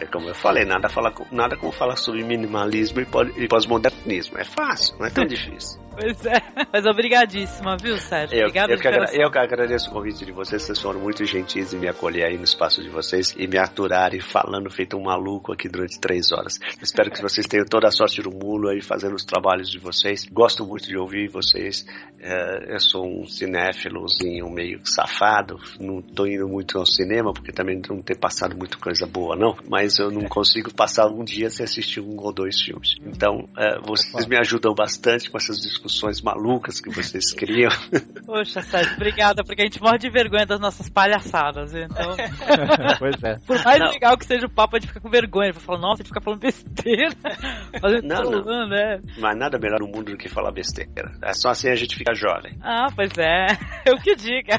[0.00, 3.00] É como eu falei, nada, fala, nada como falar sobre minimalismo
[3.36, 4.38] e pós-modernismo.
[4.38, 5.80] É fácil, não é tão difícil.
[5.92, 6.40] Pois é.
[6.72, 8.34] Mas obrigadíssima, viu, Sérgio?
[8.34, 10.62] Eu, Obrigado eu, que agra eu que agradeço o convite de vocês.
[10.62, 14.20] Vocês foram muito gentis em me acolher aí no espaço de vocês e me aturarem
[14.20, 16.58] falando feito um maluco aqui durante três horas.
[16.80, 20.24] Espero que vocês tenham toda a sorte do mundo aí fazendo os trabalhos de vocês.
[20.32, 21.84] Gosto muito de ouvir vocês.
[22.18, 25.58] É, eu sou um cinéfilozinho meio safado.
[25.78, 29.54] Não tô indo muito ao cinema porque também não tem passado muita coisa boa, não.
[29.68, 32.96] Mas eu não consigo passar um dia sem assistir um ou dois filmes.
[33.04, 37.70] Então, é, vocês me ajudam bastante com essas discussões discussões malucas que vocês criam.
[38.24, 42.16] Poxa, Sérgio, obrigada, porque a gente morre de vergonha das nossas palhaçadas, então.
[42.98, 43.34] pois é.
[43.46, 43.90] Por mais não.
[43.90, 45.52] legal que seja o papo, a gente fica com vergonha.
[45.52, 47.10] Pra falar, nossa, a gente fica falando besteira.
[47.80, 48.68] Fazendo não, não.
[48.68, 49.00] Né?
[49.18, 51.12] Mas nada melhor no mundo do que falar besteira.
[51.22, 52.56] É só assim a gente fica jovem.
[52.62, 53.46] Ah, pois é.
[53.84, 54.58] Eu que diga.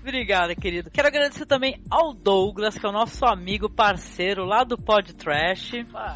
[0.00, 0.90] Obrigada, querido.
[0.90, 5.72] Quero agradecer também ao Douglas, que é o nosso amigo parceiro lá do Pod Trash.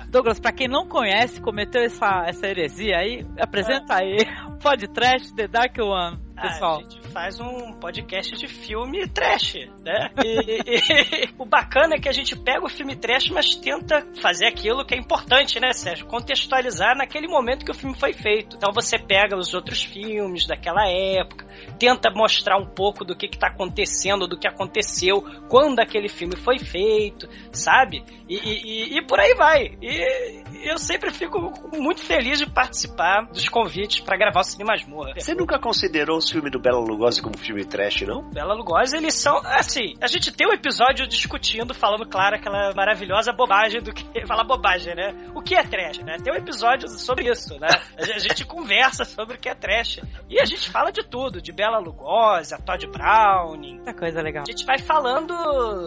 [0.08, 3.59] Douglas, pra quem não conhece, cometeu essa, essa heresia aí, apresenta
[3.94, 4.18] aí.
[4.62, 6.78] Pod Trash The Dark One pessoal?
[6.78, 9.54] a gente faz um podcast de filme trash,
[9.84, 10.10] né?
[10.24, 14.46] E, e, o bacana é que a gente pega o filme trash, mas tenta fazer
[14.46, 16.06] aquilo que é importante, né, Sérgio?
[16.06, 18.56] Contextualizar naquele momento que o filme foi feito.
[18.56, 21.46] Então você pega os outros filmes daquela época,
[21.78, 26.58] tenta mostrar um pouco do que está acontecendo, do que aconteceu quando aquele filme foi
[26.58, 28.02] feito, sabe?
[28.28, 29.76] E, e, e por aí vai.
[29.82, 35.14] E eu sempre fico muito feliz de participar dos convites para gravar o Cinema Masmorra.
[35.16, 38.22] Você nunca considerou os filmes do Bela Lugosi como filme trash, não?
[38.30, 43.32] Bela Lugosi, eles são, assim, a gente tem um episódio discutindo, falando, claro, aquela maravilhosa
[43.32, 44.04] bobagem do que...
[44.30, 45.12] Falar bobagem, né?
[45.34, 46.16] O que é trash, né?
[46.22, 47.68] Tem um episódio sobre isso, né?
[47.96, 50.00] A gente conversa sobre o que é trash.
[50.28, 53.76] E a gente fala de tudo, de Bela Lugosi, a Todd Browning.
[53.76, 54.44] Muita coisa legal.
[54.46, 55.32] A gente vai falando,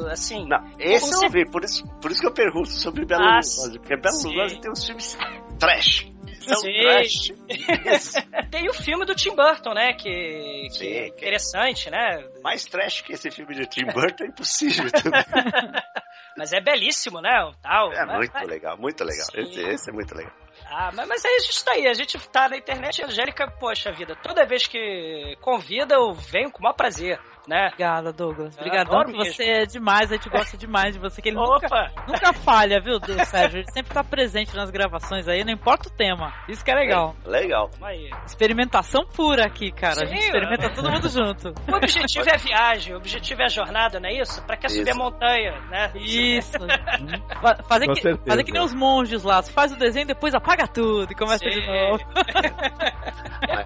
[0.09, 0.45] assim...
[0.47, 3.79] Não, esse eu ouvi, por isso, por isso que eu pergunto sobre Bela ah, Lugosi,
[3.79, 5.17] porque Bela Lugosi tem uns filmes
[5.59, 6.11] trash.
[6.43, 7.35] Sim.
[8.51, 9.93] Tem o filme do Tim Burton, né?
[9.93, 12.23] Que, que é interessante, né?
[12.43, 14.85] Mais trash que esse filme de Tim Burton é impossível.
[16.37, 17.43] mas é belíssimo, né?
[17.43, 19.27] O tal, é muito legal, muito legal.
[19.33, 20.33] Esse, esse, é muito legal.
[20.65, 23.49] Ah, mas, mas aí a gente tá aí, a gente tá na internet, a Angélica,
[23.59, 27.67] poxa vida, toda vez que convida eu venho com o maior prazer né?
[27.67, 28.57] Obrigada, Douglas.
[28.57, 32.79] Obrigadão, você é demais, a gente gosta demais de você, que ele nunca, nunca falha,
[32.81, 33.59] viu, Sérgio?
[33.59, 36.33] Ele sempre tá presente nas gravações aí, não importa o tema.
[36.47, 37.15] Isso que é legal.
[37.25, 37.69] É, legal.
[38.25, 39.95] Experimentação pura aqui, cara.
[39.95, 41.53] Sim, a gente experimenta todo mundo junto.
[41.73, 44.43] O objetivo é a viagem, o objetivo é a jornada, não é isso?
[44.45, 45.91] Pra que subir a montanha, né?
[45.95, 46.53] Isso.
[47.67, 49.41] fazer, que, fazer que nem os monges lá.
[49.41, 51.49] Você faz o desenho, depois apaga tudo e começa Sim.
[51.49, 52.03] de novo.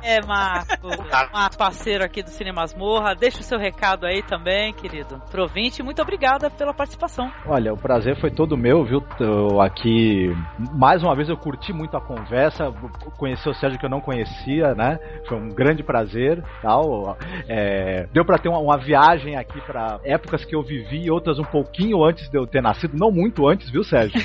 [0.02, 0.88] é, Marco.
[1.34, 3.14] Marco, parceiro aqui do Cinemas Morra.
[3.14, 5.22] Deixa o seu recado aí também, querido.
[5.32, 7.32] Provinte, muito obrigada pela participação.
[7.46, 9.04] Olha, o prazer foi todo meu, viu?
[9.20, 10.36] Eu aqui,
[10.74, 12.72] mais uma vez eu curti muito a conversa,
[13.18, 15.00] conhecer o Sérgio que eu não conhecia, né?
[15.28, 17.18] Foi um grande prazer, tal.
[17.48, 21.44] É, deu para ter uma, uma, viagem aqui para épocas que eu vivi, outras um
[21.44, 24.22] pouquinho antes de eu ter nascido, não muito antes, viu, Sérgio?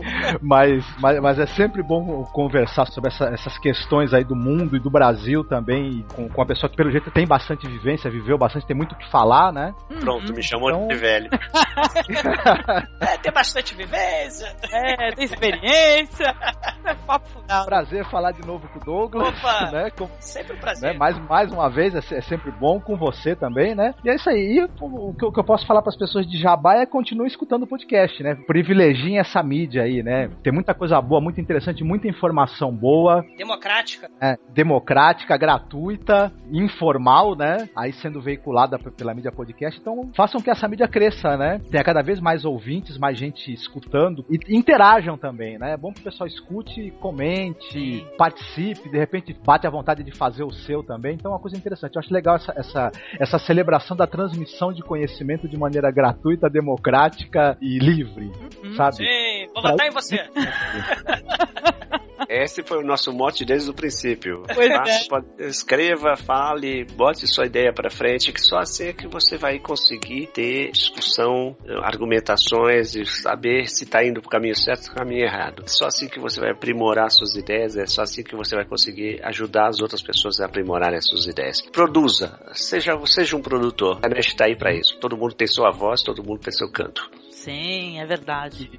[0.40, 4.76] mas, mas, mas é sempre sempre bom conversar sobre essa, essas questões aí do mundo
[4.76, 8.36] e do Brasil também, com, com uma pessoa que pelo jeito tem bastante vivência, viveu
[8.36, 9.74] bastante, tem muito o que falar, né?
[10.00, 10.88] Pronto, me chamou então...
[10.88, 11.28] de velho.
[13.00, 14.54] é, tem bastante vivência.
[14.70, 16.34] É, tem experiência.
[16.84, 17.66] É papo final.
[17.66, 19.28] Prazer falar de novo com o Douglas.
[19.28, 19.90] Opa, né?
[19.90, 20.92] Com, sempre um prazer.
[20.92, 20.98] Né?
[20.98, 23.94] Mais, mais uma vez, é, é, sempre bom com você também, né?
[24.04, 24.58] E é isso aí.
[24.58, 26.86] E o, o, que, o que eu posso falar para as pessoas de Jabá é
[26.86, 28.36] continue escutando o podcast, né?
[28.46, 30.30] Privilegiem essa mídia aí, né?
[30.42, 33.24] Tem muita coisa boa, muito interessante, muita informação boa.
[33.36, 34.08] Democrática.
[34.20, 37.68] É, democrática, gratuita, informal, né?
[37.76, 38.51] Aí sendo veiculada
[38.96, 39.80] pela mídia podcast.
[39.80, 41.60] Então, façam que essa mídia cresça, né?
[41.70, 45.72] Tenha cada vez mais ouvintes, mais gente escutando e interajam também, né?
[45.72, 50.44] É bom que o pessoal escute, comente, participe, de repente bate a vontade de fazer
[50.44, 51.14] o seu também.
[51.14, 51.96] Então, é uma coisa interessante.
[51.96, 57.56] Eu acho legal essa, essa, essa celebração da transmissão de conhecimento de maneira gratuita, democrática
[57.60, 58.30] e livre,
[58.62, 58.96] uhum, sabe?
[58.96, 60.16] Sim, vou votar em você.
[62.32, 64.42] Esse foi o nosso mote desde o princípio.
[64.54, 65.46] Pois é.
[65.46, 70.28] Escreva, fale, bote sua ideia para frente, que só assim é que você vai conseguir
[70.28, 75.64] ter discussão, argumentações e saber se está indo para o caminho certo ou caminho errado.
[75.66, 79.20] Só assim que você vai aprimorar suas ideias, é só assim que você vai conseguir
[79.24, 81.60] ajudar as outras pessoas a aprimorarem as suas ideias.
[81.70, 83.98] Produza, seja, seja um produtor.
[84.02, 84.98] A NET está aí para isso.
[85.00, 87.10] Todo mundo tem sua voz, todo mundo tem seu canto.
[87.42, 88.70] Sim, é verdade.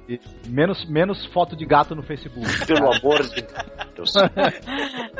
[0.48, 2.48] Menos, menos foto de gato no Facebook.
[2.66, 3.44] Pelo amor de
[3.94, 4.14] Deus.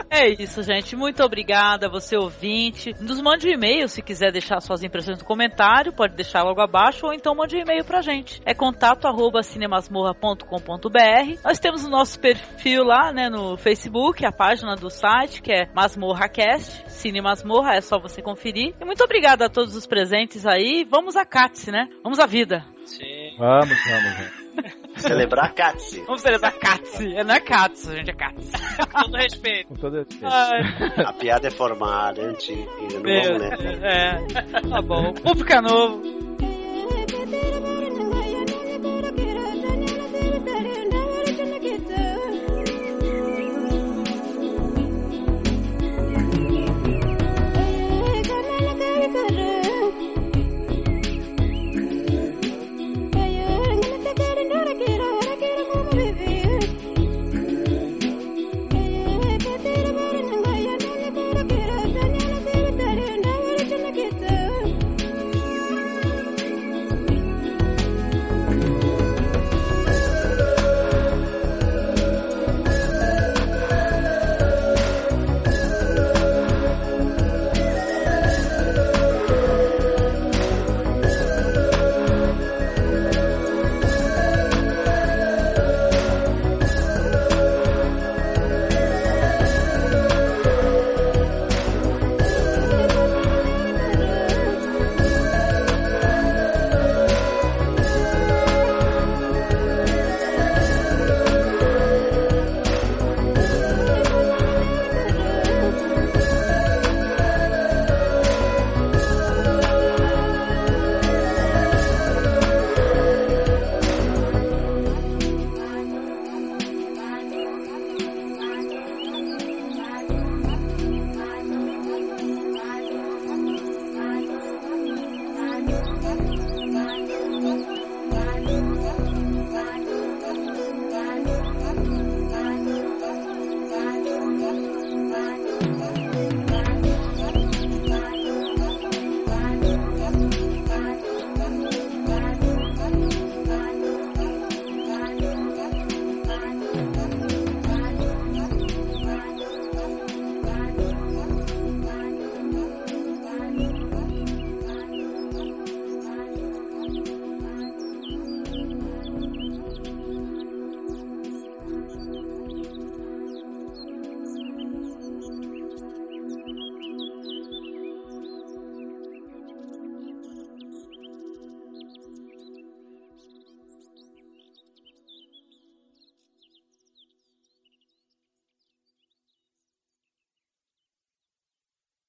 [0.09, 0.97] É isso, gente.
[0.97, 2.95] Muito obrigada, você ouvinte.
[3.01, 7.07] Nos mande um e-mail se quiser deixar suas impressões no comentário, pode deixar logo abaixo,
[7.07, 8.41] ou então mande um e-mail pra gente.
[8.47, 11.41] É contato arroba cinemasmorra.com.br.
[11.45, 15.69] Nós temos o nosso perfil lá, né, no Facebook, a página do site, que é
[15.75, 18.75] MasmorraCast, Cine Masmorra, é só você conferir.
[18.81, 20.87] E muito obrigada a todos os presentes aí.
[20.91, 21.89] Vamos a Catse, né?
[22.03, 22.65] Vamos à vida.
[22.85, 23.35] Sim.
[23.39, 24.45] Vamos, vamos, vamos.
[24.97, 26.01] Celebrar Katsi.
[26.07, 27.17] Vamos celebrar Katsi.
[27.17, 28.53] É, não é Katsu, gente, é Katsi.
[28.93, 29.69] Com todo respeito.
[29.69, 30.27] Com todo respeito.
[30.27, 31.05] Ai.
[31.05, 32.71] A piada é formada, antiga.
[32.81, 33.79] Não vamos, né?
[33.83, 35.13] É, tá bom.
[35.15, 36.25] Público é novo.